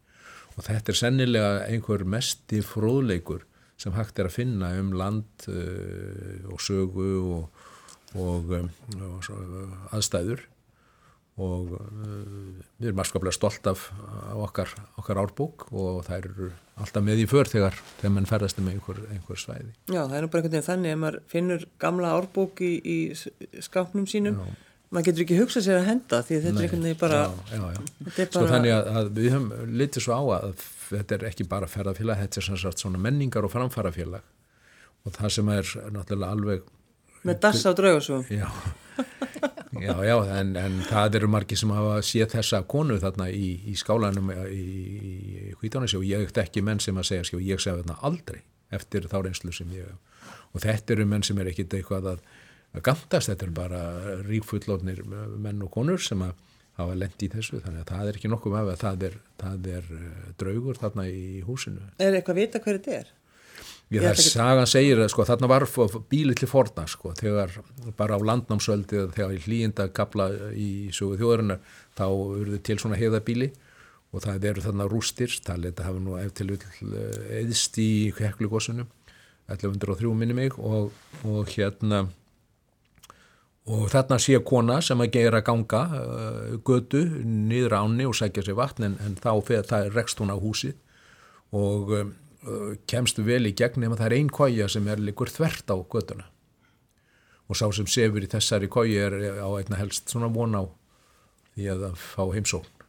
Og 0.55 0.65
þetta 0.65 0.91
er 0.91 0.99
sennilega 0.99 1.51
einhver 1.69 2.05
mesti 2.09 2.61
fróðleikur 2.65 3.45
sem 3.79 3.95
hægt 3.95 4.19
er 4.19 4.29
að 4.29 4.37
finna 4.37 4.71
um 4.79 4.93
land 4.95 5.47
uh, 5.51 6.51
og 6.51 6.61
sögu 6.63 7.09
og, 7.21 7.54
og, 8.15 8.51
um, 8.59 8.69
og 8.99 9.31
aðstæður. 9.95 10.45
Og 11.35 11.73
uh, 11.75 12.59
við 12.79 12.91
erum 12.93 13.01
afskaplega 13.03 13.35
stolt 13.35 13.65
af 13.67 13.89
okkar, 14.39 14.69
okkar 15.01 15.19
árbók 15.19 15.65
og 15.73 16.05
það 16.07 16.21
eru 16.21 16.51
alltaf 16.79 17.03
með 17.03 17.23
í 17.23 17.25
för 17.27 17.49
þegar 17.51 17.75
þegar 17.97 18.13
mann 18.15 18.29
ferðast 18.29 18.61
um 18.61 18.69
einhver, 18.71 19.01
einhver 19.11 19.39
svæði. 19.39 19.73
Já, 19.89 20.05
það 20.05 20.15
er 20.15 20.23
nú 20.23 20.29
bara 20.31 20.41
einhvern 20.41 20.55
veginn 20.55 20.69
þannig 20.69 20.95
að 20.95 21.01
maður 21.01 21.17
finnur 21.33 21.65
gamla 21.83 22.13
árbók 22.15 22.63
í, 22.63 22.71
í 22.79 23.59
skápnum 23.67 24.07
sínum. 24.07 24.39
Já. 24.39 24.61
Maður 24.95 25.07
getur 25.09 25.25
ekki 25.25 25.39
hugsað 25.41 25.65
sér 25.65 25.79
að 25.81 25.87
henda 25.89 26.21
því 26.23 26.37
þetta 26.37 26.53
Nei, 26.53 26.59
er 26.59 26.65
einhvern 26.67 26.87
veginn 26.87 27.01
bara, 27.01 27.19
já, 27.25 27.55
já, 27.57 27.63
já. 27.75 27.81
Bara... 28.05 28.27
Sko 28.29 28.45
þannig 28.51 28.75
að, 28.75 28.89
að 28.99 29.11
við 29.17 29.29
höfum 29.33 29.75
litið 29.81 30.05
svo 30.05 30.15
á 30.15 30.23
að 30.37 30.63
þetta 30.85 31.17
er 31.17 31.27
ekki 31.31 31.47
bara 31.51 31.69
ferðarfélag, 31.71 32.21
þetta 32.21 32.39
er 32.39 32.47
svona, 32.47 32.73
svona 32.85 33.01
menningar 33.01 33.47
og 33.47 33.51
framfarafélag. 33.51 34.31
Og 35.05 35.15
það 35.17 35.33
sem 35.35 35.51
er 35.53 35.73
náttúrulega 35.93 36.37
alveg 36.37 36.69
með 37.25 37.39
dassa 37.47 37.71
á 37.71 37.77
draugasum 37.77 38.25
já, 38.29 38.47
já, 39.81 39.93
já 40.07 40.15
en, 40.39 40.55
en 40.61 40.79
það 40.87 41.19
eru 41.21 41.31
margi 41.35 41.59
sem 41.59 41.73
hafa 41.75 41.99
séð 42.05 42.37
þessa 42.37 42.63
konu 42.69 42.99
þarna 43.01 43.29
í, 43.33 43.51
í 43.71 43.75
skálanum 43.79 44.31
í 44.49 45.53
Hvítánisjó 45.59 46.03
ég 46.05 46.25
ekkert 46.25 46.45
ekki 46.45 46.65
menn 46.65 46.83
sem 46.83 46.97
að 46.97 47.09
segja, 47.11 47.27
skjó, 47.29 47.41
ég 47.43 47.61
segja 47.61 47.81
þarna 47.81 47.99
aldrei 48.05 48.41
eftir 48.75 49.09
þá 49.11 49.19
reynslu 49.23 49.53
sem 49.55 49.71
ég 49.75 49.91
og 50.55 50.63
þetta 50.63 50.95
eru 50.95 51.05
menn 51.09 51.25
sem 51.25 51.39
er 51.41 51.51
ekkit 51.51 51.77
eitthvað 51.77 52.15
að 52.15 52.25
gandast, 52.83 53.29
þetta 53.31 53.47
er 53.47 53.53
bara 53.55 53.81
ríkfullónir 54.25 55.03
menn 55.07 55.63
og 55.63 55.71
konur 55.73 56.01
sem 56.01 56.23
að 56.25 56.33
hafa 56.75 56.95
lendi 56.97 57.29
í 57.29 57.31
þessu, 57.31 57.61
þannig 57.63 57.83
að 57.85 57.91
það 57.93 58.09
er 58.09 58.17
ekki 58.19 58.31
nokkuð 58.31 58.55
með 58.55 58.71
að 58.73 58.81
það 58.81 59.05
er, 59.07 59.13
það 59.39 59.69
er 59.77 59.91
eh, 59.95 60.23
draugur 60.41 60.79
þarna 60.81 61.05
í 61.07 61.25
húsinu. 61.47 61.85
Er 62.03 62.17
eitthvað 62.17 62.35
að 62.35 62.41
vita 62.41 62.61
hverju 62.65 62.81
þetta 62.81 62.97
er? 62.97 63.13
Það 63.85 64.07
er 64.09 64.17
sagan 64.17 64.67
segir 64.67 64.99
að 65.03 65.11
sko, 65.13 65.23
þarna 65.29 65.49
var 65.51 65.67
bíli 66.09 66.33
til 66.37 66.49
forna 66.49 66.87
sko, 66.89 67.13
þegar 67.19 67.53
bara 67.97 68.17
á 68.17 68.27
landnámsöldi 68.31 69.03
þegar 69.13 69.35
í 69.35 69.43
hlýjenda 69.43 69.85
kapla 69.93 70.29
í 70.57 70.89
sögu 70.95 71.19
þjóðarinnar 71.21 71.61
þá 71.95 72.07
eruðu 72.09 72.61
til 72.65 72.79
svona 72.81 72.97
heiðabíli 72.97 73.51
og 74.15 74.23
það 74.23 74.49
eru 74.49 74.63
þarna 74.65 74.89
rústir, 74.89 75.37
það 75.45 75.83
hafa 75.85 76.01
nú 76.01 76.17
eftir 76.17 76.55
eðst 77.37 77.77
í 77.83 77.89
heklugossunum 78.17 78.89
1103 79.51 80.13
minni 80.17 80.33
mig 80.33 80.57
og, 80.57 80.89
og 81.27 81.49
hérna 81.53 82.07
og 83.65 83.87
þarna 83.89 84.17
sé 84.21 84.37
kona 84.45 84.79
sem 84.85 85.01
að 85.01 85.13
gera 85.13 85.41
ganga 85.45 85.83
uh, 85.93 86.57
götu 86.65 87.01
niður 87.25 87.77
áni 87.79 88.05
og 88.09 88.17
sækja 88.17 88.45
sér 88.45 88.57
vatn 88.57 88.89
en, 88.89 88.97
en 89.05 89.17
þá 89.17 89.31
það 89.45 89.89
rekst 89.93 90.21
hún 90.21 90.33
á 90.33 90.37
húsið 90.37 90.75
og 91.55 91.93
um, 91.97 92.13
kemst 92.89 93.19
vel 93.25 93.43
í 93.49 93.53
gegn 93.57 93.87
ef 93.87 93.97
það 93.97 94.07
er 94.07 94.15
einn 94.19 94.31
kója 94.33 94.69
sem 94.71 94.87
er 94.91 95.01
líkur 95.01 95.31
þvert 95.33 95.71
á 95.73 95.77
götuna. 95.81 96.25
Og 97.45 97.57
sá 97.57 97.67
sem 97.73 97.87
sefur 97.89 98.25
í 98.25 98.29
þessari 98.29 98.69
kói 98.71 98.95
er 98.97 99.15
á 99.41 99.49
einna 99.57 99.79
helst 99.79 100.09
svona 100.09 100.31
von 100.33 100.57
á 100.57 100.63
því 101.55 101.69
að 101.71 101.85
það 101.85 102.01
fá 102.01 102.23
heimsókn. 102.33 102.85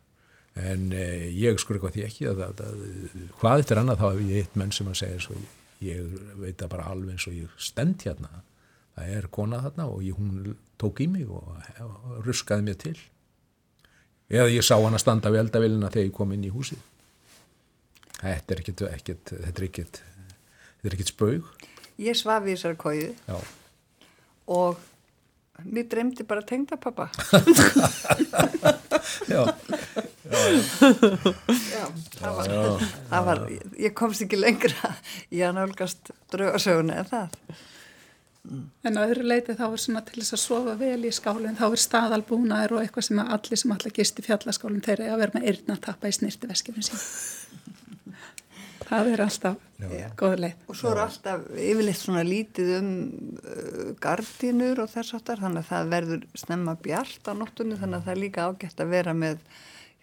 En 0.57 0.87
eh, 0.97 1.29
ég 1.37 1.61
skur 1.61 1.77
eitthvað 1.77 1.97
því 1.99 2.05
ekki 2.07 2.29
að, 2.31 2.42
að, 2.47 2.61
að 2.64 3.25
hvað 3.40 3.62
þetta 3.62 3.75
er 3.75 3.81
annað 3.83 3.99
þá 4.01 4.07
hef 4.07 4.23
ég 4.25 4.38
eitt 4.40 4.55
menn 4.57 4.73
sem 4.73 4.88
að 4.88 5.01
segja 5.03 5.25
svo 5.27 5.40
ég 5.85 6.14
veit 6.40 6.62
að 6.64 6.71
bara 6.73 6.87
alveg 6.88 7.12
eins 7.12 7.27
og 7.29 7.37
ég 7.37 7.59
stend 7.61 8.07
hérna. 8.07 8.40
Það 8.97 9.12
er 9.19 9.29
kona 9.37 9.61
þarna 9.66 9.90
og 9.92 10.01
ég, 10.07 10.16
hún 10.16 10.57
tók 10.81 11.03
í 11.05 11.09
mig 11.12 11.29
og, 11.29 11.53
og 11.85 12.25
ruskaði 12.25 12.64
mér 12.64 12.81
til. 12.81 12.97
Eða 14.33 14.49
ég 14.55 14.64
sá 14.64 14.75
hann 14.79 14.97
að 14.97 15.05
standa 15.05 15.33
við 15.33 15.45
eldavilina 15.45 15.92
þegar 15.92 16.09
ég 16.09 16.16
kom 16.16 16.33
inn 16.33 16.49
í 16.49 16.53
húsið 16.55 16.81
þetta 18.23 18.55
er 18.57 18.63
ekkit 18.63 18.83
þetta 18.87 18.91
er 18.91 19.69
ekkit 19.69 20.03
þetta 20.03 20.91
er 20.91 20.99
ekkit 20.99 21.13
spaug. 21.15 21.49
Ég 22.03 22.19
svaf 22.19 22.45
í 22.47 22.55
þessar 22.55 22.77
kóið 22.81 23.15
og 24.53 24.83
mér 25.65 25.87
dremdi 25.89 26.27
bara 26.29 26.45
tengdapappa 26.45 27.09
já. 29.31 29.41
Já, 30.27 30.43
já, 31.71 31.85
það 32.19 32.33
var, 32.35 32.49
já, 32.51 32.89
það 33.11 33.27
var 33.29 33.41
ég 33.79 33.93
komst 33.97 34.25
ekki 34.25 34.39
lengra 34.41 34.91
í 35.31 35.39
að 35.47 35.53
nálgast 35.61 36.11
draugasöguna 36.33 36.97
en 36.99 37.07
það. 37.07 37.37
En 38.87 38.99
á 38.99 39.07
öðru 39.07 39.27
leiti 39.27 39.55
þá 39.59 39.65
er 39.69 39.81
svona 39.83 40.03
til 40.07 40.19
þess 40.21 40.35
að 40.37 40.43
sofa 40.43 40.75
vel 40.81 41.07
í 41.07 41.13
skálinn, 41.15 41.57
þá 41.59 41.65
er 41.69 41.83
staðalbúnaður 41.83 42.77
og 42.77 42.83
eitthvað 42.83 43.07
sem 43.09 43.23
allir 43.23 43.63
sem 43.63 43.75
allir 43.77 43.95
gist 43.97 44.19
í 44.19 44.27
fjallaskálinn 44.27 44.85
þeirra 44.87 45.13
að 45.15 45.23
vera 45.23 45.37
með 45.39 45.49
eirna 45.53 45.77
að 45.79 45.85
tappa 45.87 46.11
í 46.11 46.17
snirti 46.19 46.51
veskifin 46.51 46.87
sín. 46.87 47.01
Það 48.87 49.11
er 49.12 49.22
alltaf 49.25 49.62
góð 50.20 50.37
leið. 50.44 50.61
Og 50.70 50.79
svo 50.79 50.92
er 50.92 51.01
alltaf 51.03 51.46
yfirleitt 51.53 52.01
svona 52.01 52.22
lítið 52.27 52.72
um 52.79 52.90
uh, 53.42 53.88
gardínur 54.03 54.83
og 54.85 54.92
þess 54.92 55.16
aftar, 55.18 55.42
þannig 55.42 55.64
að 55.64 55.72
það 55.72 55.90
verður 55.96 56.29
snemma 56.44 56.77
bjart 56.85 57.31
á 57.31 57.33
nóttunni, 57.37 57.79
þannig 57.81 57.99
að 57.99 58.07
það 58.07 58.14
er 58.14 58.22
líka 58.22 58.46
ágætt 58.46 58.85
að 58.85 58.94
vera 58.94 59.16
með 59.16 59.42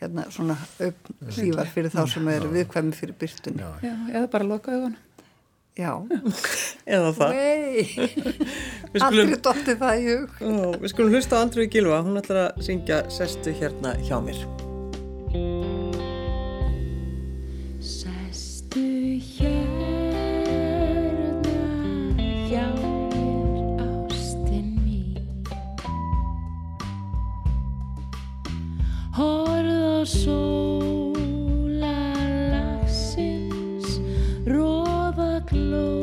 hérna, 0.04 0.28
svona 0.34 0.58
uppsývar 0.90 1.72
fyrir 1.72 1.96
þá 1.96 2.04
sem 2.12 2.30
er 2.34 2.46
viðkvæmi 2.52 2.98
fyrir 2.98 3.18
byrtunni. 3.24 3.72
Já, 3.86 3.96
eða 4.12 4.30
bara 4.36 4.50
loka 4.52 4.76
augunum. 4.76 5.00
Já, 5.74 5.90
eða 6.98 7.14
það. 7.18 7.40
Aldrei 9.08 9.40
dótti 9.40 9.78
það 9.80 9.96
í 9.96 10.04
hug. 10.12 10.36
Ó, 10.44 10.52
Við 10.84 10.94
skulum 10.94 11.18
hlusta 11.18 11.42
á 11.42 11.44
Andrúi 11.48 11.66
Gilva 11.74 12.04
hún 12.06 12.22
ætlar 12.22 12.44
að 12.52 12.62
syngja 12.68 13.02
Sestu 13.14 13.56
hérna 13.58 13.98
hjá 14.06 14.20
mér 14.22 14.46
Horða 30.04 30.12
svo 30.12 30.64
hver 35.24 35.54
dýrlega 35.54 36.03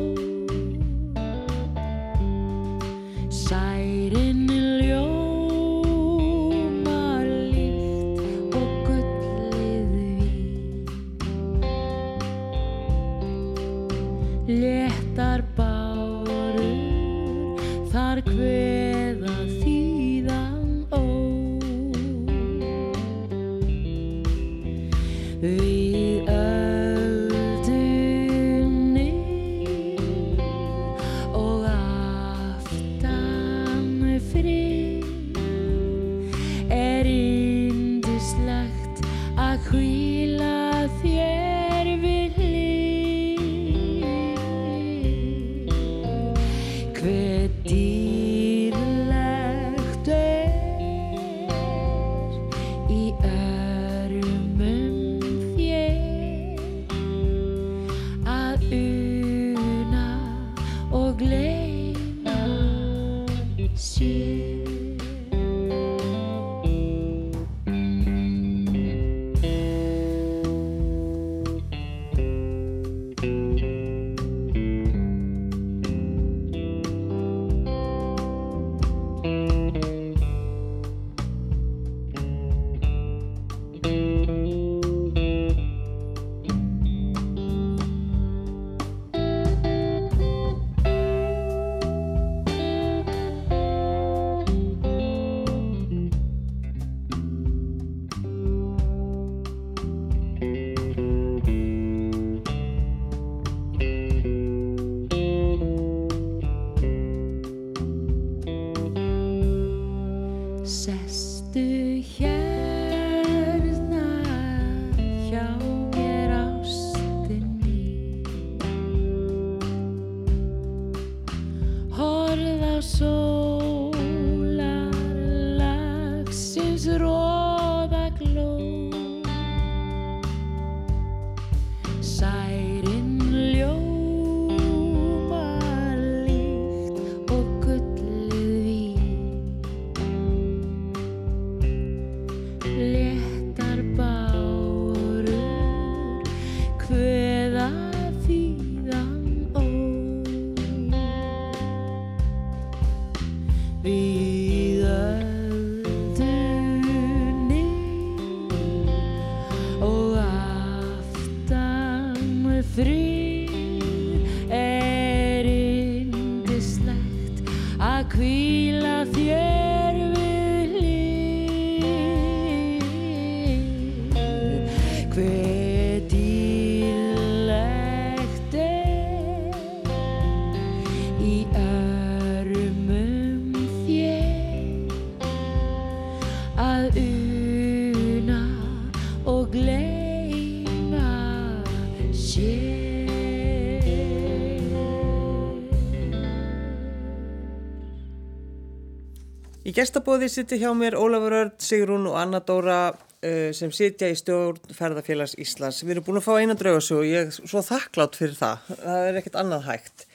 Í 199.61 199.69
gestabóði 199.77 200.25
sitja 200.31 200.57
hjá 200.57 200.71
mér 200.73 200.95
Ólafur 200.97 201.35
Örn, 201.37 201.51
Sigrún 201.61 202.07
og 202.09 202.15
Anna 202.17 202.39
Dóra 202.41 202.79
uh, 202.89 203.49
sem 203.53 203.69
sitja 203.69 204.07
í 204.09 204.15
stjórn 204.17 204.73
ferðarfélags 204.73 205.35
Íslands. 205.37 205.83
Við 205.85 205.99
erum 205.99 206.07
búin 206.07 206.17
að 206.17 206.25
fá 206.25 206.31
eina 206.39 206.55
draugasögu 206.57 207.03
og 207.03 207.09
ég 207.11 207.27
er 207.27 207.35
svo 207.37 207.61
þakklátt 207.67 208.17
fyrir 208.17 208.33
það. 208.39 208.71
Það 208.71 209.05
er 209.11 209.19
ekkert 209.21 209.37
annað 209.43 209.67
hægt. 209.69 210.07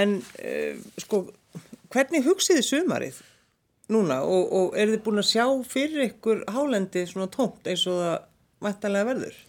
En 0.00 0.16
uh, 0.24 0.80
sko, 1.04 1.22
hvernig 1.92 2.24
hugsiði 2.24 2.64
sumarið 2.64 3.20
núna 3.92 4.22
og, 4.24 4.48
og 4.48 4.80
er 4.80 4.94
þið 4.94 5.04
búin 5.04 5.20
að 5.20 5.30
sjá 5.34 5.44
fyrir 5.76 6.08
ykkur 6.08 6.44
hálendi 6.56 7.04
svona 7.10 7.28
tómt 7.36 7.68
eins 7.68 7.84
og 7.92 8.00
það 8.00 8.18
mættanlega 8.64 9.10
verður? 9.12 9.40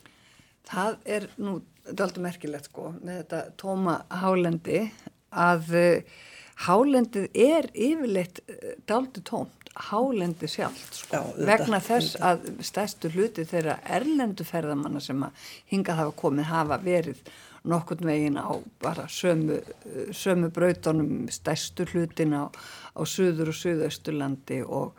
Það 0.68 1.04
er 1.16 1.32
nú 1.40 1.60
daldur 1.88 2.28
merkilegt 2.28 2.68
sko 2.68 2.92
með 3.00 3.24
þetta 3.24 3.46
tóma 3.64 4.02
hálendi 4.12 4.90
að 5.32 5.72
uh, 5.72 6.18
hálendið 6.66 7.30
er 7.38 7.70
yfirleitt 7.74 8.42
uh, 8.48 8.74
daldur 8.90 9.26
tómt, 9.28 9.54
hálendi 9.78 10.48
sjálft 10.50 10.96
sko, 11.04 11.20
vegna 11.46 11.78
þess 11.84 12.16
að 12.26 12.48
stærstu 12.66 13.12
hluti 13.14 13.44
þeirra 13.46 13.76
erlendu 13.86 14.46
ferðamanna 14.48 15.02
sem 15.04 15.22
að 15.22 15.52
hingað 15.70 16.00
hafa 16.02 16.16
komið 16.18 16.50
hafa 16.50 16.80
verið 16.82 17.20
nokkurn 17.68 18.10
veginn 18.10 18.40
á 18.42 18.58
bara 18.82 19.06
sömu, 19.12 19.60
uh, 19.62 20.08
sömu 20.16 20.50
brautunum 20.54 21.28
stærstu 21.34 21.86
hlutin 21.92 22.34
á, 22.34 22.50
á 22.50 23.02
suður 23.06 23.54
og 23.54 23.60
suðausturlandi 23.60 24.64
og, 24.66 24.98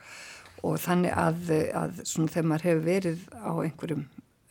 og 0.63 0.79
þannig 0.85 1.17
að, 1.19 1.53
að 1.75 2.01
svona 2.05 2.35
þegar 2.37 2.49
maður 2.53 2.69
hefur 2.69 2.87
verið 2.87 3.27
á 3.35 3.53
einhverjum 3.65 4.05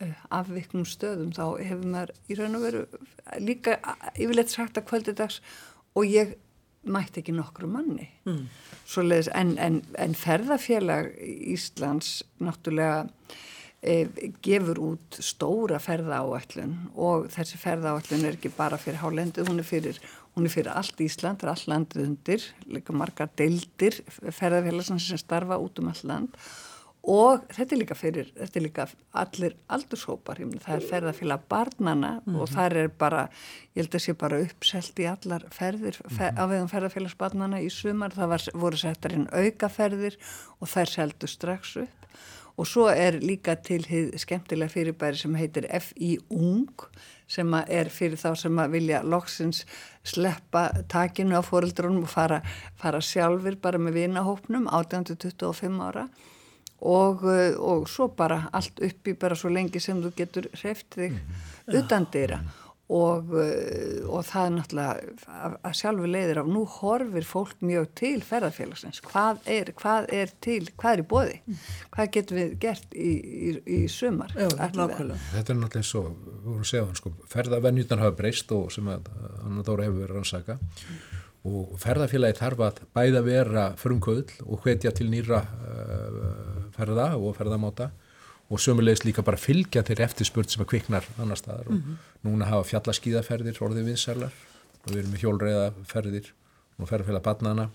uh, 0.03 0.25
afviknum 0.41 0.89
stöðum 0.89 1.31
þá 1.37 1.45
hefur 1.69 1.87
maður 1.93 2.13
í 2.27 2.39
raun 2.41 2.59
og 2.59 2.67
veru 2.67 2.83
líka 3.43 3.77
yfirleitt 4.15 4.51
sagt 4.51 4.79
að 4.79 4.89
kvöldi 4.91 5.15
dags 5.15 5.39
og 5.97 6.05
ég 6.09 6.35
mætti 6.91 7.21
ekki 7.21 7.35
nokkru 7.35 7.69
manni 7.71 8.09
mm. 8.27 8.43
Svoleiðis, 8.87 9.29
en, 9.35 9.55
en, 9.59 9.81
en 9.99 10.13
ferðafélag 10.15 11.09
Íslands 11.53 12.21
náttúrulega 12.43 13.07
e, 13.81 14.05
gefur 14.45 14.79
út 14.93 15.19
stóra 15.23 15.81
ferðaáætlun 15.83 16.77
og 16.95 17.27
þessi 17.33 17.59
ferðaáætlun 17.61 18.23
er 18.27 18.37
ekki 18.39 18.53
bara 18.55 18.79
fyrir 18.81 19.01
hálendið, 19.03 19.51
hún 19.51 19.59
er 19.63 19.67
fyrir, 19.67 19.99
hún 20.37 20.47
er 20.47 20.55
fyrir 20.55 20.71
allt 20.73 21.03
Ísland, 21.03 21.41
það 21.41 21.49
er 21.49 21.53
all 21.55 21.73
landið 21.73 22.05
undir 22.05 22.47
líka 22.71 22.95
margar 22.95 23.33
deildir 23.39 23.99
ferðafélagsins 24.07 25.09
sem 25.11 25.21
starfa 25.21 25.59
út 25.61 25.83
um 25.83 25.91
all 25.91 26.03
land 26.07 26.39
og 27.07 27.45
þetta 27.55 27.75
er 27.75 27.79
líka 27.79 27.95
fyrir, 27.95 28.31
þetta 28.35 28.59
er 28.59 28.65
líka 28.65 28.85
allir 29.21 29.53
aldurshópar, 29.71 30.41
ég 30.41 30.49
meina 30.49 30.63
það 30.65 30.75
er 30.75 30.87
ferðafélag 30.91 31.45
barnana 31.49 32.11
og 32.35 32.49
það 32.51 32.79
er 32.81 32.89
bara, 32.99 33.21
ég 33.71 33.85
held 33.85 33.95
að 33.95 34.03
sé 34.03 34.15
bara 34.19 34.41
uppselt 34.43 34.99
í 34.99 35.07
allar 35.07 35.45
ferðir 35.55 35.99
fer, 36.03 36.35
á 36.35 36.43
vegum 36.51 36.71
ferðafélags 36.71 37.15
barnana 37.19 37.61
í 37.63 37.69
sumar, 37.71 38.15
það 38.15 38.33
var, 38.33 38.49
voru 38.65 38.81
settar 38.81 39.15
inn 39.15 39.29
aukaferðir 39.31 40.19
og 40.59 40.73
þær 40.73 40.93
seldu 40.97 41.31
strax 41.31 41.77
upp. 41.85 41.93
Og 42.57 42.65
svo 42.65 42.87
er 42.89 43.19
líka 43.21 43.53
til 43.61 43.83
hið 43.85 44.15
skemmtilega 44.17 44.73
fyrirbæri 44.73 45.19
sem 45.19 45.35
heitir 45.37 45.67
FI 45.77 46.15
Ung 46.33 46.87
sem 47.29 47.53
er 47.67 47.91
fyrir 47.93 48.17
þá 48.17 48.31
sem 48.39 48.59
að 48.63 48.73
vilja 48.73 49.03
loksins 49.05 49.61
sleppa 50.07 50.71
takinu 50.89 51.37
á 51.37 51.45
fóreldrunum 51.45 52.07
og 52.07 52.09
fara, 52.09 52.41
fara 52.79 53.03
sjálfur 53.03 53.59
bara 53.61 53.77
með 53.77 54.01
vinahópnum 54.01 54.65
18-25 54.73 55.85
ára 55.85 56.07
og, 56.81 57.25
uh, 57.25 57.57
og 57.57 57.89
svo 57.89 58.11
bara 58.13 58.47
allt 58.53 58.79
uppi 58.83 59.17
bara 59.17 59.35
svo 59.35 59.49
lengi 59.53 59.81
sem 59.81 60.01
þú 60.03 60.13
getur 60.17 60.49
hreft 60.61 60.97
þig 60.97 61.19
utan 61.73 62.07
dýra 62.13 62.41
og, 62.87 63.33
uh, 63.35 64.05
og 64.07 64.21
það 64.23 64.45
er 64.45 64.53
náttúrulega 64.55 65.15
að, 65.27 65.55
að 65.67 65.73
sjálfu 65.81 66.11
leiðir 66.11 66.39
af 66.43 66.51
nú 66.53 66.61
horfir 66.77 67.27
fólk 67.27 67.65
mjög 67.65 67.89
til 67.99 68.21
ferðarfélagsins 68.23 69.01
hvað 69.09 69.41
er, 69.57 69.73
hvað 69.81 70.07
er 70.15 70.31
til, 70.43 70.61
hvað 70.77 70.93
er 70.93 71.03
í 71.03 71.07
bóði 71.11 71.57
hvað 71.95 72.13
getum 72.15 72.39
við 72.39 72.55
gert 72.63 72.95
í, 72.95 73.11
í, 73.17 73.51
í 73.65 73.81
sumar? 73.91 74.31
Nákvæmlega. 74.37 75.19
Þetta 75.33 75.53
er 75.53 75.61
náttúrulega 75.63 75.83
eins 75.83 75.93
og, 75.99 76.09
við 76.13 76.47
vorum 76.47 76.63
að 76.63 76.71
segja 76.71 76.87
sko, 77.01 77.13
ferðavenjutnar 77.33 78.05
hafa 78.05 78.19
breyst 78.21 78.55
og 78.55 78.71
sem 78.77 78.93
að 78.93 79.11
Anna 79.43 79.65
Dóra 79.67 79.89
hefur 79.89 80.03
verið 80.05 80.13
að 80.13 80.19
rannsaka 80.21 80.59
og 81.45 81.77
ferðafélagi 81.81 82.39
þarf 82.39 82.63
að 82.65 82.81
bæða 82.95 83.21
vera 83.25 83.69
frumkvöðl 83.79 84.47
og 84.47 84.65
hvetja 84.65 84.91
til 84.95 85.07
nýra 85.11 85.43
uh, 85.43 86.67
ferða 86.75 87.13
og 87.17 87.37
ferðamáta 87.37 87.91
og 88.47 88.61
sömulegist 88.63 89.05
líka 89.05 89.23
bara 89.27 89.39
fylgja 89.39 89.83
þeirri 89.83 90.05
eftirspurt 90.07 90.51
sem 90.51 90.63
að 90.63 90.69
kviknar 90.71 91.07
annar 91.19 91.39
staðar. 91.39 91.67
Og 91.67 92.27
núna 92.27 92.47
hafa 92.47 92.67
fjallaskíðaferðir 92.69 93.59
orðið 93.63 93.89
vinsælar 93.91 94.37
og 94.85 94.93
við 94.93 95.01
erum 95.01 95.11
með 95.13 95.25
hjólreiðaferðir 95.25 96.29
og 96.77 96.89
ferðafélag 96.89 97.25
barnana 97.25 97.67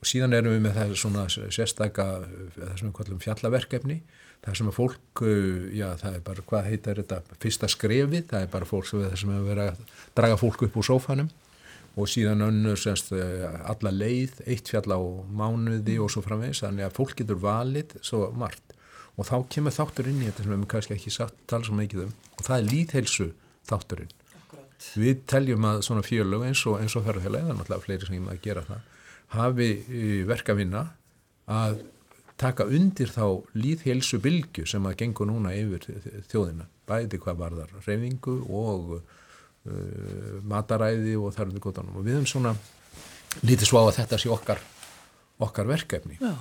og 0.00 0.08
síðan 0.08 0.34
erum 0.34 0.56
við 0.56 0.64
með 0.64 0.78
það 0.78 0.96
svona 0.98 1.26
sérstaka 1.28 2.08
það 2.56 2.74
sem 2.80 2.88
við 2.88 2.96
kallum 2.98 3.22
fjallaverkefni 3.22 4.00
það 4.40 4.56
sem 4.56 4.70
að 4.70 4.76
fólk, 4.78 5.22
uh, 5.26 5.68
já 5.76 5.86
það 6.00 6.16
er 6.16 6.24
bara 6.26 6.46
hvað 6.50 6.68
heitar 6.70 7.00
þetta, 7.02 7.20
fyrsta 7.42 7.68
skrefið 7.70 8.26
það 8.32 8.46
er 8.46 8.52
bara 8.54 8.68
fólk 8.68 8.88
sem, 8.88 9.04
það 9.04 9.18
sem 9.20 9.32
hefur 9.34 9.50
verið 9.50 9.70
að 9.70 9.96
draga 10.16 10.40
fólk 10.40 10.66
upp 10.66 10.80
úr 10.80 10.88
sófanum 10.88 11.30
og 11.98 12.08
síðan 12.10 12.44
önnur 12.46 12.78
semst 12.78 13.10
eh, 13.16 13.46
alla 13.70 13.92
leið, 13.94 14.42
eitt 14.46 14.70
fjall 14.70 14.94
á 14.94 15.00
mánuði 15.26 15.98
og 16.02 16.12
svo 16.12 16.22
framvegis, 16.24 16.62
þannig 16.64 16.86
að 16.86 16.96
fólk 17.00 17.16
getur 17.18 17.40
valið 17.42 17.96
svo 18.06 18.28
margt 18.36 18.76
og 19.18 19.26
þá 19.26 19.36
kemur 19.52 19.74
þáttur 19.74 20.08
inn 20.10 20.22
í 20.22 20.28
þetta 20.28 20.46
sem 20.46 20.54
við 20.54 20.66
kannski 20.70 20.96
ekki 20.96 21.12
sagt 21.12 21.40
tala 21.50 21.66
svo 21.66 21.76
mikið 21.76 22.06
um 22.06 22.12
og 22.38 22.46
það 22.46 22.56
er 22.56 22.68
líðheilsu 22.70 23.28
þátturinn. 23.68 24.12
Við 24.96 25.24
teljum 25.28 25.66
að 25.68 25.82
svona 25.84 26.04
fjölög 26.06 26.46
eins 26.46 26.62
og, 26.64 26.78
og 26.80 27.04
ferðarfélagi, 27.04 27.44
það 27.44 27.52
er 27.52 27.58
náttúrulega 27.58 27.84
fleiri 27.84 28.06
sem 28.06 28.16
ég 28.16 28.22
maður 28.24 28.38
að 28.38 28.46
gera 28.46 28.66
það, 28.68 28.84
hafi 29.34 29.70
eh, 29.70 30.20
verk 30.30 30.52
að 30.52 30.62
vinna 30.62 30.84
að 31.50 31.82
taka 32.40 32.64
undir 32.64 33.10
þá 33.12 33.24
líðheilsu 33.52 34.20
bylgu 34.24 34.64
sem 34.68 34.86
að 34.88 35.02
gengur 35.02 35.28
núna 35.28 35.52
yfir 35.52 35.84
þjóðina, 36.30 36.70
bæði 36.88 37.20
hvað 37.20 37.42
varðar 37.42 37.74
reyfingu 37.84 38.38
og 38.48 38.94
mataræði 40.50 41.16
og 41.20 41.34
þar 41.36 41.50
við 41.50 41.64
gotanum 41.66 41.98
og 42.00 42.06
við 42.06 42.16
höfum 42.16 42.28
svona 42.30 42.54
lítið 43.44 43.68
svo 43.68 43.82
á 43.84 43.88
að 43.90 43.96
þetta 44.00 44.18
sé 44.18 44.30
okkar, 44.32 44.62
okkar 45.42 45.68
verkefni. 45.68 46.16
Já. 46.20 46.32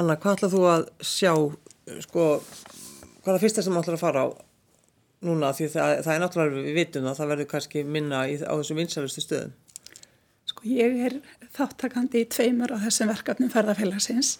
Anna, 0.00 0.16
hvað 0.16 0.38
ætlað 0.38 0.54
þú 0.56 0.62
að 0.72 0.86
sjá, 1.04 1.32
sko, 2.06 2.26
hvað 3.22 3.28
er 3.28 3.36
það 3.36 3.42
fyrsta 3.44 3.64
sem 3.64 3.78
ætlar 3.80 3.98
að 3.98 4.02
fara 4.02 4.24
á 4.24 4.28
núna? 5.28 5.52
Því 5.56 5.68
það, 5.74 5.96
það 6.06 6.14
er 6.14 6.22
náttúrulega, 6.22 6.64
við 6.66 6.78
vitum 6.80 7.06
það, 7.08 7.18
það 7.18 7.32
verður 7.32 7.50
kannski 7.52 7.84
minna 7.84 8.22
í, 8.28 8.38
á 8.40 8.52
þessum 8.56 8.80
vinsælustu 8.80 9.24
stöðum. 9.24 9.52
Sko 10.48 10.66
ég 10.66 10.98
er 11.06 11.18
þáttakandi 11.54 12.24
í 12.24 12.28
tveimur 12.32 12.72
á 12.74 12.82
þessum 12.82 13.12
verkefnum 13.12 13.52
ferðarfélagsins. 13.52 14.34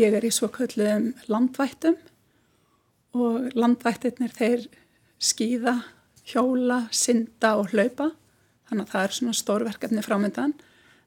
Ég 0.00 0.14
er 0.16 0.26
í 0.26 0.32
svo 0.34 0.50
kölluðum 0.52 1.12
landvættum 1.30 1.96
og 3.12 3.52
landvættirnir 3.56 4.32
þeir 4.34 4.66
skýða, 5.22 5.78
hjóla, 6.28 6.86
synda 6.94 7.56
og 7.60 7.72
hlaupa. 7.72 8.10
Þannig 8.68 8.86
að 8.86 8.92
það 8.92 9.06
er 9.06 9.16
svona 9.16 9.36
stórverkefni 9.36 10.04
framöndan. 10.04 10.54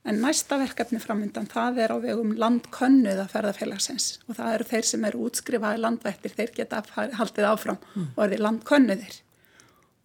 En 0.05 0.19
næsta 0.21 0.59
verkefni 0.61 0.99
framöndan 1.01 1.47
það 1.49 1.79
er 1.81 1.93
á 1.93 1.97
vegum 2.03 2.35
landkönnuða 2.37 3.25
ferðarfélagsins 3.31 4.19
og 4.27 4.37
það 4.37 4.51
eru 4.53 4.67
þeir 4.69 4.89
sem 4.89 5.07
eru 5.09 5.23
útskrifaði 5.25 5.81
landvættir, 5.81 6.35
þeir 6.37 6.51
geta 6.53 6.83
haldið 6.93 7.47
áfram 7.49 7.79
og 8.03 8.19
eru 8.27 8.37
landkönnuðir. 8.43 9.15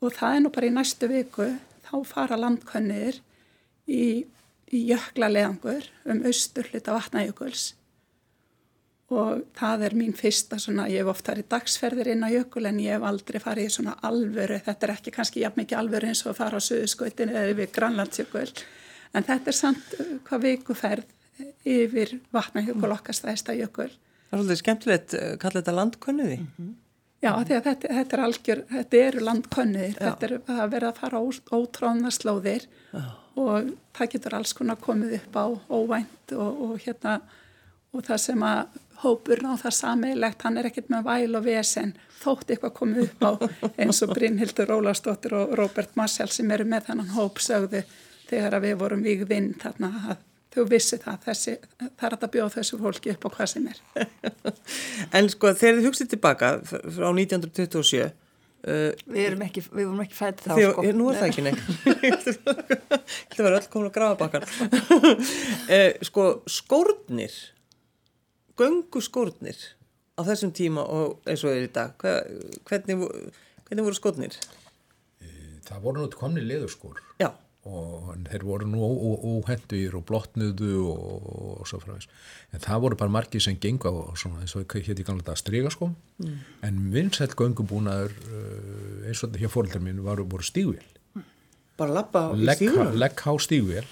Og 0.00 0.14
það 0.16 0.36
er 0.36 0.40
nú 0.46 0.52
bara 0.54 0.70
í 0.70 0.72
næstu 0.72 1.10
viku, 1.10 1.50
þá 1.84 1.92
fara 2.08 2.40
landkönnuðir 2.40 3.20
í, 3.84 4.24
í 4.72 4.80
jökla 4.88 5.28
leðangur 5.28 5.90
um 6.08 6.24
austur 6.30 6.72
hluta 6.72 6.96
vatnajökuls 6.96 7.74
og 9.10 9.40
það 9.58 9.86
er 9.88 9.94
mín 9.98 10.12
fyrsta 10.14 10.58
svona, 10.62 10.86
ég 10.90 11.02
hef 11.02 11.10
oft 11.10 11.26
farið 11.26 11.48
dagsferðir 11.50 12.12
inn 12.12 12.22
á 12.22 12.30
jökul 12.30 12.66
en 12.70 12.78
ég 12.82 12.94
hef 12.94 13.06
aldrei 13.08 13.40
farið 13.42 13.66
í 13.66 13.72
svona 13.74 13.96
alvöru, 14.06 14.60
þetta 14.66 14.86
er 14.86 14.92
ekki 14.94 15.14
kannski 15.14 15.42
jafn 15.42 15.62
mikið 15.62 15.80
alvöru 15.80 16.10
eins 16.10 16.22
og 16.26 16.32
að 16.32 16.38
fara 16.42 16.60
á 16.62 16.66
Suðuskautinu 16.66 17.34
eða 17.34 17.56
við 17.58 17.72
Grænlandsjökul 17.74 18.44
en 19.14 19.26
þetta 19.26 19.50
er 19.50 19.58
samt 19.58 19.96
uh, 19.98 20.12
hvað 20.28 20.46
vikuferð 20.46 21.42
yfir 21.66 22.14
vatnajökul 22.34 22.92
okkar 22.94 23.16
stæðista 23.16 23.56
jökul. 23.56 23.88
Það 24.30 24.36
er 24.36 24.42
svolítið 24.42 24.62
skemmtilegt, 24.62 25.16
uh, 25.18 25.34
kalla 25.42 25.62
þetta 25.62 25.76
landkönnuði. 25.80 26.38
Mm 26.38 26.52
-hmm. 26.58 26.70
Já, 27.20 27.34
því 27.44 27.56
að 27.56 27.66
þetta, 27.66 27.88
þetta 27.96 28.16
er 28.16 28.22
algjör, 28.24 28.60
þetta 28.70 29.00
eru 29.06 29.24
landkönnuðir, 29.26 29.96
þetta 29.98 30.26
er 30.26 30.34
að 30.54 30.70
vera 30.72 30.88
að 30.88 31.00
fara 31.02 31.18
á 31.20 31.22
ótráðna 31.52 32.10
slóðir 32.16 32.62
Já. 32.94 33.02
og 33.36 33.74
það 33.98 34.10
getur 34.14 34.36
alls 34.38 34.52
konar 34.56 34.78
komið 34.80 35.18
upp 35.18 35.36
á 35.36 35.46
óvænt 35.68 36.32
og, 36.32 36.62
og 36.64 36.78
hérna 36.80 37.18
og 37.94 38.06
það 38.06 38.22
sem 38.26 38.46
að 38.46 38.78
hópur 39.00 39.40
á 39.48 39.54
það 39.56 39.76
sameilegt, 39.78 40.42
hann 40.44 40.60
er 40.60 40.68
ekkert 40.68 40.90
með 40.92 41.06
væl 41.08 41.38
og 41.38 41.44
vesen, 41.46 41.94
þótt 42.20 42.52
eitthvað 42.52 42.74
komið 42.76 43.06
upp 43.06 43.22
á 43.24 43.30
eins 43.80 44.02
og 44.04 44.12
Brynhildur 44.12 44.68
Rólastóttir 44.68 45.36
og 45.38 45.54
Robert 45.58 45.94
Marshall 45.96 46.32
sem 46.32 46.50
eru 46.52 46.66
með 46.68 46.90
þannan 46.90 47.14
hóp 47.16 47.40
sögðu 47.40 47.80
þegar 48.28 48.58
að 48.58 48.66
við 48.68 48.80
vorum 48.82 49.06
við 49.06 49.24
vinn 49.30 49.54
þarna 49.60 49.92
að 50.10 50.26
þau 50.50 50.64
vissi 50.70 50.98
það, 51.00 51.20
þessi, 51.26 51.52
það 51.78 52.06
er 52.08 52.16
að 52.16 52.32
bjóða 52.34 52.54
þessu 52.56 52.78
fólki 52.80 53.12
upp 53.14 53.26
á 53.26 53.28
hvað 53.36 53.52
sem 53.52 53.68
er. 53.70 53.78
en 55.16 55.30
sko 55.30 55.52
þegar 55.54 55.78
þið 55.78 55.86
hugsið 55.88 56.10
tilbaka 56.14 56.50
frá 56.66 57.06
1927 57.12 58.02
uh, 58.02 58.90
Við 59.06 59.22
erum 59.28 59.44
ekki, 59.46 59.62
við 59.68 59.86
vorum 59.86 60.02
ekki 60.04 60.18
fætið 60.18 60.48
þá 60.48 60.52
Þegar, 60.58 60.74
sko. 60.74 60.96
Nú 60.98 61.06
er 61.10 61.20
það 61.20 61.30
ekki 61.30 61.46
neitt. 61.46 61.62
Það 63.36 63.46
var 63.46 63.56
öll 63.60 63.70
komin 63.72 63.90
að 63.90 63.94
grafa 63.94 64.18
bakkar. 64.24 64.48
uh, 65.76 65.90
sko 66.10 66.26
skórnir, 66.50 67.38
göngu 68.60 69.02
skórnir 69.04 69.58
á 70.16 70.20
þessum 70.28 70.52
tíma 70.56 70.84
og 70.84 71.20
eins 71.28 71.44
og 71.46 71.54
er 71.54 71.66
í 71.68 71.70
dag, 71.72 71.94
hvernig, 72.68 73.06
hvernig 73.66 73.86
voru 73.86 73.96
skórnir? 73.96 74.36
Það 75.70 75.84
voru 75.84 76.02
náttúrulega 76.02 76.20
komni 76.20 76.42
leðurskór. 76.44 76.98
Já. 77.22 77.30
Og 77.70 78.14
þeir 78.24 78.44
voru 78.48 78.66
nú 78.66 78.80
óhenduðir 78.80 79.98
og 79.98 80.06
blotnuðu 80.08 80.78
og, 80.88 81.26
og 81.60 81.68
svo 81.68 81.80
frá 81.82 81.92
þess. 81.92 82.08
En 82.56 82.64
það 82.64 82.84
voru 82.86 82.98
bara 83.02 83.12
margir 83.12 83.44
sem 83.44 83.58
genga 83.60 83.92
og 83.92 84.16
svona 84.18 84.40
eins 84.44 84.56
og 84.56 84.76
hétt 84.80 85.02
í 85.02 85.06
gamla 85.06 85.26
dag 85.26 85.38
strygaskóm 85.38 85.92
mm. 86.24 86.38
en 86.66 86.80
vinsætt 86.94 87.36
göngubúnaður 87.38 88.16
uh, 88.16 89.04
eins 89.04 89.20
og 89.20 89.28
þetta 89.28 89.44
hér 89.44 89.52
fóröldar 89.52 89.84
mín 89.84 90.00
voru 90.02 90.46
stígvél. 90.46 90.80
Bara 91.80 92.00
lappa 92.00 92.26
í 92.34 92.48
stígvél 92.48 92.96
legghá 92.96 93.36
stígvél 93.44 93.86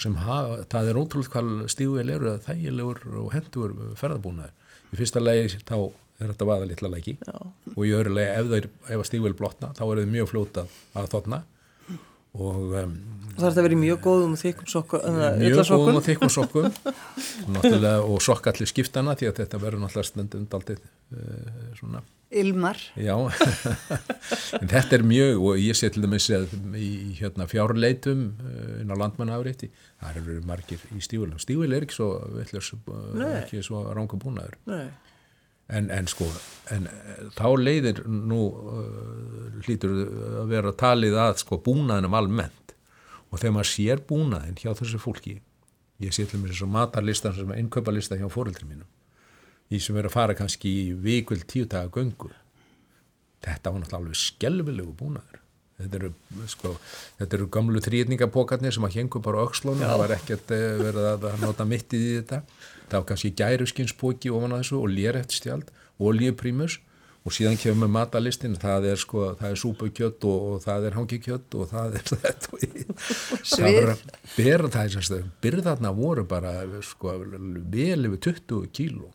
sem 0.00 0.16
hafa, 0.24 0.62
það 0.72 0.90
er 0.90 1.00
ótrúlega 1.00 1.34
hvað 1.34 1.64
stígvél 1.72 2.12
eru 2.14 2.30
að 2.32 2.44
þægilegur 2.48 3.02
og 3.20 3.32
henduður 3.34 3.74
ferðabúnaður. 4.00 4.54
Í 4.90 4.98
fyrsta 4.98 5.22
legi 5.22 5.60
þá 5.68 5.76
er 6.20 6.32
þetta 6.32 6.48
vaða 6.48 6.68
litla 6.68 6.90
leggi 6.92 7.16
og 7.30 7.82
í 7.86 7.92
öðru 7.96 8.16
legi 8.16 8.32
ef, 8.36 8.68
ef 8.90 8.98
að 8.98 9.08
stígvél 9.08 9.36
blotna 9.38 9.72
þá 9.76 9.84
er 9.86 10.02
það 10.02 10.14
mjög 10.16 10.30
flóta 10.32 10.66
að 10.98 11.10
þotna 11.14 11.42
og 12.38 12.76
um, 12.78 12.94
það 13.34 13.48
er 13.48 13.50
að 13.50 13.66
vera 13.66 13.80
mjög 13.80 14.00
góðum 14.04 14.36
og 14.36 14.40
þykkum 14.40 14.70
sokkum 14.70 15.18
mjög 15.40 15.60
góðum 15.66 15.98
og 15.98 16.06
þykkum 16.06 16.32
sokkum. 16.32 16.70
Og 18.04 18.22
sokk 18.22 18.48
allir 18.52 18.70
skiptana 18.70 19.16
því 19.18 19.30
að 19.30 19.42
þetta 19.42 19.60
verður 19.62 19.84
náttúrulega 19.84 20.10
stundum 20.10 20.46
daldið 20.52 20.80
uh, 20.84 21.60
svona. 21.78 22.04
Ilmar. 22.30 22.78
Já, 22.94 23.16
en 24.60 24.70
þetta 24.70 25.00
er 25.00 25.02
mjög 25.02 25.40
og 25.42 25.58
ég 25.58 25.78
sé 25.78 25.90
til 25.90 26.04
dæmis 26.04 26.28
að 26.36 26.52
í 26.78 26.90
hérna, 27.18 27.48
fjárleitum 27.50 28.28
uh, 28.38 28.76
inn 28.84 28.94
á 28.94 29.00
landmannaafrétti 29.00 29.72
það 29.98 30.20
eru 30.22 30.40
margir 30.46 30.84
í 30.94 31.02
stífil 31.02 31.32
stífil 31.42 31.74
er 31.74 31.88
ekki 31.88 31.98
svo, 31.98 32.12
ekki 33.40 33.64
svo 33.66 33.88
rángu 33.90 34.20
búnaður. 34.22 34.60
Nei 34.70 34.86
En, 35.70 35.86
en 35.94 36.08
sko, 36.10 36.26
en 36.74 36.88
þá 37.36 37.46
leiðir 37.60 38.00
nú 38.10 38.40
uh, 38.50 39.60
hlýtur 39.62 39.92
að 40.42 40.48
vera 40.50 40.72
talið 40.74 41.18
að 41.22 41.36
sko 41.44 41.60
búnaðinum 41.62 42.16
almennt. 42.18 42.74
Og 43.30 43.38
þegar 43.38 43.54
maður 43.54 43.70
sér 43.70 44.02
búnaðin 44.08 44.58
hjá 44.58 44.72
þessu 44.74 44.98
fólki, 44.98 45.36
ég 46.02 46.16
sé 46.16 46.24
til 46.26 46.40
mér 46.42 46.54
eins 46.54 46.64
og 46.66 46.72
matarlistan 46.74 47.36
sem 47.36 47.52
er 47.54 47.60
innkaupalista 47.62 48.18
hjá 48.18 48.26
fóröldri 48.32 48.66
mínum, 48.66 48.88
ég 49.70 49.84
sem 49.84 49.94
verið 49.94 50.10
að 50.10 50.16
fara 50.16 50.34
kannski 50.38 50.72
í 50.80 50.88
vikul 51.04 51.38
tíu 51.46 51.68
daga 51.70 51.92
göngu, 51.94 52.32
þetta 53.46 53.70
var 53.70 53.84
náttúrulega 53.84 54.02
alveg 54.02 54.20
skelvilegu 54.24 54.96
búnaður. 54.98 55.38
Þetta 55.80 55.96
eru, 55.96 56.10
sko, 56.50 56.74
þetta 57.16 57.36
eru 57.38 57.46
gamlu 57.54 57.80
trýtningapokarnir 57.80 58.74
sem 58.74 58.84
að 58.84 58.98
hengu 58.98 59.22
bara 59.24 59.46
aukslónu, 59.46 59.80
það 59.80 60.02
var 60.02 60.12
ekkert 60.18 60.50
verið 60.82 61.06
að 61.08 61.30
nota 61.40 61.64
mittið 61.64 62.02
í 62.04 62.10
þetta 62.18 62.42
var 62.98 63.08
kannski 63.08 63.32
gæruskinsbóki 63.38 64.32
ofan 64.34 64.56
að 64.56 64.64
þessu 64.64 64.78
og 64.80 64.94
lérhættstjald 64.96 65.70
og 66.00 66.06
oljuprímus 66.12 66.80
og 67.20 67.34
síðan 67.36 67.58
kemur 67.60 67.90
matalistin 67.92 68.56
það 68.60 68.86
er 68.94 69.00
sko, 69.00 69.24
það 69.36 69.52
er 69.52 69.60
súpukjött 69.60 70.24
og, 70.28 70.46
og 70.54 70.62
það 70.64 70.86
er 70.88 70.96
hangikjött 70.96 71.56
og 71.58 71.68
það 71.70 71.98
er 71.98 72.06
þetta 72.24 72.60
það 73.50 73.76
var 73.76 73.92
að 73.92 74.04
bera 74.36 74.70
það 74.72 74.96
þess 74.96 75.12
að 75.16 75.28
byrðarna 75.44 75.92
voru 75.96 76.24
bara 76.28 76.54
sko 76.86 77.18
vel 77.20 78.08
yfir 78.08 78.22
20 78.30 78.72
kíló. 78.76 79.12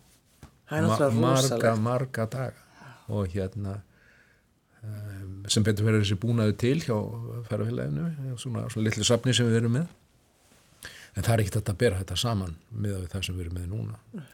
Ma 0.70 1.10
marga, 1.14 1.76
marga 1.78 2.30
daga. 2.30 2.62
Og 3.14 3.30
hérna 3.34 3.80
um, 4.82 5.44
sem 5.50 5.66
betur 5.66 5.86
verið 5.86 6.06
þessi 6.06 6.18
búnaðu 6.22 6.56
til 6.62 6.78
hjá 6.82 6.96
ferðarfélaginu 7.50 8.38
svona, 8.42 8.66
svona 8.70 8.88
litlu 8.88 9.06
sapni 9.06 9.34
sem 9.38 9.50
við 9.50 9.62
erum 9.62 9.78
með 9.80 9.92
en 11.16 11.24
það 11.24 11.34
er 11.34 11.44
ekkert 11.46 11.74
að 11.74 11.82
bera 11.84 12.00
þetta 12.04 12.20
saman 12.20 12.58
með 12.72 13.10
það 13.12 13.28
sem 13.28 13.38
við 13.38 13.48
erum 13.48 13.60
með 13.62 13.70
núna 13.74 14.26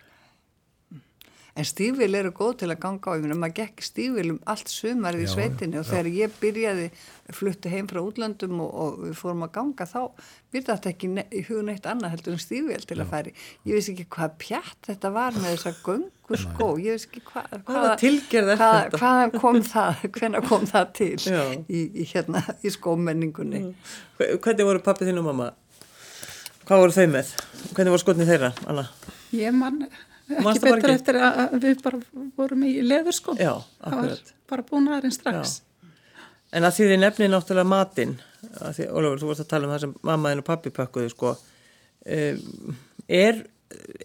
En 1.51 1.67
stífil 1.67 2.13
eru 2.15 2.29
góð 2.31 2.61
til 2.61 2.67
að 2.71 2.77
ganga 2.79 3.11
á 3.11 3.19
ég 3.19 3.25
maður 3.35 3.55
gekk 3.57 3.81
stífil 3.83 4.29
um 4.31 4.37
allt 4.47 4.69
sumarið 4.71 5.25
í 5.25 5.31
sveitinu 5.33 5.81
og 5.81 5.87
þegar 5.89 6.07
já. 6.07 6.13
ég 6.21 6.37
byrjaði 6.39 6.85
fluttu 7.35 7.71
heim 7.73 7.89
frá 7.91 7.99
útlandum 7.99 8.61
og, 8.63 8.69
og 8.71 9.01
við 9.01 9.17
fórum 9.19 9.43
að 9.43 9.51
ganga 9.57 9.87
þá 9.89 9.99
byrði 10.55 10.69
þetta 10.69 10.93
ekki 10.93 11.09
í 11.11 11.43
hugun 11.49 11.73
eitt 11.73 11.89
annað 11.91 12.13
heldur 12.15 12.37
en 12.37 12.43
stífil 12.45 12.79
til 12.87 12.97
já. 12.97 13.03
að 13.03 13.11
færi 13.11 13.33
ég 13.67 13.75
veist 13.75 13.91
ekki 13.91 14.07
hvað 14.15 14.37
pjatt 14.45 14.79
þetta 14.87 15.11
var 15.17 15.39
með 15.41 15.49
þessa 15.49 15.73
göngu 15.83 16.39
skó 16.45 16.69
ég 16.79 16.95
veist 16.95 17.09
ekki 17.11 17.25
hva, 17.27 17.43
hvaða 17.67 17.93
tilgerð 17.99 18.53
er 18.53 18.61
hvað, 18.61 18.77
þetta 18.79 19.01
hvaðan 19.03 19.35
kom 19.43 19.61
það, 19.73 20.05
hvenna 20.21 20.43
kom 20.47 20.69
það 20.71 20.93
til 21.01 21.13
í, 21.19 21.81
í, 21.83 22.07
hérna, 22.13 22.45
í 22.63 22.71
skómenningunni 22.71 23.65
mm. 23.67 23.99
Hvernig 24.21 24.67
voru 24.67 24.79
pappið 24.85 25.11
þín 25.11 25.19
og 25.19 25.31
mamma? 25.31 25.51
Hvað 26.67 26.83
voru 26.83 26.95
þau 26.95 27.07
með? 27.11 27.33
Hvernig 27.71 27.93
voru 27.93 28.03
skotnið 28.03 28.31
þeirra, 28.31 28.51
Anna? 28.69 28.85
Ég 29.35 29.55
man 29.55 29.83
ekki 30.31 30.63
betur 30.65 30.93
eftir 30.93 31.19
að 31.19 31.55
við 31.63 31.83
bara 31.85 31.99
vorum 32.37 32.65
í 32.67 32.73
leðurskóm. 32.85 33.39
Já, 33.41 33.53
akkurat. 33.81 34.31
Það 34.31 34.35
var 34.35 34.51
bara 34.53 34.67
búin 34.69 34.89
aðeins 34.91 35.19
strax. 35.19 35.55
Já. 35.59 35.67
En 36.51 36.67
að 36.67 36.75
því 36.75 36.87
þið 36.89 36.99
nefnir 36.99 37.31
náttúrulega 37.31 37.71
matinn, 37.71 38.17
Ólafur, 38.41 39.21
þú 39.21 39.29
vorst 39.29 39.43
að 39.45 39.51
tala 39.53 39.67
um 39.67 39.73
það 39.75 39.83
sem 39.85 39.93
mammaðin 40.07 40.41
og 40.41 40.47
pappi 40.47 40.71
pökkuðu 40.75 41.11
sko 41.13 41.33
um, 41.37 42.77
er 43.07 43.43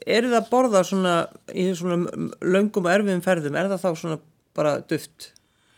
eru 0.07 0.31
það 0.31 0.39
að 0.39 0.51
borða 0.51 0.83
svona 0.87 1.15
í 1.51 1.65
svona 1.75 2.29
löngum 2.45 2.87
og 2.87 2.93
erfiðum 2.93 3.25
ferðum 3.25 3.57
er 3.59 3.71
það 3.73 3.83
þá 3.83 4.03
svona 4.03 4.19
bara 4.57 4.77
duft 4.93 5.31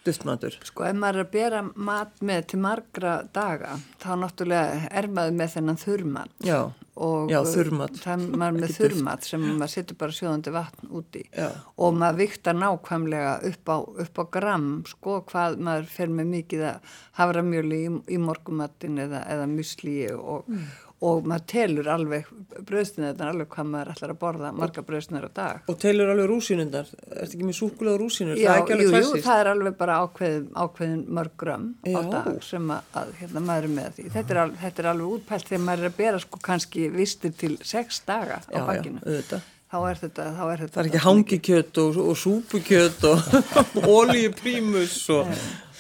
duftmatur? 0.07 0.55
Sko 0.65 0.85
ef 0.89 0.95
maður 0.97 1.19
er 1.23 1.27
að 1.27 1.33
bera 1.35 1.63
mat 1.75 2.21
með 2.25 2.47
til 2.53 2.61
margra 2.65 3.15
daga 3.35 3.75
þá 4.03 4.11
náttúrulega 4.23 4.91
er 5.01 5.09
maður 5.13 5.35
með 5.41 5.55
þennan 5.57 5.81
þurrmat 5.83 6.47
Já, 6.47 6.59
og 6.99 7.31
Já, 7.33 7.39
þurrmat. 7.47 7.99
það 8.03 8.15
er 8.15 8.39
maður 8.43 8.59
með 8.63 8.75
þurrmat 8.79 9.29
sem 9.29 9.45
maður 9.59 9.73
setur 9.75 9.99
bara 10.01 10.17
sjóðandi 10.19 10.55
vatn 10.57 10.91
úti 11.01 11.25
Já. 11.35 11.49
og 11.77 11.99
maður 12.01 12.21
viktar 12.25 12.59
nákvæmlega 12.63 13.35
upp 13.53 13.73
á, 13.75 13.77
upp 14.07 14.23
á 14.23 14.25
gram 14.39 14.69
sko 14.89 15.21
hvað 15.29 15.59
maður 15.69 15.91
fer 15.99 16.15
með 16.21 16.33
mikið 16.37 16.67
að 16.73 16.93
haframjöli 17.21 17.81
í, 17.87 17.95
í 18.17 18.21
morgumattin 18.23 18.99
eða, 19.07 19.25
eða 19.35 19.49
musli 19.51 19.99
og, 20.15 20.45
Mm. 20.49 20.65
Og 20.99 21.27
maður 21.31 21.45
telur 21.53 21.89
alveg 21.93 22.31
bröðstina 22.67 23.13
þetta 23.13 23.27
alveg 23.31 23.49
hvað 23.53 23.69
maður 23.71 23.91
ætlar 23.93 24.13
að 24.15 24.17
borða 24.19 24.49
marga 24.57 24.83
bröðstinir 24.89 25.27
á 25.27 25.33
dag 25.37 25.69
Og 25.71 25.77
teilur 25.79 26.11
alveg 26.11 26.27
rúsinundar, 26.27 26.89
ertu 27.07 27.37
ekki 27.37 27.47
með 27.47 27.57
súkulega 27.61 28.01
rúsinur? 28.03 28.41
Já, 28.41 28.49
það 28.49 28.57
er 28.57 28.63
ekki 28.65 28.73
jú, 28.73 28.89
alveg 28.89 29.07
jú, 29.07 29.21
það 29.29 29.43
er 29.43 29.51
alveg 29.53 29.77
bara 29.79 29.99
ákveðin, 30.03 30.49
ákveðin 30.59 31.05
mörg 31.21 31.37
grömm 31.39 31.69
á 31.87 31.91
Já. 31.93 32.01
dag 32.17 32.33
sem 32.49 32.73
að, 32.75 32.91
að 33.03 33.13
hérna, 33.21 33.45
maður 33.47 33.69
er 33.69 33.75
með 33.77 33.95
því. 33.99 34.09
Þetta 34.17 34.35
er, 34.35 34.43
alveg, 34.43 34.59
þetta 34.65 34.83
er 34.85 34.91
alveg 34.95 35.15
útpælt 35.15 35.53
þegar 35.53 35.65
maður 35.69 35.85
er 35.87 35.93
að 35.93 35.97
bera 36.03 36.25
sko 36.25 36.43
kannski 36.51 36.89
vistir 36.99 37.37
til 37.39 37.53
sex 37.63 38.03
daga 38.09 38.41
á 38.43 38.51
Já, 38.51 38.59
já, 38.59 38.67
bakinu. 38.73 39.05
auðvitað. 39.07 39.47
Þá 39.69 39.79
er 39.85 39.99
þetta, 40.03 40.29
þá 40.33 40.45
er 40.49 40.61
þetta. 40.65 40.75
Það 40.75 40.83
er 40.83 40.91
ekki 40.91 41.05
hangikjöt 41.05 41.79
og, 41.85 41.97
og 42.09 42.19
súpukjöt 42.19 43.09
og 43.13 43.19
oljuprímus 44.01 45.01
og 45.15 45.31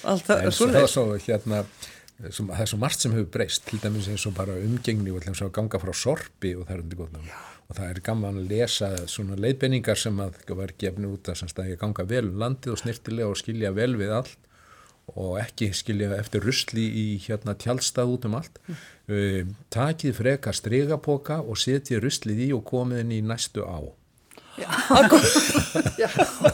allt 0.06 0.28
það, 0.28 0.42
En 0.46 0.88
svo, 0.92 1.06
hérna 1.26 1.64
það 2.18 2.62
er 2.62 2.70
svo 2.70 2.80
margt 2.82 3.04
sem 3.04 3.14
hefur 3.14 3.30
breyst 3.38 3.68
til 3.68 3.78
dæmis 3.82 4.08
eins 4.10 4.26
og 4.26 4.34
bara 4.38 4.56
umgengni 4.58 5.14
og 5.14 5.22
að 5.28 5.54
ganga 5.54 5.78
frá 5.82 5.94
sorpi 5.94 6.56
og 6.56 6.66
það 6.66 6.74
er 6.74 6.82
undir 6.82 7.00
góðnum 7.02 7.30
og 7.68 7.76
það 7.76 7.90
er 7.92 8.00
gaman 8.08 8.40
að 8.40 8.50
lesa 8.50 8.90
svona 9.10 9.36
leiðbenningar 9.38 10.00
sem 10.00 10.20
að 10.24 10.38
var 10.56 10.72
gefni 10.80 11.08
út 11.10 11.28
að, 11.28 11.44
að 11.52 11.72
ég 11.74 11.80
ganga 11.80 12.06
vel 12.08 12.24
um 12.30 12.38
landið 12.42 12.74
og 12.74 12.80
snirtilega 12.82 13.32
og 13.32 13.40
skilja 13.40 13.72
vel 13.76 13.92
við 14.00 14.14
allt 14.18 14.48
og 15.16 15.38
ekki 15.40 15.70
skilja 15.76 16.10
eftir 16.18 16.44
rusli 16.44 16.84
í 16.84 17.06
hérna 17.24 17.54
tjálstað 17.56 18.10
út 18.12 18.26
um 18.28 18.36
allt. 18.40 18.58
Um, 19.08 19.54
takið 19.72 20.18
frekar 20.18 20.56
stregapoka 20.56 21.40
og 21.40 21.56
setjið 21.60 22.02
ruslið 22.04 22.42
í 22.44 22.50
og 22.56 22.66
komið 22.68 23.04
inn 23.04 23.14
í 23.16 23.22
næstu 23.24 23.64
á 23.64 23.80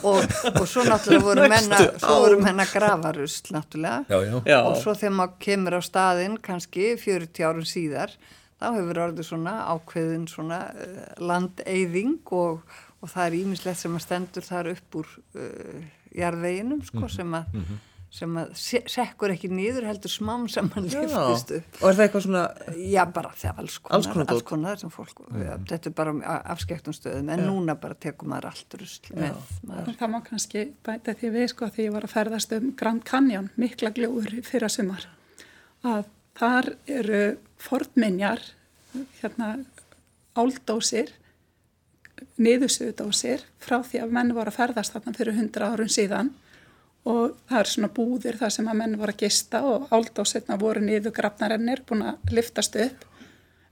og, 0.04 0.22
og 0.60 0.64
svo 0.68 0.84
náttúrulega 0.86 1.24
voru 1.24 1.48
menna, 1.50 1.80
svo 2.00 2.16
voru 2.24 2.38
menna 2.42 2.66
gravarusl 2.70 3.52
náttúrulega. 3.54 4.04
já, 4.08 4.18
já, 4.28 4.38
Já. 4.44 4.58
Og 4.68 4.76
svo 4.82 4.94
þegar 4.98 5.14
maður 5.18 5.36
kemur 5.46 5.78
á 5.78 5.82
staðinn 5.84 6.38
kannski 6.44 6.94
40 7.00 7.46
árum 7.48 7.68
síðar 7.68 8.14
þá 8.60 8.66
hefur 8.78 9.02
orðið 9.08 9.28
svona 9.28 9.54
ákveðin 9.74 10.26
svona 10.30 10.60
uh, 10.72 11.00
landeyðing 11.20 12.20
og, 12.32 12.62
og 13.02 13.10
það 13.12 13.26
er 13.26 13.38
ímislegt 13.40 13.80
sem 13.82 13.96
að 13.98 14.04
stendur 14.06 14.46
þar 14.46 14.70
upp 14.74 15.00
úr 15.00 15.10
uh, 15.36 15.80
jarðveginum 16.14 16.84
sko 16.86 17.08
sem 17.10 17.34
að, 17.34 17.58
sem 18.14 18.36
að 18.38 18.50
se 18.58 18.78
sekkur 18.94 19.32
ekki 19.34 19.48
niður 19.50 19.88
heldur 19.88 20.12
smám 20.12 20.44
sem 20.52 20.68
hann 20.76 20.84
Já, 20.86 21.00
liftist 21.02 21.48
upp. 21.56 21.78
og 21.80 21.88
er 21.88 21.96
það 21.98 22.04
eitthvað 22.04 22.24
svona, 22.28 22.42
Já, 22.78 23.00
bara 23.16 23.32
þegar 23.40 23.62
alls 23.64 23.78
konar, 23.82 23.96
Alls 23.96 24.06
konar 24.12 24.28
dót. 24.28 24.34
alls 24.36 24.44
konar 24.50 24.78
sem 24.84 24.92
fólk, 24.94 25.22
ja, 25.42 25.56
þetta 25.72 25.90
er 25.90 25.96
bara 25.98 26.36
afskektum 26.54 26.94
stöðum, 26.94 27.32
en 27.34 27.42
núna 27.48 27.74
bara 27.80 27.98
tekur 27.98 28.30
maður 28.30 28.46
allt 28.52 28.76
rusl 28.78 29.10
með 29.18 29.40
maður. 29.66 29.96
Það 29.98 30.12
má 30.14 30.18
kannski 30.28 30.62
bæta 30.86 31.16
því 31.18 31.32
við 31.34 31.48
sko 31.50 31.70
því 31.74 31.88
ég 31.88 31.96
var 31.96 32.06
að 32.06 32.14
ferðast 32.14 32.54
um 32.58 32.70
Grand 32.78 33.02
Canyon, 33.10 33.50
mikla 33.58 33.90
gljóður 33.98 34.38
fyrra 34.46 34.70
sumar, 34.70 35.08
að 35.82 36.06
þar 36.38 36.70
eru 36.86 37.24
fornminjar, 37.66 38.46
hérna 39.18 39.50
áldósir, 40.38 41.10
niðursuðdósir 42.38 43.42
frá 43.62 43.80
því 43.82 44.00
að 44.04 44.14
menn 44.14 44.32
voru 44.34 44.50
að 44.52 44.58
ferðast 44.58 44.94
þarna 44.94 45.14
fyrir 45.18 45.36
hundra 45.38 45.72
árum 45.74 45.90
síðan 45.90 46.30
og 47.04 47.34
það 47.50 47.58
er 47.60 47.70
svona 47.72 47.90
búðir 47.96 48.38
þar 48.40 48.52
sem 48.56 48.68
að 48.70 48.78
menn 48.80 48.98
voru 49.00 49.14
að 49.14 49.24
gista 49.24 49.62
og 49.68 49.88
áldósirna 49.92 50.58
voru 50.60 50.84
niðurgrafnarennir 50.84 51.84
búin 51.88 52.06
að 52.10 52.36
liftast 52.36 52.76
upp 52.80 53.04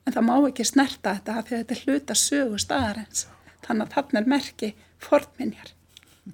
en 0.06 0.16
það 0.16 0.26
má 0.28 0.34
ekki 0.48 0.66
snerta 0.68 1.14
þetta 1.16 1.38
af 1.38 1.46
því 1.48 1.54
að 1.56 1.62
þetta 1.62 1.76
er 1.78 1.84
hluta 1.86 2.18
sögu 2.18 2.58
staðarins 2.60 3.26
þannig 3.66 3.86
að 3.86 3.94
þarna 3.96 4.20
er 4.20 4.32
merki 4.34 4.74
fornminjar 5.02 5.72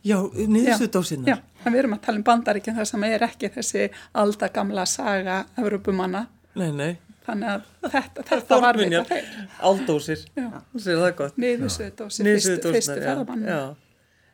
já, 0.05 0.19
niðurstöðdósinnar. 0.35 1.29
Já, 1.29 1.65
en 1.65 1.75
við 1.75 1.83
erum 1.83 1.97
að 1.97 2.05
tala 2.07 2.21
um 2.21 2.25
bandaríkinn 2.27 2.79
þar 2.79 2.89
sem 2.91 3.05
er 3.09 3.25
ekki 3.29 3.51
þessi 3.55 3.85
aldagamla 4.21 4.85
saga 4.89 5.43
Evropumanna. 5.59 6.27
Nei, 6.59 6.71
nei. 6.73 6.91
Þannig 7.29 7.51
að 7.53 7.93
þetta, 7.93 8.25
þetta 8.31 8.59
var 8.63 8.79
við 8.79 8.87
Fornminjar, 8.87 9.09
þeir. 9.09 9.51
aldósir, 9.71 10.23
það 10.79 11.11
gott. 11.19 11.37
Niðursöðdósi, 11.37 12.23
fyrstu, 12.23 12.29
Niðurstöðdósirnar, 12.29 12.79
fyrstu 12.79 13.03
ferðamann. 13.05 13.45
já. 13.45 13.88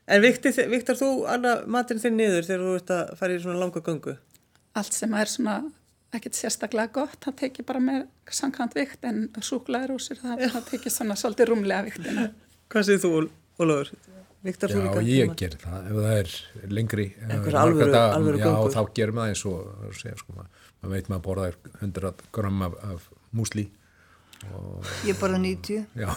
En 0.07 0.20
viktar 0.20 0.98
þú 1.00 1.09
Anna 1.32 1.55
matinn 1.70 2.00
þinn 2.02 2.18
niður 2.20 2.44
þegar 2.44 2.64
þú 2.66 2.72
ert 2.80 2.90
að 2.92 3.12
fara 3.20 3.36
í 3.36 3.40
svona 3.40 3.61
langa 3.62 3.80
göngu? 3.86 4.16
Allt 4.76 4.92
sem 4.96 5.14
er 5.16 5.30
svona 5.32 5.55
ekkert 6.14 6.36
sérstaklega 6.38 6.92
gott, 6.94 7.16
það 7.24 7.36
tekið 7.40 7.66
bara 7.66 7.80
með 7.82 8.02
samkvæmt 8.30 8.74
vikt 8.78 9.07
en 9.09 9.22
súklaðurúsir, 9.42 10.20
það, 10.20 10.44
það 10.52 10.66
tekið 10.70 10.94
svona 10.94 11.16
svolítið 11.18 11.48
rúmlega 11.50 11.86
viktina. 11.88 12.26
Hvað 12.70 12.86
segir 12.90 13.00
þú, 13.02 13.11
Ól- 13.22 13.30
Ólafur? 13.64 13.90
Viktar 14.44 14.68
þú 14.74 14.76
Já, 14.82 14.84
líka? 14.84 15.02
ég 15.09 15.24
tíma? 15.24 15.34
ger 15.40 15.55
það, 15.62 15.86
ef 15.88 15.98
það 16.05 16.18
er 16.20 16.74
lengri 16.76 17.07
Einhver 17.24 17.48
er 17.48 17.59
alvöru- 17.62 17.92
daga, 17.94 18.12
alvöru 18.18 18.38
Já, 18.42 18.44
göngur. 18.50 18.74
þá 18.76 18.92
gerum 18.98 19.16
við 19.16 19.22
það 19.24 19.32
eins 19.32 19.44
og 19.48 19.96
segja, 20.02 20.16
sko, 20.20 20.34
maður, 20.36 20.66
maður 20.82 20.92
veit 20.98 21.09
maður 21.14 21.24
borðar 21.30 21.57
100 21.80 22.12
gram 22.36 22.62
af, 22.68 22.74
af 22.92 23.07
músli 23.40 23.64
Ég 25.09 25.18
borða 25.20 25.40
90. 25.42 25.84
Já, 25.99 26.09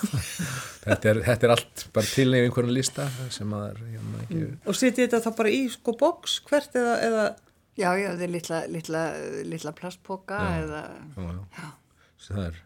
þetta 0.84 1.12
er, 1.12 1.22
þetta 1.26 1.48
er 1.48 1.54
allt 1.56 1.84
bara 1.96 2.12
til 2.12 2.28
nefn 2.32 2.50
einhverjum 2.50 2.76
lista 2.76 3.08
sem 3.34 3.50
maður 3.52 3.82
hérna, 3.86 4.24
ekki, 4.26 4.44
Og 4.68 4.78
setið 4.78 5.04
þetta 5.06 5.24
þá 5.26 5.32
bara 5.42 5.56
í 5.56 5.64
sko 5.74 5.96
boks 6.00 6.38
hvert 6.48 6.78
eða, 6.80 6.96
eða? 7.08 7.26
Já, 7.78 7.90
já, 8.00 8.08
þetta 8.12 8.28
er 8.28 8.34
litla, 8.34 8.62
litla, 8.74 9.04
litla 9.48 9.76
plastpoka 9.78 10.40
eða, 10.64 10.86
já, 11.14 11.36
já. 11.60 11.68
það 12.28 12.46
er 12.48 12.64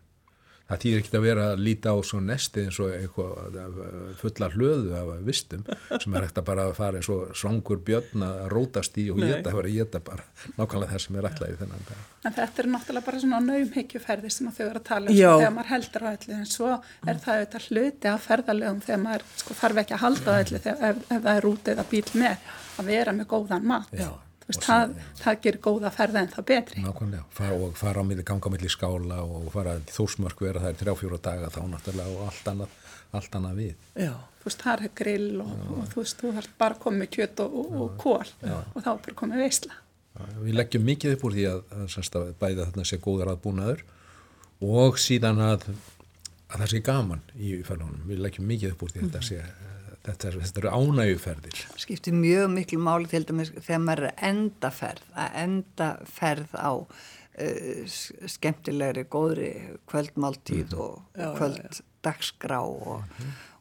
það 0.72 0.82
þýðir 0.86 1.00
ekki 1.04 1.18
að 1.20 1.26
vera 1.28 1.46
að 1.52 1.62
líta 1.68 1.92
á 1.92 1.98
svo 2.08 2.20
nesti 2.24 2.64
eins 2.66 2.80
og 2.80 2.94
eitthvað 2.96 3.58
af- 3.62 4.20
fulla 4.22 4.48
hlöðu 4.56 4.94
af 4.98 5.10
vistum 5.28 5.66
sem 6.02 6.16
er 6.16 6.26
ekkert 6.28 6.40
að 6.42 6.48
bara 6.52 6.66
fara 6.78 7.02
eins 7.02 7.10
og 7.12 7.36
svangur 7.38 7.82
björn 7.88 8.24
að 8.28 8.40
rótast 8.56 8.98
í 9.02 9.10
og 9.12 9.20
geta, 9.22 9.52
vera 9.56 9.68
að 9.68 9.76
geta 9.82 10.00
bara 10.00 10.24
nákvæmlega 10.58 10.92
það 10.96 11.04
sem 11.06 11.20
er 11.22 11.28
ætlaði 11.32 11.60
þennan 11.62 11.86
dag. 11.92 12.02
En 12.26 12.36
þetta 12.40 12.64
er 12.64 12.70
náttúrulega 12.72 13.06
bara 13.10 13.20
svona 13.26 13.40
naumhyggjuferði 13.50 14.32
sem 14.32 14.48
að 14.52 14.58
þau 14.60 14.66
eru 14.70 14.80
að 14.82 14.88
tala 14.92 15.10
um 15.12 15.16
Já. 15.18 15.30
sko, 15.32 15.40
þegar 15.42 15.56
maður 15.60 15.72
heldur 15.76 16.06
á 16.06 16.10
öllu 16.16 16.36
en 16.40 16.50
svo 16.56 16.72
er 17.12 17.22
það 17.26 17.38
auðvitað 17.38 17.70
hluti 17.70 18.12
af 18.16 18.26
ferðalögum 18.30 18.82
þegar 18.88 19.02
maður 19.06 19.24
sko, 19.44 19.60
þarf 19.62 19.82
ekki 19.84 19.98
að 19.98 20.04
halda 20.06 20.32
á 20.32 20.42
þegar, 20.42 20.76
ef, 20.92 21.06
ef 21.12 21.22
það 21.26 21.32
er 21.38 21.48
út 21.52 21.72
eða 21.76 21.88
bíl 21.92 22.04
með 22.22 22.52
að 22.82 22.92
vera 22.96 23.12
með 23.18 23.28
góðan 23.36 23.66
mat. 23.74 23.90
Já. 23.98 24.12
Veist, 24.52 24.66
það, 24.68 24.96
það 25.22 25.40
gerir 25.46 25.62
góða 25.66 25.94
ferða 25.96 26.26
en 26.26 26.34
það 26.34 26.48
betri. 26.52 26.84
Nákvæmlega, 26.86 27.24
fara, 27.38 27.58
og 27.58 27.78
fara 27.80 28.04
á 28.04 28.06
milli, 28.08 28.26
ganga 28.28 28.52
á 28.52 28.54
milli 28.54 28.72
skála 28.72 29.22
og 29.24 29.48
fara 29.54 29.78
í 29.80 29.86
þórsmörk 29.96 30.44
vera 30.44 30.64
það 30.64 30.74
er 30.74 30.82
þrjá 30.82 30.98
fjóra 31.00 31.22
daga 31.30 31.54
þá 31.54 31.62
náttúrulega 31.72 32.18
og 32.18 32.28
allt 32.28 32.52
annað, 32.52 32.76
allt 33.20 33.40
annað 33.40 33.64
við. 33.64 33.88
Já, 33.96 34.14
Þú 34.42 34.50
veist, 34.50 34.64
það 34.66 34.84
er 34.88 34.92
grill 34.98 35.42
og, 35.44 35.50
og 35.70 35.82
þú 35.92 36.02
veist, 36.02 36.18
þú 36.18 36.30
þarf 36.34 36.54
bara 36.58 36.78
að 36.82 36.96
með 36.98 37.10
kjöt 37.14 37.42
og, 37.44 37.58
og, 37.62 37.74
og 37.78 37.90
kól 38.02 38.16
og 38.26 38.78
þá 38.82 38.88
er 38.90 39.02
bara 39.06 39.18
komið 39.20 39.44
veisla. 39.44 39.76
Við 40.42 40.56
leggjum 40.58 40.88
mikið 40.88 41.14
upp 41.16 41.26
úr 41.28 41.36
því 41.36 41.44
að, 41.52 41.60
að, 41.76 41.98
að, 42.02 42.16
að 42.20 42.32
bæða 42.42 42.66
þarna 42.66 42.86
sé 42.90 42.98
góður 43.06 43.32
aðbúnaður 43.36 43.84
og 44.66 44.98
síðan 45.02 45.44
að, 45.46 45.68
að 46.50 46.64
það 46.64 46.72
sé 46.74 46.82
gaman 46.90 47.22
í 47.38 47.52
ferðunum. 47.68 48.02
Við 48.10 48.24
leggjum 48.26 48.50
mikið 48.50 48.74
upp 48.74 48.82
úr 48.88 48.96
því 48.96 49.04
að 49.04 49.06
þetta 49.06 49.24
sé, 49.30 49.44
þetta, 50.08 50.32
er, 50.32 50.38
eru 50.62 50.74
ánægjuferðir. 50.74 51.64
skiptir 51.82 52.18
mjög 52.18 52.52
miklu 52.56 52.82
máli 52.82 53.10
til 53.12 53.24
dæmis 53.30 53.54
þegar 53.58 53.84
maður 53.86 54.08
er 54.08 54.12
að 54.12 54.26
enda 54.32 54.74
ferð, 54.74 55.08
að 55.14 55.40
enda 55.44 55.90
ferð 56.10 56.58
á 56.58 56.72
uh, 56.82 57.96
skemmtilegri, 58.36 59.06
góðri 59.12 59.54
kvöldmáltíð 59.92 60.76
og 60.80 61.24
kvölddagsgrá 61.38 62.62
og, 62.66 63.08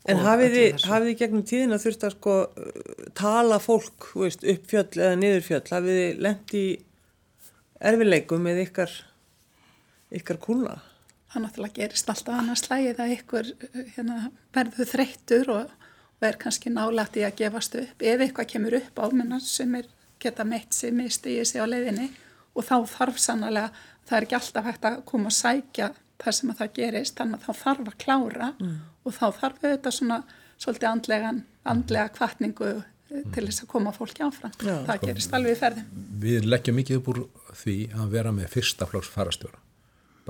En 0.08 0.16
öllu 0.16 0.46
þið, 0.48 0.66
þessu. 0.72 0.88
hafið 0.88 1.10
þið 1.10 1.16
gegnum 1.20 1.42
tíðina 1.44 1.78
þurft 1.80 2.04
að 2.06 2.12
sko 2.14 2.34
tala 3.18 3.58
fólk, 3.60 4.06
þú 4.14 4.22
veist, 4.24 4.46
upp 4.48 4.70
fjöll 4.70 4.86
eða 4.96 5.18
niður 5.20 5.42
fjöll, 5.44 5.66
hafið 5.74 5.98
þið 5.98 6.22
lent 6.24 6.54
í 6.56 6.62
erfileikum 7.90 8.46
með 8.46 8.62
ykkar, 8.64 8.94
ykkar 10.20 10.40
kúlna? 10.40 10.78
Það 11.30 11.44
náttúrulega 11.44 11.76
gerist 11.76 12.10
alltaf 12.10 12.38
annars 12.40 12.64
slægið 12.64 13.02
að 13.04 13.12
ykkur 13.18 13.50
hérna, 13.94 14.16
verður 14.56 14.90
þreyttur 14.94 15.52
og, 15.54 15.76
er 16.28 16.38
kannski 16.40 16.72
nálægt 16.72 17.16
í 17.16 17.24
að 17.24 17.38
gefast 17.40 17.76
upp. 17.80 18.02
Ef 18.02 18.20
eitthvað 18.20 18.50
kemur 18.52 18.76
upp 18.80 19.00
á 19.00 19.04
minna 19.12 19.40
sem 19.40 19.74
er 19.78 19.88
geta 20.20 20.44
meitt 20.44 20.76
sig, 20.76 20.92
misti 20.92 21.38
í 21.38 21.46
sig 21.48 21.62
á 21.62 21.66
leiðinni 21.68 22.10
og 22.54 22.66
þá 22.66 22.76
þarf 22.90 23.20
sannlega, 23.22 23.70
það 24.08 24.16
er 24.18 24.26
ekki 24.26 24.38
alltaf 24.40 24.68
hægt 24.68 24.86
að 24.88 25.00
koma 25.08 25.30
að 25.30 25.38
sækja 25.38 25.90
þar 26.20 26.36
sem 26.36 26.52
að 26.52 26.60
það 26.60 26.72
gerist, 26.76 27.16
þannig 27.16 27.38
að 27.38 27.46
þá 27.46 27.62
þarf 27.64 27.88
að 27.88 27.98
klára 28.04 28.48
og 29.04 29.16
þá 29.16 29.26
þarf 29.40 29.64
auðvitað 29.64 29.96
svona 29.96 30.18
svolítið 30.60 30.90
andlegan, 30.90 31.42
andlega 31.64 32.12
kvartningu 32.18 32.70
eh, 32.74 33.24
til 33.32 33.46
þess 33.46 33.64
að 33.64 33.70
koma 33.72 33.94
fólki 33.96 34.26
áfram. 34.26 34.52
Já. 34.60 34.74
það 34.90 35.06
gerist 35.06 35.34
alveg 35.38 35.56
í 35.56 35.60
ferðum. 35.62 36.04
Við 36.20 36.48
leggjum 36.52 36.80
mikið 36.82 37.00
upp 37.00 37.10
úr 37.14 37.22
því 37.62 37.76
að 37.96 38.14
vera 38.18 38.34
með 38.36 38.52
fyrsta 38.58 38.88
flokks 38.90 39.12
farastjóra 39.14 39.62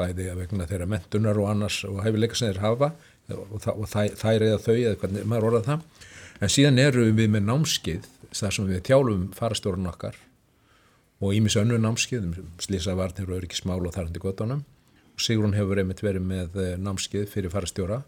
bæði 0.01 0.28
að 0.30 0.43
vegna 0.45 0.66
þeirra 0.70 0.88
mentunar 0.88 1.41
og 1.41 1.49
annars 1.51 1.80
og 1.88 1.99
hefileika 2.05 2.38
sem 2.38 2.53
þeir 2.53 2.62
hafa 2.62 2.93
og, 3.36 3.68
og 3.74 3.86
þær 3.90 4.46
eða 4.46 4.58
þau 4.62 4.74
eða 4.76 4.96
hvernig 5.02 5.28
maður 5.28 5.48
orðað 5.50 5.68
það. 5.68 6.08
En 6.40 6.52
síðan 6.52 6.80
eru 6.80 7.06
við 7.12 7.32
með 7.34 7.46
námskið 7.48 8.10
þar 8.30 8.56
sem 8.56 8.68
við 8.70 8.82
þjálfum 8.88 9.24
farastjórun 9.36 9.90
okkar 9.90 10.18
og 11.20 11.34
ímis 11.36 11.56
önnu 11.60 11.76
námskið 11.80 12.28
um 12.28 12.52
slísavarnir 12.62 13.28
og 13.28 13.40
öryggismál 13.40 13.82
og 13.82 13.92
þarandi 13.92 14.22
gotunum 14.22 14.62
og 14.64 15.24
Sigrun 15.24 15.56
hefur 15.56 15.82
einmitt 15.82 16.00
verið 16.04 16.24
með 16.24 16.58
eh, 16.62 16.74
námskið 16.80 17.28
fyrir 17.28 17.52
farastjóra. 17.52 18.00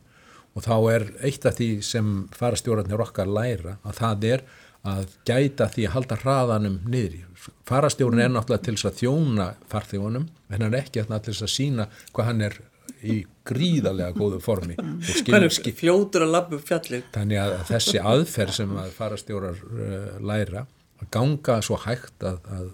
Og 0.53 0.65
þá 0.65 0.75
er 0.93 1.05
eitt 1.25 1.47
af 1.49 1.57
því 1.57 1.69
sem 1.85 2.09
farastjórarnir 2.37 3.01
okkar 3.01 3.29
læra 3.29 3.79
að 3.89 3.99
það 4.01 4.27
er 4.29 4.45
að 4.83 5.15
gæta 5.29 5.69
því 5.71 5.87
að 5.87 5.95
halda 5.95 6.19
hraðanum 6.23 6.79
niður. 6.91 7.49
Farastjórun 7.69 8.21
er 8.21 8.33
náttúrulega 8.33 8.67
til 8.67 8.75
þess 8.77 8.89
að 8.91 8.99
þjóna 9.01 9.47
farþjónum 9.71 10.27
en 10.27 10.59
hann 10.59 10.73
er 10.73 10.83
ekki 10.83 11.03
þarna 11.03 11.21
til 11.23 11.35
þess 11.35 11.47
að 11.47 11.53
sína 11.55 11.87
hvað 12.13 12.29
hann 12.29 12.45
er 12.49 12.59
í 13.03 13.19
gríðarlega 13.49 14.15
góðu 14.17 14.39
formi 14.43 14.77
fljótur 15.79 16.27
að 16.27 16.35
labba 16.37 16.59
upp 16.59 16.69
fjallið? 16.69 17.09
þannig 17.15 17.43
að 17.43 17.57
þessi 17.73 18.03
aðferð 18.13 18.57
sem 18.61 18.77
að 18.83 18.95
farastjórar 18.97 19.61
uh, 19.67 20.09
læra 20.23 20.67
að 21.03 21.11
ganga 21.15 21.59
svo 21.65 21.81
hægt 21.83 22.27
að, 22.27 22.39
að 22.53 22.71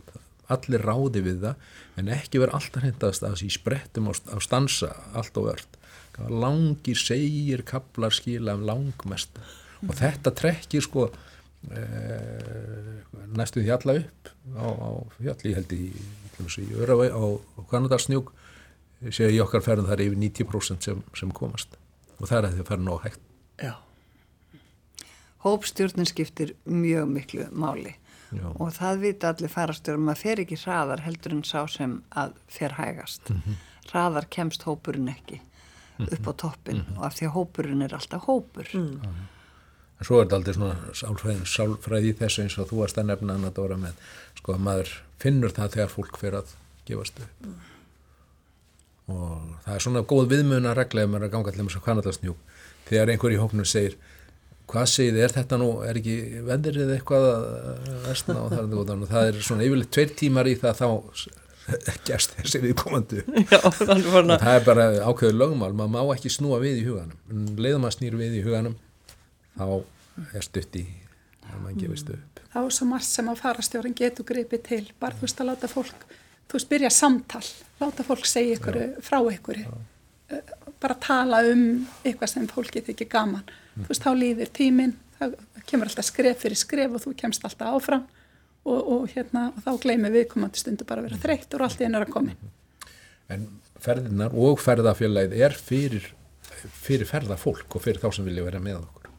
allir 0.53 0.85
ráði 0.85 1.25
við 1.25 1.43
það 1.47 1.67
en 2.01 2.13
ekki 2.15 2.43
vera 2.43 2.59
alltaf 2.59 2.85
hendast 2.85 3.25
að 3.25 3.37
þessi 3.37 3.51
sprettum 3.59 4.11
á, 4.11 4.13
á 4.17 4.37
stansa 4.45 4.93
allt 5.17 5.41
og 5.41 5.51
verðt 5.51 5.79
langir 6.27 6.99
segir 6.99 7.63
kaplar 7.67 8.15
skila 8.15 8.57
um 8.59 8.65
langmest 8.67 9.39
og 9.87 9.95
þetta 9.99 10.33
trekkir 10.35 10.83
sko 10.83 11.07
e, 11.71 11.83
næstu 13.39 13.63
því 13.63 13.75
alla 13.77 13.99
upp 14.01 14.33
á, 14.59 14.67
á 14.67 14.91
fjalli, 15.19 15.55
held 15.55 15.75
í, 15.77 15.85
í 15.95 16.67
Öravei 16.79 17.11
á 17.15 17.23
Kanadarsnjúk 17.71 18.33
séu 19.15 19.31
í 19.31 19.41
okkar 19.43 19.63
ferðin 19.65 19.89
það 19.89 19.97
er 19.99 20.05
yfir 20.09 20.21
90% 20.25 20.89
sem, 20.89 21.03
sem 21.17 21.31
komast 21.35 21.79
og 22.19 22.27
það 22.27 22.39
er 22.39 22.49
að 22.49 22.59
þið 22.59 22.69
ferðin 22.73 22.93
á 22.93 22.97
hægt 23.05 23.25
Já. 23.59 23.75
Hópstjórnin 25.45 26.09
skiptir 26.09 26.55
mjög 26.67 27.09
miklu 27.15 27.49
máli 27.55 27.95
Já. 28.35 28.45
og 28.59 28.73
það 28.77 29.03
vita 29.05 29.33
allir 29.33 29.53
farastjórum 29.53 30.11
að 30.13 30.23
fer 30.23 30.43
ekki 30.43 30.59
hraðar 30.61 31.05
heldur 31.07 31.37
en 31.39 31.45
sá 31.47 31.63
sem 31.71 31.95
að 32.11 32.35
fer 32.53 32.75
hægast. 32.77 33.31
Hraðar 33.89 34.27
kemst 34.35 34.67
hópurinn 34.69 35.09
ekki 35.09 35.41
upp 36.05 36.29
á 36.29 36.33
toppin 36.45 36.83
og 36.97 37.07
af 37.09 37.17
því 37.17 37.31
að 37.31 37.35
hópurinn 37.39 37.87
er 37.87 37.95
alltaf 37.97 38.27
hópur. 38.29 38.69
En 38.75 40.07
svo 40.07 40.21
er 40.21 40.27
þetta 40.27 40.37
aldrei 40.39 40.55
svona 40.59 40.93
sálfræði, 41.01 41.47
sálfræði 41.55 42.13
þessu 42.21 42.45
eins 42.45 42.59
og 42.61 42.69
þú 42.71 42.83
varst 42.83 43.01
að 43.01 43.09
nefna 43.09 43.39
annað 43.39 43.57
dóra 43.57 43.79
með, 43.81 43.97
sko 44.39 44.55
að 44.55 44.63
maður 44.69 44.93
finnur 45.19 45.55
það 45.57 45.73
þegar 45.75 45.95
fólk 45.97 46.21
fyrir 46.21 46.39
að 46.43 46.53
gefast 46.87 47.25
upp. 47.25 47.49
Og 49.09 49.57
það 49.65 49.75
er 49.75 49.85
svona 49.85 50.05
góð 50.09 50.31
viðmuna 50.35 50.77
regla 50.77 51.05
ef 51.05 51.11
maður 51.11 51.25
er 51.25 51.29
að 51.29 51.35
ganga 51.35 51.53
allir 51.53 51.67
með 51.67 51.75
svo 51.75 51.83
kannadarsnjúk. 51.87 52.55
Þegar 52.89 53.13
einhver 53.15 53.35
í 53.35 53.41
hóknum 53.41 53.69
segir, 53.69 53.97
hvað 54.69 54.89
segir 54.93 55.15
þið, 55.17 55.25
er 55.25 55.35
þetta 55.37 55.59
nú, 55.61 55.69
er 55.89 56.01
ekki 56.01 56.17
veðrið 56.49 56.95
eitthvað 56.97 57.29
að 57.33 57.91
versna 58.05 58.39
og 58.43 58.53
það 58.53 58.63
er 58.65 58.95
og 58.95 59.11
það 59.13 59.29
er 59.31 59.41
svona 59.49 59.69
yfirleitt 59.69 59.93
tveir 59.97 60.15
tímar 60.21 60.49
í 60.49 60.57
það 60.61 60.83
þá 60.83 60.89
gerst 62.09 62.37
þessi 62.37 62.61
var 62.65 63.09
Og 63.69 63.81
það 63.81 64.55
er 64.55 64.65
bara 64.65 64.87
ákveður 65.05 65.37
lögmál, 65.37 65.73
maður 65.77 65.93
má 65.97 66.15
ekki 66.15 66.33
snúa 66.33 66.61
við 66.63 66.83
í 66.83 66.87
huganum. 66.89 67.19
Leiðum 67.61 67.85
maður 67.85 67.99
snýr 67.99 68.17
við 68.21 68.39
í 68.41 68.45
huganum, 68.45 68.79
þá 69.57 69.67
er 70.33 70.45
stutt 70.47 70.81
í 70.81 70.87
að 71.49 71.61
maður 71.65 71.83
gefist 71.83 72.13
upp. 72.15 72.41
þá 72.53 72.59
er 72.63 72.73
svo 72.75 72.89
margt 72.89 73.09
sem 73.09 73.29
að 73.29 73.43
farastjórin 73.43 73.97
getur 73.97 74.27
gripið 74.29 74.65
til, 74.69 74.83
bara 75.01 75.17
þú 75.17 75.27
veist 75.27 75.43
að 75.43 75.51
láta 75.51 75.71
fólk 75.71 76.08
þú 76.49 76.59
veist 76.59 76.71
byrja 76.73 76.91
samtal, 76.95 77.45
láta 77.81 78.07
fólk 78.07 78.27
segja 78.29 78.59
ykkur 78.59 78.81
frá 79.05 79.21
ykkur 79.33 79.63
bara 80.79 80.95
tala 81.03 81.43
um 81.49 81.65
eitthvað 82.05 82.35
sem 82.35 82.49
fólki 82.51 82.83
þykir 82.85 83.09
gaman, 83.13 83.47
þú 83.79 83.89
veist 83.91 84.05
þá 84.05 84.13
líður 84.19 84.53
tíminn, 84.55 84.95
það 85.19 85.39
kemur 85.69 85.91
alltaf 85.91 86.09
skref 86.09 86.45
fyrir 86.45 86.61
skref 86.61 86.95
og 86.97 87.05
þú 87.05 87.17
kemst 87.19 87.45
alltaf 87.45 87.75
áfram 87.75 88.05
og, 88.69 88.79
og 88.79 89.09
hérna, 89.15 89.49
og 89.55 89.65
þá 89.65 89.83
gleymir 89.83 90.15
viðkomandi 90.15 90.61
stundu 90.61 90.87
bara 90.89 91.03
að 91.03 91.11
vera 91.11 91.23
þreytt 91.25 91.57
og 91.57 91.67
allt 91.67 91.83
í 91.83 91.89
hennar 91.89 92.07
að 92.07 92.15
komi 92.15 92.37
En 93.29 93.49
ferðinar 93.83 94.33
og 94.37 94.61
ferðafélagið 94.63 95.35
er 95.45 95.57
fyrir, 95.57 96.07
fyrir 96.73 97.09
ferðafólk 97.09 97.77
og 97.77 97.85
fyrir 97.85 98.01
þá 98.03 98.09
sem 98.17 98.29
vilja 98.29 98.47
vera 98.47 98.63
með 98.63 98.81
okkur. 98.81 99.11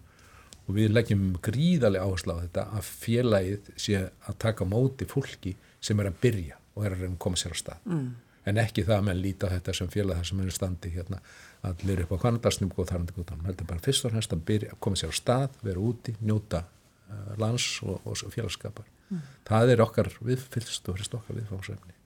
Og 0.69 0.77
við 0.77 0.93
leggjum 0.93 1.27
gríðarlega 1.45 2.07
áherslu 2.07 2.36
á 2.36 2.41
þetta 2.41 2.65
að 2.77 2.89
félagið 3.03 3.69
sé 3.86 4.01
að 4.01 4.39
taka 4.41 4.67
móti 4.69 5.07
fólki 5.09 5.55
sem 5.82 6.01
er 6.01 6.09
að 6.09 6.17
byrja 6.25 6.59
og 6.80 6.88
er 6.88 6.95
að 6.95 7.05
reyna 7.05 7.15
að 7.17 7.21
koma 7.27 7.39
sér 7.39 7.55
á 7.55 7.57
stað. 7.59 7.86
Mm. 7.89 8.09
En 8.49 8.61
ekki 8.63 8.86
það 8.88 8.95
að 8.95 9.05
menn 9.09 9.21
líta 9.21 9.51
á 9.51 9.53
þetta 9.53 9.75
sem 9.77 9.91
félag 9.91 10.19
þar 10.21 10.30
sem 10.30 10.41
er 10.41 10.55
standi 10.55 10.91
hérna 10.93 11.19
allir 11.69 12.03
upp 12.05 12.15
á 12.15 12.23
kvandarsnum 12.23 12.71
og 12.71 12.88
þarandi 12.88 13.15
góðan. 13.17 13.45
Þetta 13.49 13.65
er 13.65 13.69
bara 13.73 13.86
fyrst 13.86 14.07
og 14.07 14.15
fremst 14.15 14.36
að 14.36 14.45
byrja 14.47 14.80
koma 14.80 14.99
sér 14.99 15.11
á 15.11 15.15
stað, 15.19 15.59
vera 15.67 15.84
úti, 15.84 16.15
njóta 16.23 16.63
uh, 16.63 17.36
lands 17.41 17.67
og, 17.84 17.99
og 18.07 18.34
félagskapar. 18.34 18.88
Mm. 19.09 19.23
Það 19.49 19.73
er 19.75 19.86
okkar 19.86 20.11
viðfylgst 20.23 20.89
og 20.89 20.97
frist 20.97 21.17
okkar 21.19 21.41
viðfámsefni. 21.41 21.99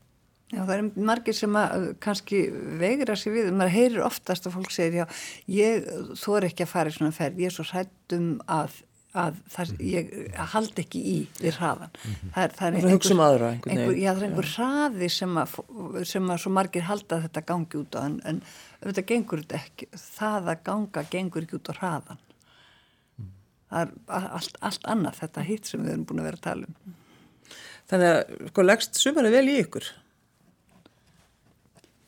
Já, 0.53 0.61
það 0.67 0.73
er 0.75 1.05
margir 1.09 1.35
sem 1.37 1.55
að 1.57 1.85
kannski 2.03 2.39
veigra 2.81 3.15
sér 3.17 3.33
við, 3.33 3.51
maður 3.57 3.73
heyrir 3.73 4.03
oftast 4.05 4.45
að 4.45 4.57
fólk 4.59 4.73
segir, 4.73 4.99
já, 5.01 5.05
ég 5.49 5.87
þú 6.19 6.35
er 6.37 6.47
ekki 6.49 6.65
að 6.65 6.73
fara 6.75 6.91
í 6.91 6.97
svona 6.97 7.15
ferð, 7.15 7.41
ég 7.41 7.49
er 7.49 7.55
svo 7.55 7.65
hrættum 7.71 8.27
að, 8.45 8.75
að 9.13 9.37
það, 9.53 9.71
ég 9.85 10.11
haldi 10.53 10.83
ekki 10.83 10.99
í 11.05 11.15
við 11.37 11.57
hraðan. 11.59 11.91
Það 12.33 12.43
er, 12.43 12.53
það 12.57 12.67
er 12.67 12.77
Það 12.83 12.93
er 12.93 13.13
um 13.13 13.23
aðra 13.25 13.49
einhvern 13.53 13.73
einhver, 13.73 13.91
veginn. 13.91 14.01
Já, 14.01 14.09
það 14.09 14.23
er 14.23 14.27
einhver 14.27 14.49
hraði 14.53 15.09
sem 15.13 15.39
að, 15.43 15.57
sem 16.09 16.33
að 16.33 16.41
svo 16.41 16.53
margir 16.57 16.87
halda 16.87 17.19
þetta 17.27 17.43
gangi 17.51 17.79
út 17.83 17.97
á, 17.97 18.01
en, 18.01 18.17
en 18.25 18.41
þetta 18.81 19.05
gengur 19.11 19.43
þetta 19.43 19.59
ekki, 19.59 19.89
það 20.01 20.49
að 20.53 20.63
ganga 20.69 21.05
gengur 21.13 21.45
ekki 21.45 21.59
út 21.59 21.69
á 21.69 21.73
hraðan. 21.77 22.23
Það 23.73 23.83
er 23.83 23.93
allt, 24.39 24.57
allt 24.65 24.89
annað 24.95 25.21
þetta 25.21 25.45
hitt 25.49 25.69
sem 25.69 25.85
við 25.85 25.93
erum 25.93 26.07
búin 26.09 26.23
að 26.23 26.29
vera 26.31 26.41
að 26.41 26.47
tala 26.49 26.69
um. 26.69 26.97
Þannig 27.93 28.15
að, 28.15 28.35
sko, 28.49 28.65
leggst 28.65 29.01
sumarið 29.01 29.37
vel 29.37 29.45
í 29.45 29.59
ykkur. 29.61 29.93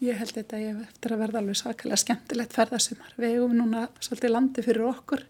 Ég 0.06 0.18
held 0.20 0.34
þetta 0.36 0.58
ég 0.60 0.84
eftir 0.84 1.14
að 1.14 1.22
verða 1.22 1.42
alveg 1.42 1.58
svakalega 1.62 2.02
skemmtilegt 2.02 2.54
ferðasumar. 2.54 3.14
Við 3.18 3.38
hefum 3.38 3.58
núna 3.58 3.88
svolítið 4.02 4.34
landi 4.34 4.64
fyrir 4.66 4.90
okkur 4.90 5.24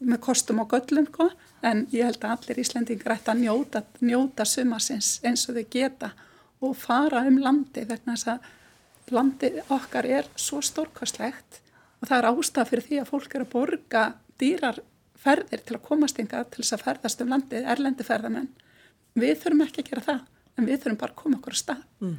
með 0.00 0.20
kostum 0.26 0.60
og 0.62 0.72
göllum, 0.72 1.06
sko, 1.08 1.30
en 1.64 1.86
ég 1.92 2.04
held 2.04 2.24
að 2.24 2.34
allir 2.34 2.60
Íslendingar 2.62 3.16
ætti 3.16 3.32
að 3.32 3.42
njóta, 3.44 3.82
njóta 4.04 4.44
sumarsins 4.44 5.16
eins 5.24 5.46
og 5.48 5.56
þau 5.56 5.70
geta 5.72 6.12
og 6.64 6.76
fara 6.78 7.22
um 7.28 7.38
landi 7.40 7.84
vegna 7.88 8.16
þess 8.16 8.34
að 8.34 9.14
landi 9.14 9.52
okkar 9.72 10.08
er 10.18 10.28
svo 10.36 10.60
stórkostlegt 10.64 11.60
og 12.00 12.10
það 12.10 12.18
er 12.18 12.28
ástæða 12.30 12.68
fyrir 12.70 12.86
því 12.86 13.00
að 13.00 13.10
fólk 13.10 13.34
er 13.34 13.44
að 13.44 13.52
borga 13.52 14.04
dýrar 14.40 14.80
ferðir 15.26 15.64
til 15.66 15.76
að 15.78 15.84
komast 15.88 16.20
yngar 16.20 16.46
til 16.50 16.62
þess 16.62 16.76
að 16.76 16.86
ferðast 16.86 17.22
um 17.24 17.32
landið, 17.32 17.66
erlendi 17.72 18.06
ferðamenn. 18.06 18.48
Við 19.16 19.36
þurfum 19.42 19.64
ekki 19.64 19.82
að 19.82 19.90
gera 19.90 20.06
það, 20.06 20.20
en 20.56 20.68
við 20.68 20.82
þurfum 20.82 21.00
bara 21.00 21.14
að 21.14 21.20
koma 21.22 21.38
okkur 21.40 21.56
á 21.56 21.58
stað. 21.62 21.84
Mm. 22.04 22.16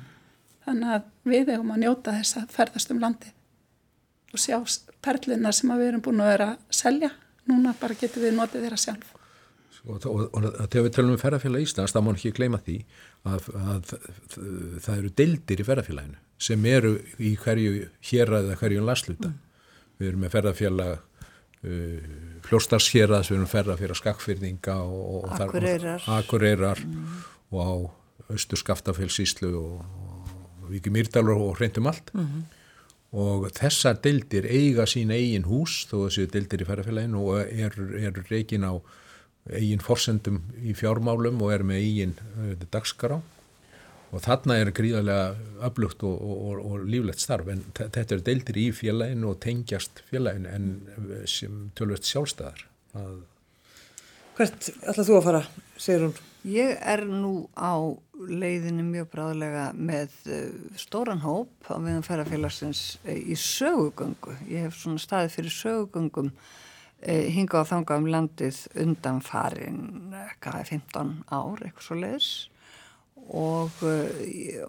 Þannig 0.67 0.93
að 0.95 1.09
við 1.31 1.51
eigum 1.53 1.73
að 1.75 1.83
njóta 1.83 2.15
þess 2.17 2.39
að 2.41 2.55
ferðast 2.57 2.93
um 2.93 3.03
landi 3.03 3.33
og 4.33 4.41
sjá 4.43 4.57
perluna 5.05 5.53
sem 5.55 5.71
við 5.71 5.89
erum 5.91 6.03
búin 6.03 6.23
að 6.23 6.31
vera 6.33 6.47
að 6.55 6.75
selja. 6.75 7.11
Núna 7.47 7.73
bara 7.79 7.97
getum 7.97 8.25
við 8.25 8.37
notið 8.37 8.67
þeirra 8.67 8.79
sjálf. 8.81 9.15
og, 9.87 10.05
og, 10.05 10.23
og 10.35 10.47
þegar 10.67 10.85
við 10.87 10.93
tölum 10.97 11.15
um 11.15 11.19
ferðarfélag 11.21 11.63
Íslands 11.63 11.93
þá 11.95 11.99
má 12.03 12.11
ekki 12.13 12.33
gleyma 12.35 12.59
því 12.65 12.77
að, 13.23 13.49
að, 13.55 13.91
að 13.97 14.79
það 14.83 14.95
eru 14.97 15.11
deildir 15.21 15.61
í 15.61 15.67
ferðarfélaginu 15.67 16.23
sem 16.47 16.65
eru 16.69 16.95
í 17.23 17.35
hverju 17.39 17.85
hér 18.09 18.33
eða 18.41 18.57
hverju 18.59 18.83
lasluta 18.85 19.31
við 19.97 20.09
erum 20.11 20.25
með 20.25 20.33
ferðarfélag 20.35 20.97
uh, 20.97 22.09
fljóstarshéraðs, 22.47 23.31
við 23.31 23.39
erum 23.39 23.51
ferðarfélag 23.53 24.01
skakfyrninga 24.01 24.77
og, 24.83 25.07
og 25.21 25.31
Akureyrar. 25.37 26.03
og, 26.03 26.11
akureyrar 26.19 26.83
og 27.53 27.63
á 27.63 27.73
austur 28.35 28.59
skaftafélsíslu 28.59 29.53
og, 29.55 29.81
og 29.87 30.69
Víki 30.73 30.91
Mýrdalur 30.91 31.39
og 31.47 31.61
hreintum 31.61 31.87
allt 31.87 32.11
og 33.15 33.47
þessar 33.55 34.01
deildir 34.03 34.45
eiga 34.51 34.83
sín 34.89 35.13
eigin 35.15 35.45
hús 35.47 35.85
þó 35.87 36.09
séu 36.11 36.27
deildir 36.31 36.63
í 36.63 36.67
ferðarfélaginu 36.67 37.21
og 37.23 37.39
eru 37.47 37.87
er 38.01 38.17
reikin 38.27 38.65
á 38.67 38.75
eigin 39.47 39.79
forsendum 39.79 40.41
í 40.59 40.73
fjármálum 40.75 41.39
og 41.41 41.53
eru 41.55 41.69
með 41.69 41.83
eigin 41.85 42.15
uh, 42.19 42.51
dagskará 42.73 43.21
og 44.11 44.21
þarna 44.23 44.57
er 44.59 44.71
gríðarlega 44.75 45.63
öflugt 45.67 46.03
og, 46.07 46.19
og, 46.19 46.59
og, 46.63 46.83
líflegt 46.87 47.19
starf 47.23 47.47
en 47.51 47.63
þe- 47.75 47.89
þetta 47.95 48.15
eru 48.17 48.25
deildir 48.27 48.59
í 48.59 48.67
félaginu 48.75 49.31
og 49.31 49.39
tengjast 49.43 50.03
félaginu 50.11 50.51
en 50.51 50.67
uh, 50.97 51.23
sem 51.27 51.65
tölvöld 51.79 52.07
sjálfstæðar 52.07 52.67
að 52.99 53.17
Hvert 54.37 54.67
ætlað 54.85 55.07
þú 55.07 55.13
að 55.17 55.23
fara, 55.25 55.39
segir 55.81 56.03
hún? 56.05 56.11
Ég 56.47 56.77
er 56.79 57.01
nú 57.03 57.49
á 57.59 57.75
leiðinu 58.15 58.85
mjög 58.87 59.09
bráðlega 59.11 59.65
með 59.75 60.13
uh, 60.31 60.45
stóran 60.79 61.19
hóp 61.19 61.67
á 61.67 61.75
meðan 61.75 62.05
ferðarfélagsins 62.07 62.83
uh, 63.03 63.11
í 63.11 63.35
sögugöngu. 63.35 64.37
Ég 64.47 64.67
hef 64.67 64.77
svona 64.79 65.01
staðið 65.03 65.33
fyrir 65.35 65.55
sögugöngum 65.57 66.29
e, 67.01 67.17
hinga 67.35 67.65
á 67.65 67.69
þanga 67.69 67.97
um 67.99 68.07
landið 68.13 68.61
undan 68.79 69.19
farin, 69.25 69.81
hvað 70.39 70.61
er 70.61 70.69
15 70.71 71.11
ár, 71.27 71.65
eitthvað 71.65 71.87
svo 71.89 71.99
leiðis 71.99 72.29
og, 73.27 73.83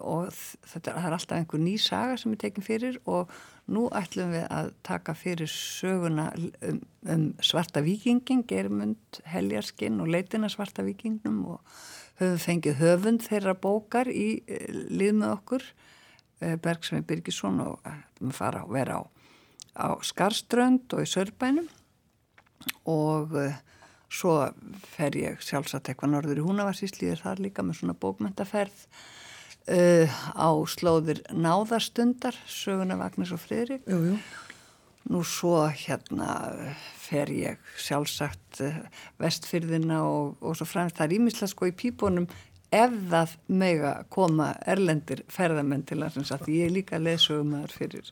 og 0.03 0.35
þetta 0.67 0.97
er 0.99 1.15
alltaf 1.15 1.37
einhver 1.37 1.63
ný 1.63 1.77
saga 1.79 2.17
sem 2.19 2.35
er 2.35 2.41
tekin 2.43 2.65
fyrir 2.65 2.99
og 3.07 3.31
nú 3.73 3.85
ætlum 3.95 4.33
við 4.33 4.45
að 4.53 4.71
taka 4.85 5.15
fyrir 5.17 5.49
söguna 5.51 6.29
um, 6.65 6.81
um 7.09 7.25
svarta 7.45 7.83
vikingin, 7.85 8.43
germund, 8.49 9.21
heljarskinn 9.29 10.01
og 10.03 10.11
leitina 10.13 10.49
svarta 10.51 10.85
vikingnum 10.87 11.39
og 11.55 11.79
höfum 12.19 12.41
fengið 12.43 12.81
höfund 12.81 13.25
þeirra 13.27 13.55
bókar 13.55 14.11
í 14.11 14.41
e, 14.47 14.59
lið 14.71 15.15
með 15.21 15.35
okkur, 15.37 15.65
e, 16.41 16.55
Bergsvein 16.63 17.07
Birgisson 17.07 17.61
og 17.63 17.79
ætlum 17.87 18.33
að 18.33 18.39
fara 18.41 18.65
að 18.65 18.75
vera 18.75 18.99
á, 18.99 19.03
á 19.79 19.87
Skarströnd 20.03 20.97
og 20.97 21.05
í 21.05 21.09
Sörbænum 21.09 21.69
og 22.89 23.37
svo 24.09 24.33
fer 24.95 25.15
ég 25.19 25.39
sjálfsagt 25.45 25.91
eitthvað 25.91 26.15
norður 26.15 26.41
í 26.41 26.45
Húnavarsíslíður 26.47 27.23
þar 27.23 27.41
líka 27.45 27.63
með 27.63 27.79
svona 27.79 27.95
bókmyndaferð 28.01 28.83
uh, 29.69 30.19
á 30.35 30.49
slóðir 30.69 31.23
náðarstundar 31.31 32.37
söguna 32.49 32.97
Vagnis 32.99 33.33
og 33.35 33.41
Friðrik 33.43 33.87
Jú, 33.89 33.99
jú. 34.11 34.17
nú 35.13 35.23
svo 35.27 35.63
hérna 35.69 36.35
fer 36.99 37.31
ég 37.33 37.71
sjálfsagt 37.79 38.61
uh, 38.65 38.81
vestfyrðina 39.21 40.01
og, 40.07 40.37
og 40.41 40.57
svo 40.57 40.67
fremst 40.69 40.99
það 40.99 41.09
er 41.09 41.17
ímislega 41.19 41.53
sko 41.53 41.69
í 41.69 41.75
pípunum 41.77 42.29
ef 42.69 42.93
það 43.09 43.37
mega 43.61 43.95
koma 44.13 44.51
erlendir 44.69 45.23
ferðamenn 45.31 45.87
til 45.89 46.03
að 46.03 46.19
ég 46.53 46.67
er 46.67 46.75
líka 46.75 47.01
leðsögumar 47.01 47.73
fyrir, 47.73 48.11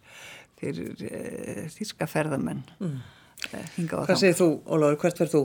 fyrir 0.62 0.96
uh, 1.10 1.68
þíska 1.74 2.10
ferðamenn 2.10 2.66
mm. 2.80 2.98
Hvað 3.38 4.16
segir 4.18 4.34
þú, 4.34 4.48
Óláður, 4.66 4.96
hvert 5.04 5.20
verð 5.22 5.34
þú? 5.36 5.42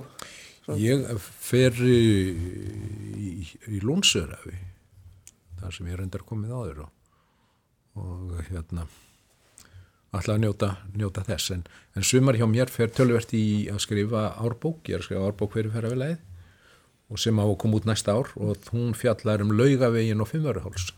Svo. 0.63 0.77
Ég 0.81 1.03
fer 1.45 1.77
í, 1.85 1.99
í, 3.21 3.33
í 3.69 3.81
Lónsörafi 3.85 4.55
þar 5.63 5.79
sem 5.79 5.89
ég 5.91 6.01
reyndar 6.01 6.27
komið 6.29 6.53
áður 6.59 6.85
og, 6.87 6.93
og 8.03 8.37
hérna 8.51 8.87
alltaf 10.13 10.41
njóta, 10.43 10.75
njóta 10.93 11.25
þess 11.25 11.55
en, 11.55 11.63
en 11.97 12.05
sumar 12.05 12.37
hjá 12.37 12.45
mér 12.51 12.73
fer 12.73 12.93
tölvert 12.93 13.33
í 13.37 13.69
að 13.73 13.81
skrifa 13.87 14.33
árbók, 14.43 14.85
ég 14.91 14.99
er 14.99 15.05
að 15.05 15.09
skrifa 15.09 15.29
árbók 15.31 15.57
fyrir 15.57 15.73
ferðarvelegið 15.73 17.13
og 17.13 17.21
sem 17.21 17.41
á 17.41 17.45
að 17.45 17.59
koma 17.61 17.79
út 17.79 17.89
næsta 17.89 18.17
ár 18.17 18.33
og 18.41 18.73
hún 18.73 18.93
fjallar 18.97 19.45
um 19.45 19.55
laugavegin 19.57 20.21
og 20.21 20.29
fimmöruháls 20.29 20.93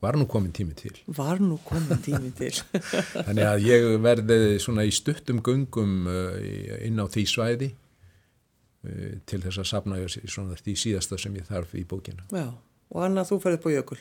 var 0.00 0.16
nú 0.16 0.26
komin 0.28 0.52
tími 0.52 0.74
til. 0.76 0.92
Var 1.06 1.40
nú 1.40 1.58
komin 1.64 2.02
tími 2.04 2.30
til. 2.36 2.52
Þannig 3.26 3.46
að 3.48 3.64
ég 3.66 3.86
verði 4.04 4.38
svona 4.62 4.84
í 4.86 4.92
stuttum 4.94 5.40
gungum 5.44 6.06
uh, 6.10 6.36
inn 6.84 7.00
á 7.00 7.06
því 7.08 7.24
svæði 7.32 7.70
uh, 7.72 9.16
til 9.26 9.40
þess 9.44 9.62
að 9.62 9.70
sapna 9.72 10.00
svona 10.06 10.58
því 10.60 10.76
síðasta 10.84 11.18
sem 11.20 11.36
ég 11.40 11.48
þarf 11.48 11.74
í 11.74 11.86
bókina. 11.88 12.26
Já, 12.28 12.52
og 12.92 13.02
Anna 13.06 13.26
þú 13.26 13.40
ferði 13.42 13.60
upp 13.60 13.66
á 13.66 13.70
jökul. 13.76 13.98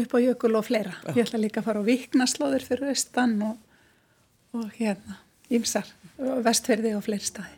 Upp 0.00 0.14
á 0.14 0.18
jökul 0.22 0.52
og 0.58 0.66
fleira. 0.66 0.94
Já. 1.06 1.14
Ég 1.14 1.24
ætla 1.26 1.42
líka 1.42 1.62
að 1.62 1.70
fara 1.70 1.82
á 1.82 1.88
viknaslóður 1.88 2.66
fyrir 2.66 2.92
austan 2.92 3.38
og, 3.46 3.56
og 4.56 4.68
hérna, 4.78 5.18
ímsar, 5.50 5.88
vestferði 6.46 6.94
og 6.98 7.04
fleiri 7.06 7.26
staði. 7.26 7.56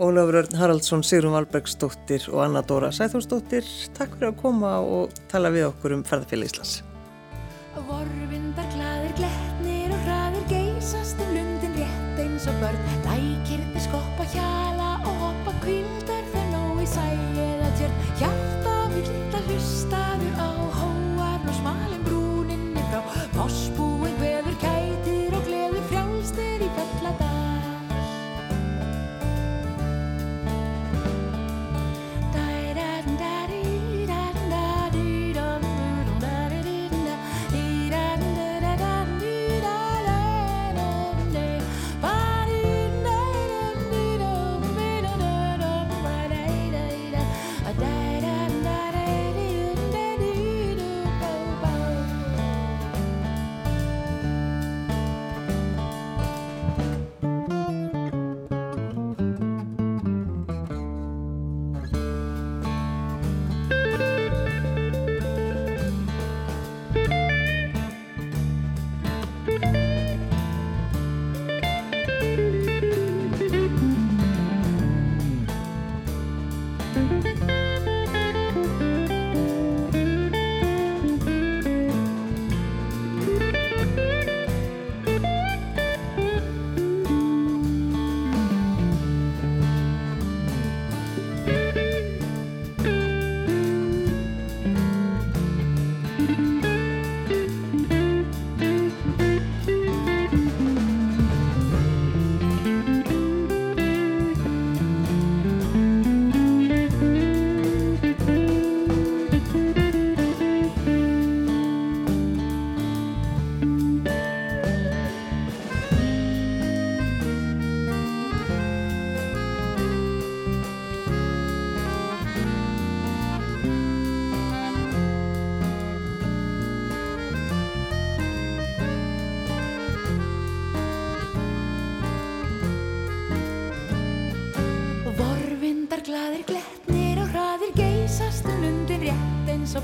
Ólafur 0.00 0.38
Örn 0.40 0.56
Haraldsson, 0.56 1.02
Sigrun 1.04 1.34
Valbergsdóttir 1.34 2.30
og 2.32 2.44
Anna 2.46 2.62
Dóra 2.64 2.88
Sæþórsdóttir 2.94 3.66
takk 3.98 4.14
fyrir 4.14 4.30
að 4.30 4.38
koma 4.40 4.78
og 4.80 5.12
tala 5.28 5.52
við 5.52 5.68
okkur 5.68 5.98
um 5.98 6.06
ferðarfélag 6.08 6.48
Íslands 6.48 6.78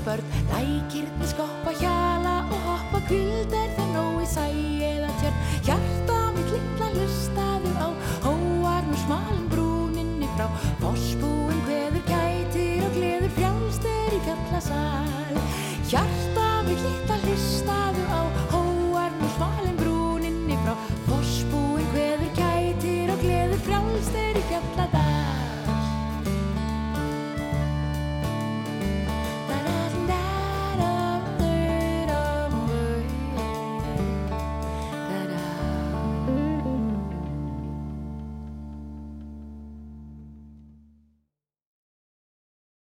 börn. 0.05 0.23
Lækirni 0.51 1.27
skoppa 1.27 1.46